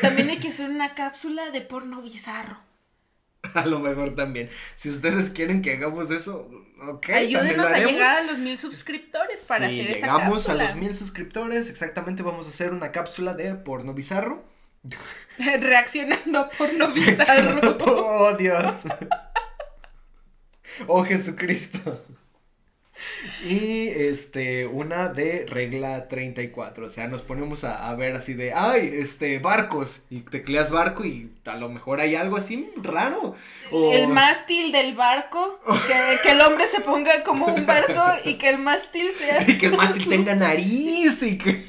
También 0.00 0.30
hay 0.30 0.38
que 0.38 0.48
hacer 0.54 0.70
una 0.70 0.94
cápsula 0.94 1.50
de 1.50 1.62
porno 1.62 2.00
bizarro. 2.00 2.58
a 3.54 3.66
lo 3.66 3.78
mejor 3.78 4.14
también. 4.14 4.50
Si 4.76 4.90
ustedes 4.90 5.30
quieren 5.30 5.62
que 5.62 5.72
hagamos 5.72 6.10
eso, 6.10 6.48
ok. 6.80 7.10
Ayúdenos 7.10 7.66
a 7.66 7.78
llegar 7.78 8.16
a 8.18 8.22
los 8.22 8.38
mil 8.38 8.56
suscriptores 8.56 9.46
para 9.46 9.66
hacer 9.66 9.88
esa 9.90 10.06
llegamos 10.06 10.44
cápsula. 10.44 10.64
a 10.64 10.66
los 10.68 10.76
mil 10.76 10.94
suscriptores, 10.94 11.68
exactamente 11.68 12.22
vamos 12.22 12.46
a 12.46 12.50
hacer 12.50 12.72
una 12.72 12.92
cápsula 12.92 13.34
de 13.34 13.54
porno 13.54 13.94
bizarro. 13.94 14.44
Reaccionando 15.38 16.38
a 16.40 16.50
porno 16.50 16.88
bizarro. 16.94 17.76
oh, 17.86 18.36
Dios. 18.36 18.82
oh, 20.86 21.04
Jesucristo. 21.04 22.04
Y 23.44 23.88
este, 23.88 24.66
una 24.66 25.08
de 25.08 25.46
regla 25.48 26.08
34. 26.08 26.86
O 26.86 26.90
sea, 26.90 27.08
nos 27.08 27.22
ponemos 27.22 27.64
a, 27.64 27.88
a 27.88 27.94
ver 27.94 28.16
así 28.16 28.34
de, 28.34 28.52
ay, 28.52 28.90
este, 28.94 29.38
barcos. 29.38 30.02
Y 30.10 30.20
tecleas 30.20 30.70
barco 30.70 31.04
y 31.04 31.30
a 31.44 31.56
lo 31.56 31.68
mejor 31.68 32.00
hay 32.00 32.14
algo 32.16 32.36
así 32.36 32.70
raro. 32.76 33.34
O- 33.70 33.92
El 33.92 34.08
mástil 34.08 34.72
del 34.72 34.94
barco, 34.94 35.58
que, 35.86 36.18
que 36.22 36.30
el 36.32 36.40
hombre 36.40 36.66
se 36.68 36.80
ponga 36.80 37.22
como 37.24 37.46
un 37.46 37.66
barco 37.66 38.02
y 38.24 38.34
que 38.34 38.48
el 38.48 38.58
mástil 38.58 39.10
sea... 39.16 39.42
Y 39.48 39.58
que 39.58 39.66
el 39.66 39.76
mástil 39.76 40.08
tenga 40.08 40.34
nariz 40.34 41.22
y 41.22 41.38
que. 41.38 41.64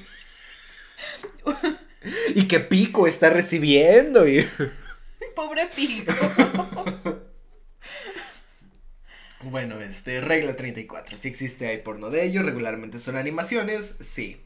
Y 2.36 2.48
que 2.48 2.60
Pico 2.60 3.08
está 3.08 3.30
recibiendo. 3.30 4.28
Y... 4.28 4.48
Pobre 5.36 5.68
pico. 5.76 6.14
Bueno, 9.46 9.80
este, 9.82 10.22
regla 10.22 10.56
34. 10.56 11.18
Si 11.18 11.28
existe, 11.28 11.68
hay 11.68 11.78
porno 11.80 12.10
de 12.10 12.26
ello. 12.26 12.44
Regularmente 12.44 13.00
son 13.00 13.16
animaciones, 13.18 13.96
sí. 14.00 14.38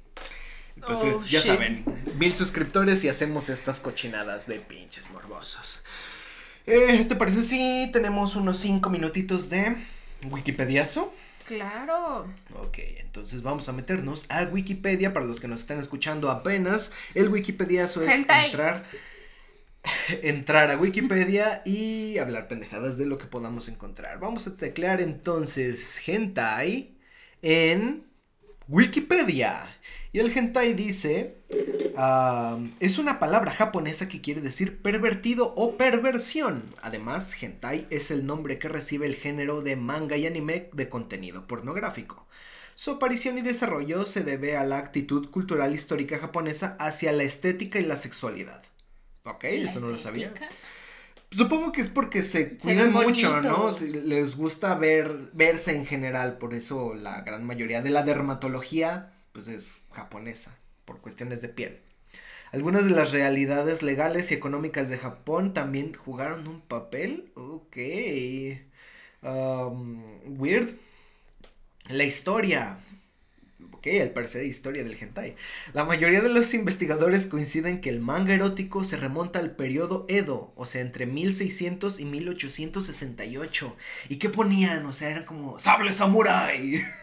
Entonces, 0.75 1.17
Oh, 1.19 1.25
ya 1.25 1.39
shit. 1.39 1.47
saben, 1.47 1.85
mil 2.17 2.33
suscriptores 2.33 3.03
y 3.03 3.09
hacemos 3.09 3.49
estas 3.49 3.79
cochinadas 3.79 4.47
de 4.47 4.59
pinches 4.59 5.09
morbosos. 5.09 5.83
Eh, 6.67 7.05
¿Te 7.07 7.15
parece 7.15 7.43
si 7.43 7.89
tenemos 7.91 8.35
unos 8.35 8.57
cinco 8.57 8.89
minutitos 8.89 9.49
de 9.49 9.75
Wikipediazo? 10.29 11.13
Claro. 11.47 12.27
Ok, 12.55 12.77
entonces 12.97 13.41
vamos 13.41 13.69
a 13.69 13.73
meternos 13.73 14.25
a 14.29 14.43
Wikipedia 14.43 15.13
para 15.13 15.25
los 15.25 15.39
que 15.39 15.47
nos 15.47 15.61
están 15.61 15.79
escuchando 15.79 16.29
apenas. 16.29 16.91
El 17.15 17.29
Wikipediazo 17.29 18.01
es 18.03 18.09
entrar 18.27 18.83
entrar 20.23 20.71
a 20.71 20.77
Wikipedia 20.77 21.61
y 21.65 22.17
hablar 22.17 22.47
pendejadas 22.47 22.97
de 22.97 23.05
lo 23.05 23.17
que 23.17 23.25
podamos 23.25 23.67
encontrar. 23.67 24.19
Vamos 24.19 24.47
a 24.47 24.57
teclear 24.57 25.01
entonces 25.01 25.99
hentai 26.07 26.97
en 27.41 28.05
Wikipedia. 28.67 29.65
Y 30.11 30.19
el 30.19 30.35
hentai 30.35 30.73
dice, 30.73 31.37
ah, 31.95 32.57
es 32.79 32.97
una 32.97 33.19
palabra 33.19 33.51
japonesa 33.51 34.07
que 34.07 34.21
quiere 34.21 34.41
decir 34.41 34.81
pervertido 34.81 35.53
o 35.55 35.77
perversión. 35.77 36.63
Además, 36.81 37.35
hentai 37.41 37.87
es 37.89 38.11
el 38.11 38.25
nombre 38.25 38.57
que 38.59 38.69
recibe 38.69 39.05
el 39.05 39.15
género 39.15 39.61
de 39.61 39.75
manga 39.75 40.17
y 40.17 40.25
anime 40.25 40.69
de 40.73 40.89
contenido 40.89 41.47
pornográfico. 41.47 42.27
Su 42.75 42.91
aparición 42.91 43.37
y 43.37 43.41
desarrollo 43.41 44.05
se 44.05 44.23
debe 44.23 44.55
a 44.55 44.63
la 44.63 44.77
actitud 44.77 45.29
cultural 45.29 45.73
histórica 45.73 46.19
japonesa 46.19 46.75
hacia 46.79 47.11
la 47.11 47.23
estética 47.23 47.79
y 47.79 47.83
la 47.83 47.97
sexualidad. 47.97 48.63
Ok, 49.27 49.43
eso 49.43 49.79
no 49.79 49.89
lo 49.89 49.99
sabía. 49.99 50.33
Supongo 51.31 51.73
que 51.73 51.81
es 51.81 51.89
porque 51.89 52.23
se 52.23 52.57
cuidan 52.57 52.93
mucho. 52.93 53.41
¿no? 53.41 53.69
Les 53.81 54.37
gusta 54.37 54.75
ver, 54.75 55.19
verse 55.33 55.75
en 55.75 55.85
general, 55.85 56.37
por 56.37 56.53
eso 56.53 56.93
la 56.95 57.21
gran 57.21 57.45
mayoría 57.45 57.81
de 57.81 57.89
la 57.89 58.03
dermatología, 58.03 59.13
pues 59.33 59.49
es 59.49 59.79
japonesa, 59.91 60.57
por 60.85 61.01
cuestiones 61.01 61.41
de 61.41 61.49
piel. 61.49 61.79
Algunas 62.53 62.85
de 62.85 62.91
las 62.91 63.11
realidades 63.11 63.83
legales 63.83 64.31
y 64.31 64.35
económicas 64.35 64.87
de 64.87 64.97
Japón 64.97 65.53
también 65.53 65.93
jugaron 65.93 66.47
un 66.47 66.61
papel. 66.61 67.31
Ok. 67.35 67.77
Um, 69.21 70.39
weird. 70.39 70.69
La 71.89 72.05
historia. 72.05 72.77
Ok, 73.77 73.87
al 74.01 74.09
parecer 74.09 74.43
historia 74.45 74.83
del 74.83 74.97
hentai. 74.99 75.35
La 75.73 75.83
mayoría 75.85 76.21
de 76.21 76.29
los 76.29 76.53
investigadores 76.53 77.27
coinciden 77.27 77.79
que 77.81 77.89
el 77.89 77.99
manga 77.99 78.33
erótico 78.33 78.83
se 78.83 78.97
remonta 78.97 79.39
al 79.39 79.51
periodo 79.55 80.05
Edo, 80.09 80.51
o 80.55 80.65
sea, 80.65 80.81
entre 80.81 81.05
1600 81.05 81.99
y 81.99 82.05
1868. 82.05 83.75
¿Y 84.09 84.17
qué 84.17 84.29
ponían? 84.29 84.85
O 84.85 84.93
sea, 84.93 85.09
eran 85.09 85.23
como 85.25 85.59
sable 85.59 85.93
samurai. 85.93 86.83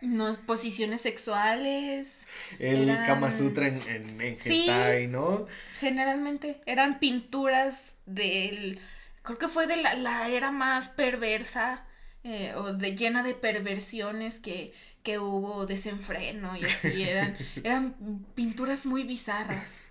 No, 0.00 0.32
posiciones 0.46 1.00
sexuales. 1.00 2.20
El 2.60 2.88
Eran- 2.88 3.04
Kama 3.04 3.32
Sutra 3.32 3.66
en, 3.66 3.82
en, 3.88 4.20
en 4.20 4.38
Sí. 4.38 4.60
hentai, 4.60 5.08
¿no? 5.08 5.46
Generalmente 5.80 6.60
eran 6.66 7.00
pinturas 7.00 7.96
del. 8.06 8.78
Creo 9.22 9.38
que 9.38 9.48
fue 9.48 9.66
de 9.66 9.76
la, 9.76 9.94
la 9.94 10.28
era 10.28 10.52
más 10.52 10.88
perversa 10.90 11.84
eh, 12.22 12.52
o 12.54 12.74
de 12.74 12.94
llena 12.94 13.24
de 13.24 13.34
perversiones 13.34 14.38
que, 14.38 14.72
que 15.02 15.18
hubo, 15.18 15.66
desenfreno 15.66 16.56
y 16.56 16.64
así. 16.64 17.02
Eran, 17.08 17.36
eran 17.62 17.94
pinturas 18.34 18.86
muy 18.86 19.04
bizarras. 19.04 19.88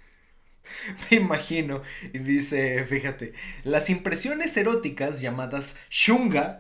Me 1.10 1.18
imagino. 1.18 1.82
Y 2.14 2.20
dice, 2.20 2.86
fíjate, 2.86 3.34
las 3.64 3.90
impresiones 3.90 4.56
eróticas 4.58 5.22
llamadas 5.22 5.78
shunga. 5.90 6.60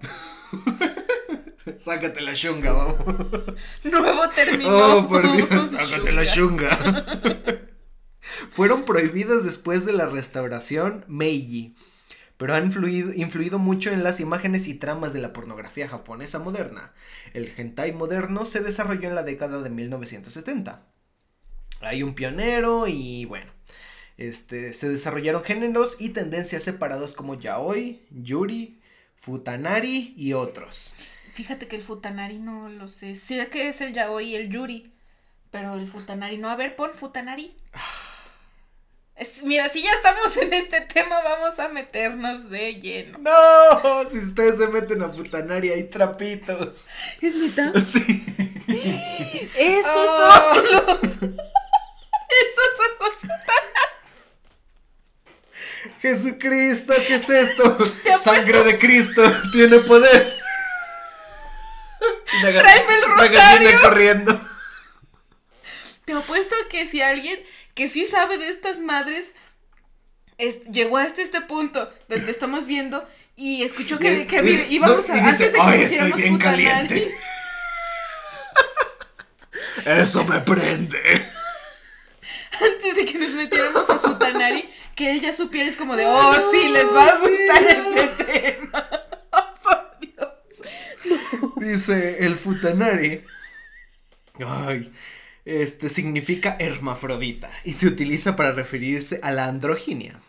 Sácate 1.78 2.22
la 2.22 2.34
shunga, 2.34 2.72
vamos. 2.72 2.98
Nuevo 3.84 4.30
término. 4.30 4.98
Oh, 4.98 5.08
por 5.08 5.30
Dios, 5.36 5.72
sácate 5.72 6.14
la 6.14 6.24
shunga. 6.24 7.20
Fueron 8.52 8.86
prohibidas 8.86 9.43
después 9.43 9.86
de 9.86 9.93
la 9.93 10.06
restauración 10.06 11.06
Meiji, 11.08 11.76
pero 12.38 12.54
han 12.54 12.66
influido, 12.66 13.14
influido 13.14 13.60
mucho 13.60 13.92
en 13.92 14.04
las 14.04 14.20
imágenes 14.20 14.68
y 14.68 14.76
tramas 14.76 15.12
de 15.14 15.20
la 15.20 15.34
pornografía 15.34 15.88
japonesa 15.88 16.40
moderna. 16.40 16.94
El 17.34 17.52
hentai 17.56 17.94
moderno 17.94 18.46
se 18.46 18.62
desarrolló 18.62 19.10
en 19.10 19.16
la 19.16 19.24
década 19.24 19.62
de 19.62 19.70
1970. 19.70 20.86
Hay 21.82 22.04
un 22.04 22.14
pionero 22.14 22.88
y 22.88 23.26
bueno, 23.26 23.52
este, 24.18 24.74
se 24.74 24.90
desarrollaron 24.90 25.44
géneros 25.44 25.98
y 26.00 26.10
tendencias 26.10 26.64
separados 26.64 27.14
como 27.14 27.40
yaoi, 27.40 28.06
yuri, 28.12 28.82
futanari 29.16 30.14
y 30.16 30.34
otros. 30.34 30.96
Fíjate 31.34 31.68
que 31.68 31.76
el 31.76 31.84
futanari 31.84 32.40
no 32.40 32.70
lo 32.70 32.88
sé. 32.88 33.14
Sé 33.14 33.48
que 33.50 33.68
es 33.68 33.82
el 33.82 33.94
yaoi 33.94 34.30
y 34.30 34.36
el 34.36 34.50
yuri, 34.50 34.94
pero 35.52 35.76
el 35.76 35.88
futanari 35.88 36.38
no. 36.38 36.50
A 36.50 36.56
ver, 36.56 36.76
pon 36.76 36.92
futanari. 36.96 37.56
Es- 39.18 39.41
mira, 39.41 39.68
si 39.70 39.82
ya 39.82 39.91
estamos 39.93 40.36
en 40.38 40.53
este 40.53 40.82
tema, 40.82 41.20
vamos 41.22 41.57
a 41.59 41.68
meternos 41.70 42.49
de 42.51 42.76
lleno. 42.76 43.18
No, 43.20 44.07
si 44.09 44.20
ustedes 44.20 44.57
se 44.57 44.68
meten 44.68 45.01
a 45.01 45.09
futanari 45.09 45.70
hay 45.72 45.86
trapitos. 45.86 46.88
¿Es 47.22 47.36
neta? 47.36 47.72
Sí. 47.82 48.24
Esos 49.55 50.07
Ah. 50.09 50.51
son 50.53 50.65
los... 50.72 51.01
Esos 51.03 52.70
son 52.78 52.91
los. 52.99 53.18
Jesucristo, 56.01 56.93
¿qué 57.07 57.15
es 57.15 57.30
esto? 57.30 57.78
Sangre 58.18 58.63
de 58.63 58.78
Cristo 58.78 59.24
tiene 59.51 59.80
poder. 59.80 60.38
Tráeme 62.41 62.95
el 62.95 63.03
rosario. 63.03 63.82
corriendo. 63.82 64.49
Te 66.05 66.13
apuesto 66.13 66.55
que 66.70 66.86
si 66.88 67.01
alguien 67.01 67.39
que 67.78 67.88
sí 67.88 68.06
sabe 68.06 68.38
de 68.38 68.50
estas 68.50 68.80
madres 68.80 69.34
es- 70.38 70.64
llegó 70.66 70.98
hasta 70.98 71.22
este 71.22 71.40
punto 71.42 71.90
donde 72.10 72.32
estamos 72.32 72.66
viendo 72.66 73.08
y 73.36 73.64
escuchó 73.64 73.98
que, 74.00 74.28
que 74.28 74.42
vi- 74.42 74.66
íbamos 74.72 75.08
no, 75.08 75.14
a 75.14 75.18
y 75.18 75.22
dice, 75.22 75.30
antes 75.46 75.52
de 75.54 75.60
que 75.60 75.62
"Ay, 75.62 75.82
pusiéramos 75.84 76.10
estoy 76.10 76.22
bien 76.24 76.34
Futanari". 76.36 76.64
caliente. 76.66 77.16
Eso 79.86 80.24
me 80.26 80.40
prende. 80.42 81.02
antes 82.60 82.96
de 82.96 83.06
que 83.06 83.18
nos 83.20 83.30
metiéramos 83.32 83.90
a 83.90 84.00
Futanari, 84.00 84.68
que 84.96 85.12
él 85.12 85.22
ya 85.22 85.32
supiera 85.34 85.70
es 85.70 85.78
como 85.78 85.96
de, 85.96 86.06
oh, 86.08 86.52
sí, 86.52 86.68
les 86.70 86.86
va 86.86 87.06
a 87.06 87.16
Sí. 87.18 87.28
gustar 87.30 87.64
este 87.64 88.08
tema. 88.24 88.90
Oh, 89.32 89.54
por 89.62 90.00
Dios. 90.00 91.54
Dice 91.58 92.26
el 92.26 92.36
futanari. 92.38 93.24
Ay. 94.44 94.92
Este 95.48 95.88
significa 95.88 96.58
hermafrodita 96.60 97.50
y 97.64 97.72
se 97.72 97.88
utiliza 97.88 98.36
para 98.36 98.52
referirse 98.52 99.22
a 99.24 99.32
la 99.32 99.45
androginia. 99.45 100.20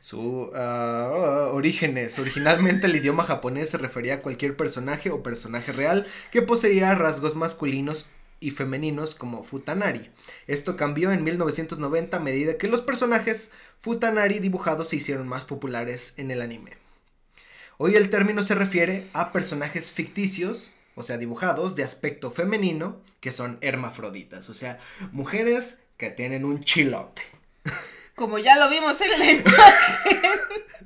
Su 0.00 0.50
ah, 0.54 1.50
orígenes. 1.52 2.18
Originalmente 2.18 2.86
el 2.86 2.96
idioma 2.96 3.24
japonés 3.24 3.68
se 3.68 3.76
refería 3.76 4.14
a 4.14 4.22
cualquier 4.22 4.56
personaje 4.56 5.10
o 5.10 5.22
personaje 5.22 5.72
real 5.72 6.06
que 6.30 6.40
poseía 6.40 6.94
rasgos 6.94 7.36
masculinos 7.36 8.06
y 8.40 8.50
femeninos 8.50 9.14
como 9.14 9.44
Futanari. 9.44 10.08
Esto 10.46 10.74
cambió 10.74 11.12
en 11.12 11.22
1990 11.22 12.16
a 12.16 12.20
medida 12.20 12.56
que 12.56 12.68
los 12.68 12.80
personajes 12.80 13.50
Futanari 13.78 14.38
dibujados 14.38 14.88
se 14.88 14.96
hicieron 14.96 15.28
más 15.28 15.44
populares 15.44 16.14
en 16.16 16.30
el 16.30 16.40
anime. 16.40 16.72
Hoy 17.76 17.96
el 17.96 18.08
término 18.08 18.42
se 18.42 18.54
refiere 18.54 19.04
a 19.12 19.34
personajes 19.34 19.90
ficticios, 19.90 20.72
o 20.96 21.02
sea, 21.02 21.18
dibujados 21.18 21.76
de 21.76 21.84
aspecto 21.84 22.32
femenino, 22.32 23.00
que 23.20 23.30
son 23.30 23.58
hermafroditas, 23.60 24.48
o 24.48 24.54
sea, 24.54 24.78
mujeres 25.12 25.78
que 25.96 26.10
tienen 26.10 26.44
un 26.44 26.60
chilote. 26.60 27.22
Como 28.16 28.38
ya 28.38 28.56
lo 28.56 28.70
vimos 28.70 28.98
en 29.02 29.10
la 29.10 29.30
imagen. 29.30 30.30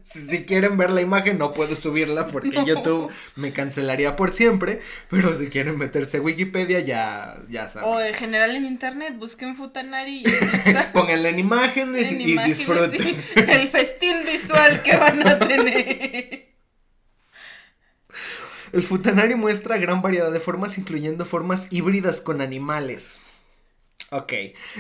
Si, 0.03 0.45
quieren 0.45 0.77
ver 0.77 0.91
la 0.91 1.01
imagen, 1.01 1.39
no 1.39 1.55
puedo 1.55 1.77
subirla 1.77 2.27
porque 2.27 2.65
YouTube 2.67 3.13
me 3.37 3.53
cancelaría 3.53 4.17
por 4.17 4.33
siempre. 4.33 4.81
Pero 5.09 5.39
si 5.39 5.49
quieren 5.49 5.79
meterse 5.79 6.17
a 6.17 6.21
Wikipedia, 6.23 6.81
ya, 6.81 7.39
ya 7.49 7.69
saben. 7.69 7.89
O 7.89 8.01
en 8.01 8.15
general 8.15 8.57
en 8.57 8.65
internet, 8.65 9.15
busquen 9.17 9.55
Futanari 9.55 10.23
y 10.23 10.25
Pónganle 10.93 11.29
en 11.29 11.39
imágenes, 11.39 12.11
y 12.11 12.37
disfruten. 12.39 13.23
el 13.37 13.69
festín 13.69 14.17
visual 14.27 14.83
que 14.83 14.97
van 14.97 15.29
a 15.29 15.39
tener. 15.39 16.50
El 18.73 18.83
Futanari 18.83 19.35
muestra 19.35 19.79
gran 19.79 20.03
variedad 20.03 20.31
de 20.31 20.41
formas, 20.41 20.79
incluyendo 20.79 21.25
formas 21.25 21.69
híbridas 21.73 22.21
con 22.21 22.41
animales. 22.41 23.19
Ok, 24.13 24.33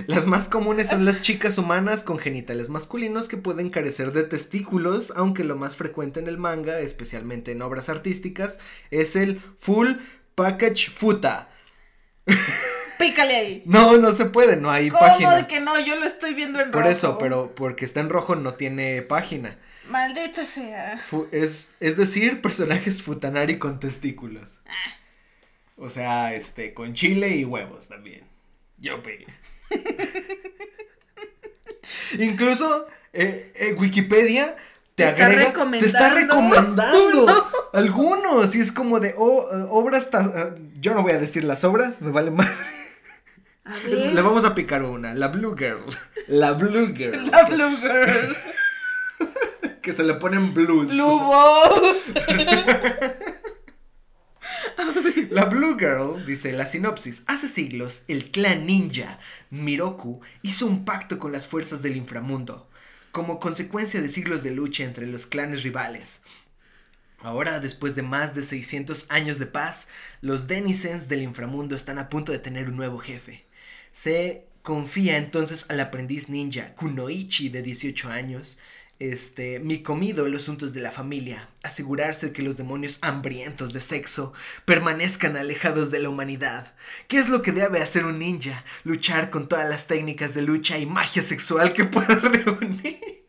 las 0.06 0.26
más 0.26 0.48
comunes 0.48 0.88
son 0.88 1.04
las 1.04 1.22
chicas 1.22 1.56
humanas 1.56 2.02
con 2.02 2.18
genitales 2.18 2.68
masculinos 2.68 3.28
que 3.28 3.36
pueden 3.36 3.70
carecer 3.70 4.12
de 4.12 4.24
testículos, 4.24 5.12
aunque 5.14 5.44
lo 5.44 5.54
más 5.54 5.76
frecuente 5.76 6.18
en 6.18 6.26
el 6.26 6.36
manga, 6.36 6.80
especialmente 6.80 7.52
en 7.52 7.62
obras 7.62 7.88
artísticas, 7.88 8.58
es 8.90 9.14
el 9.14 9.40
full 9.58 9.92
package 10.34 10.90
futa. 10.90 11.48
Pícale 12.98 13.36
ahí. 13.36 13.62
No, 13.66 13.98
no 13.98 14.12
se 14.12 14.26
puede, 14.26 14.56
no 14.56 14.68
hay 14.68 14.90
página. 14.90 15.30
¿Cómo 15.30 15.36
de 15.36 15.46
que 15.46 15.60
no? 15.60 15.78
Yo 15.78 15.94
lo 15.94 16.06
estoy 16.06 16.34
viendo 16.34 16.58
en 16.58 16.72
rojo. 16.72 16.82
Por 16.82 16.90
eso, 16.90 17.18
pero 17.18 17.54
porque 17.54 17.84
está 17.84 18.00
en 18.00 18.08
rojo 18.08 18.34
no 18.34 18.54
tiene 18.54 19.02
página. 19.02 19.58
Maldita 19.90 20.46
sea. 20.46 21.02
es, 21.32 21.74
es 21.80 21.96
decir, 21.96 22.40
personajes 22.40 23.02
futanari 23.02 23.58
con 23.58 23.80
testículos. 23.80 24.60
Ah. 24.66 24.94
O 25.76 25.88
sea, 25.88 26.34
este, 26.34 26.74
con 26.74 26.94
chile 26.94 27.36
y 27.36 27.44
huevos 27.44 27.88
también. 27.88 28.22
Yo 28.78 29.02
Incluso 32.18 32.86
eh, 33.12 33.52
eh, 33.54 33.74
Wikipedia 33.74 34.56
te, 34.94 35.04
agrega, 35.04 35.52
te 35.70 35.86
está 35.86 36.14
recomendando 36.14 37.48
algunos 37.72 38.54
y 38.54 38.60
es 38.60 38.72
como 38.72 39.00
de 39.00 39.14
oh, 39.16 39.48
eh, 39.52 39.66
obras, 39.70 40.10
yo 40.80 40.94
no 40.94 41.02
voy 41.02 41.12
a 41.12 41.18
decir 41.18 41.44
las 41.44 41.64
obras, 41.64 42.00
me 42.00 42.10
vale 42.10 42.30
más. 42.30 42.50
Le 43.86 44.22
vamos 44.22 44.44
a 44.44 44.54
picar 44.54 44.82
una, 44.82 45.14
la 45.14 45.28
Blue 45.28 45.56
Girl, 45.56 45.84
la 46.26 46.52
Blue 46.52 46.86
Girl. 46.94 47.30
La 47.30 47.44
Blue 47.44 47.76
Girl. 47.76 48.36
Que 49.82 49.92
se 49.92 50.04
le 50.04 50.14
ponen 50.14 50.54
blues. 50.54 50.88
Blue 50.88 51.20
La 55.30 55.44
Blue 55.44 55.76
Girl 55.78 56.24
dice 56.26 56.52
la 56.52 56.66
sinopsis. 56.66 57.22
Hace 57.26 57.48
siglos, 57.48 58.02
el 58.08 58.30
clan 58.30 58.66
ninja 58.66 59.18
Miroku 59.50 60.20
hizo 60.42 60.66
un 60.66 60.84
pacto 60.84 61.18
con 61.18 61.32
las 61.32 61.46
fuerzas 61.46 61.82
del 61.82 61.96
inframundo, 61.96 62.68
como 63.12 63.38
consecuencia 63.38 64.00
de 64.00 64.08
siglos 64.08 64.42
de 64.42 64.50
lucha 64.50 64.84
entre 64.84 65.06
los 65.06 65.26
clanes 65.26 65.62
rivales. 65.62 66.22
Ahora, 67.20 67.60
después 67.60 67.94
de 67.94 68.02
más 68.02 68.34
de 68.34 68.42
600 68.42 69.06
años 69.10 69.38
de 69.38 69.46
paz, 69.46 69.88
los 70.20 70.46
Denizens 70.46 71.08
del 71.08 71.22
inframundo 71.22 71.76
están 71.76 71.98
a 71.98 72.08
punto 72.08 72.32
de 72.32 72.38
tener 72.38 72.68
un 72.68 72.76
nuevo 72.76 72.98
jefe. 72.98 73.44
Se 73.92 74.46
confía 74.62 75.18
entonces 75.18 75.66
al 75.68 75.80
aprendiz 75.80 76.28
ninja 76.28 76.74
Kunoichi 76.74 77.50
de 77.50 77.62
18 77.62 78.10
años, 78.10 78.58
este, 79.00 79.58
mi 79.58 79.82
comido 79.82 80.26
en 80.26 80.32
los 80.32 80.42
asuntos 80.42 80.72
de 80.72 80.80
la 80.80 80.90
familia, 80.90 81.48
asegurarse 81.62 82.32
que 82.32 82.42
los 82.42 82.56
demonios 82.56 82.98
hambrientos 83.00 83.72
de 83.72 83.80
sexo 83.80 84.32
permanezcan 84.66 85.36
alejados 85.36 85.90
de 85.90 86.00
la 86.00 86.10
humanidad. 86.10 86.74
¿Qué 87.08 87.16
es 87.16 87.28
lo 87.28 87.42
que 87.42 87.52
debe 87.52 87.80
hacer 87.80 88.04
un 88.04 88.18
ninja? 88.18 88.64
Luchar 88.84 89.30
con 89.30 89.48
todas 89.48 89.68
las 89.68 89.86
técnicas 89.86 90.34
de 90.34 90.42
lucha 90.42 90.78
y 90.78 90.86
magia 90.86 91.22
sexual 91.22 91.72
que 91.72 91.84
pueda 91.86 92.14
reunir. 92.16 93.24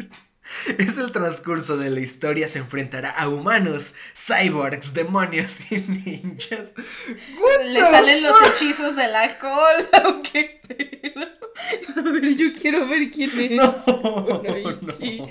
Es 0.77 0.97
el 0.97 1.11
transcurso 1.11 1.77
de 1.77 1.89
la 1.89 2.01
historia 2.01 2.47
se 2.47 2.59
enfrentará 2.59 3.09
a 3.09 3.29
humanos, 3.29 3.93
cyborgs, 4.15 4.93
demonios 4.93 5.71
y 5.71 5.77
ninjas. 5.77 6.73
Le 7.65 7.79
salen 7.79 8.21
los 8.21 8.35
hechizos 8.47 8.95
de 8.95 9.07
la 9.07 9.37
cola, 9.37 10.21
qué 10.31 10.61
pedo? 10.67 11.41
A 11.95 12.01
ver, 12.01 12.35
yo 12.35 12.53
quiero 12.53 12.87
ver 12.87 13.09
quién 13.11 13.29
es. 13.39 13.51
No, 13.61 13.83
no. 14.81 15.27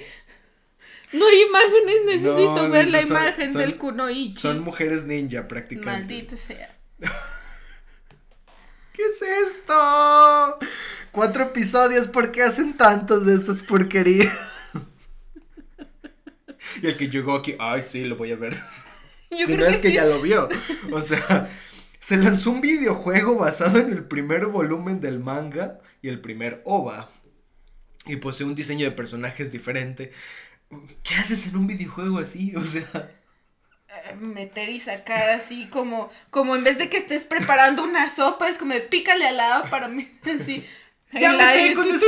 No 1.13 1.27
hay 1.27 1.43
imágenes, 1.43 2.05
necesito 2.07 2.71
ver 2.71 2.89
la 2.89 3.03
imagen 3.03 3.53
del 3.53 3.77
Kunoichi. 3.77 4.39
Son 4.39 4.61
mujeres 4.61 5.05
ninja 5.05 5.49
prácticamente. 5.49 6.15
Maldita 6.15 6.37
sea. 6.37 6.77
¿Qué 8.93 9.03
es 9.03 9.23
esto? 9.23 10.59
Cuatro 11.11 11.45
episodios, 11.45 12.07
¿por 12.07 12.31
qué 12.31 12.43
hacen 12.43 12.77
tantos 12.77 13.27
de 13.27 13.35
estas 13.35 13.63
porquerías? 13.63 14.33
y 16.83 16.87
el 16.87 16.97
que 16.97 17.09
llegó 17.09 17.35
aquí, 17.35 17.57
ay, 17.59 17.83
sí, 17.83 18.05
lo 18.05 18.17
voy 18.17 18.31
a 18.31 18.37
ver. 18.37 18.57
si 19.31 19.57
no 19.57 19.65
es 19.65 19.79
que 19.79 19.93
ya 19.93 20.05
lo 20.05 20.21
vio. 20.21 20.49
O 20.93 21.03
sea, 21.03 21.51
se 21.99 22.17
lanzó 22.17 22.51
un 22.51 22.61
videojuego 22.61 23.37
basado 23.37 23.79
en 23.79 23.93
el 23.93 24.05
primer 24.05 24.47
volumen 24.47 25.01
del 25.01 25.19
manga 25.19 25.81
y 26.03 26.09
el 26.09 26.21
primer 26.21 26.63
OVA. 26.65 27.11
Y 28.07 28.17
posee 28.17 28.47
un 28.47 28.55
diseño 28.55 28.87
de 28.87 28.93
personajes 28.93 29.53
diferente. 29.53 30.13
¿Qué 31.03 31.14
haces 31.14 31.47
en 31.47 31.57
un 31.57 31.66
videojuego 31.66 32.18
así? 32.18 32.55
O 32.57 32.64
sea. 32.64 33.11
Eh, 33.89 34.14
meter 34.14 34.68
y 34.68 34.79
sacar 34.79 35.31
así 35.31 35.68
como, 35.68 36.12
como 36.31 36.55
en 36.55 36.62
vez 36.62 36.79
de 36.79 36.89
que 36.89 36.99
estés 36.99 37.25
preparando 37.25 37.83
una 37.83 38.09
sopa, 38.09 38.49
es 38.49 38.57
como 38.57 38.75
de 38.75 38.81
pícale 38.81 39.27
al 39.27 39.37
lado 39.37 39.68
para 39.68 39.89
mí, 39.89 40.09
así. 40.41 40.64
¡Ya 41.12 41.33
me 41.33 41.53
tengo 41.53 41.83
de 41.83 41.99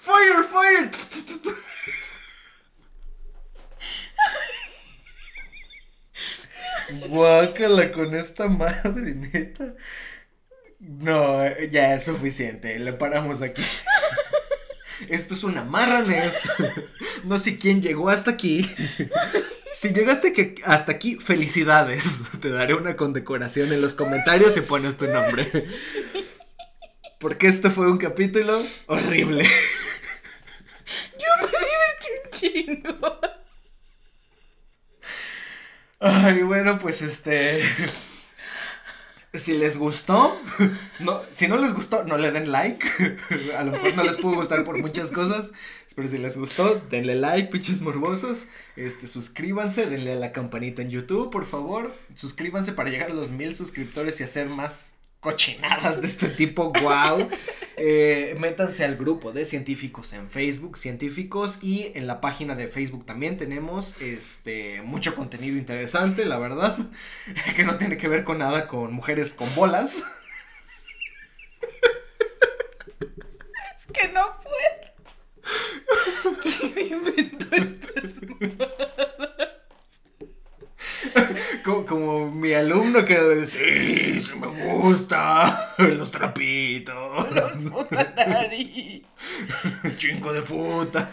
¡Fire, 0.00 0.44
fire! 0.44 0.90
Guácala 7.08 7.92
con 7.92 8.14
esta 8.14 8.48
madre, 8.48 9.14
neta. 9.14 9.74
No, 10.80 11.42
ya 11.70 11.94
es 11.94 12.04
suficiente, 12.04 12.78
le 12.78 12.92
paramos 12.92 13.42
aquí. 13.42 13.62
Esto 15.08 15.34
es 15.34 15.44
una 15.44 15.62
marranes. 15.64 16.34
No 17.24 17.36
sé 17.36 17.58
quién 17.58 17.82
llegó 17.82 18.10
hasta 18.10 18.32
aquí. 18.32 18.68
Si 19.74 19.92
llegaste 19.92 20.32
que 20.32 20.56
hasta 20.64 20.92
aquí, 20.92 21.16
felicidades. 21.16 22.22
Te 22.40 22.50
daré 22.50 22.74
una 22.74 22.96
condecoración 22.96 23.72
en 23.72 23.80
los 23.80 23.94
comentarios 23.94 24.56
y 24.56 24.60
pones 24.60 24.96
tu 24.96 25.06
nombre. 25.06 25.68
Porque 27.18 27.48
este 27.48 27.70
fue 27.70 27.90
un 27.90 27.98
capítulo 27.98 28.64
horrible. 28.86 29.44
Yo 31.18 31.28
me 31.42 31.48
divertí 31.58 32.08
un 32.24 32.30
chingo. 32.82 33.20
Ay, 36.00 36.42
bueno, 36.42 36.78
pues 36.78 37.02
este. 37.02 37.62
Si 39.34 39.52
les 39.58 39.76
gustó, 39.76 40.40
no, 41.00 41.20
si 41.30 41.48
no 41.48 41.58
les 41.58 41.74
gustó, 41.74 42.04
no 42.04 42.16
le 42.16 42.32
den 42.32 42.50
like. 42.50 42.86
A 43.58 43.62
lo 43.62 43.72
mejor 43.72 43.94
no 43.94 44.04
les 44.04 44.16
pudo 44.16 44.36
gustar 44.36 44.64
por 44.64 44.78
muchas 44.78 45.10
cosas. 45.10 45.52
Pero 45.94 46.08
si 46.08 46.18
les 46.18 46.36
gustó, 46.36 46.80
denle 46.88 47.16
like, 47.16 47.50
pinches 47.50 47.80
morbosos. 47.82 48.46
Este, 48.76 49.06
suscríbanse, 49.06 49.86
denle 49.86 50.12
a 50.12 50.16
la 50.16 50.30
campanita 50.30 50.80
en 50.80 50.90
YouTube, 50.90 51.30
por 51.30 51.44
favor. 51.44 51.92
Suscríbanse 52.14 52.72
para 52.72 52.88
llegar 52.88 53.10
a 53.10 53.14
los 53.14 53.30
mil 53.30 53.52
suscriptores 53.52 54.20
y 54.20 54.22
hacer 54.22 54.48
más 54.48 54.86
cochinadas 55.20 56.00
de 56.00 56.06
este 56.06 56.28
tipo, 56.28 56.72
wow. 56.72 57.28
Eh, 57.76 58.36
métanse 58.40 58.84
al 58.84 58.96
grupo 58.96 59.30
de 59.32 59.46
científicos 59.46 60.12
en 60.12 60.30
Facebook, 60.30 60.76
científicos, 60.76 61.60
y 61.62 61.92
en 61.94 62.08
la 62.08 62.20
página 62.20 62.56
de 62.56 62.66
Facebook 62.68 63.06
también 63.06 63.36
tenemos 63.36 64.00
este 64.00 64.82
mucho 64.82 65.14
contenido 65.14 65.56
interesante, 65.56 66.24
la 66.24 66.38
verdad, 66.38 66.76
que 67.56 67.64
no 67.64 67.76
tiene 67.76 67.96
que 67.96 68.08
ver 68.08 68.24
con 68.24 68.38
nada 68.38 68.66
con 68.66 68.92
mujeres 68.92 69.32
con 69.32 69.52
bolas. 69.54 70.04
Es 73.76 73.86
que 73.92 74.08
no 74.08 74.36
puedo. 74.42 74.88
¿Quién 76.42 76.92
inventó 76.92 77.54
estas 77.54 78.20
Como, 81.64 81.84
como, 81.84 82.30
mi 82.30 82.52
alumno 82.54 83.04
que 83.04 83.46
sí, 83.46 84.20
sí 84.20 84.38
me 84.38 84.46
gusta 84.46 85.74
los 85.78 86.10
trapitos. 86.10 87.30
Los 87.34 87.70
futanari. 87.70 89.04
Chingo 89.96 90.32
de 90.32 90.42
futa. 90.42 91.10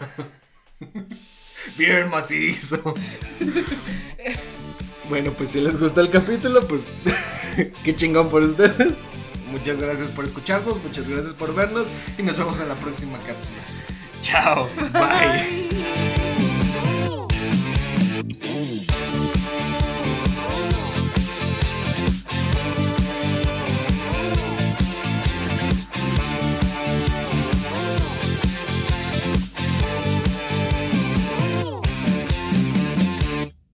Bien 1.77 2.09
macizo. 2.09 2.93
Bueno, 5.09 5.33
pues 5.33 5.49
si 5.49 5.61
les 5.61 5.79
gustó 5.79 6.01
el 6.01 6.09
capítulo, 6.09 6.65
pues 6.67 6.81
qué 7.83 7.95
chingón 7.95 8.29
por 8.29 8.43
ustedes. 8.43 8.97
Muchas 9.51 9.79
gracias 9.79 10.09
por 10.09 10.25
escucharnos, 10.25 10.83
muchas 10.83 11.07
gracias 11.07 11.33
por 11.33 11.53
vernos 11.53 11.89
y 12.17 12.23
nos 12.23 12.37
vemos 12.37 12.59
en 12.59 12.69
la 12.69 12.75
próxima 12.75 13.17
cápsula. 13.19 13.61
Chao, 14.21 14.67
bye. 14.91 15.65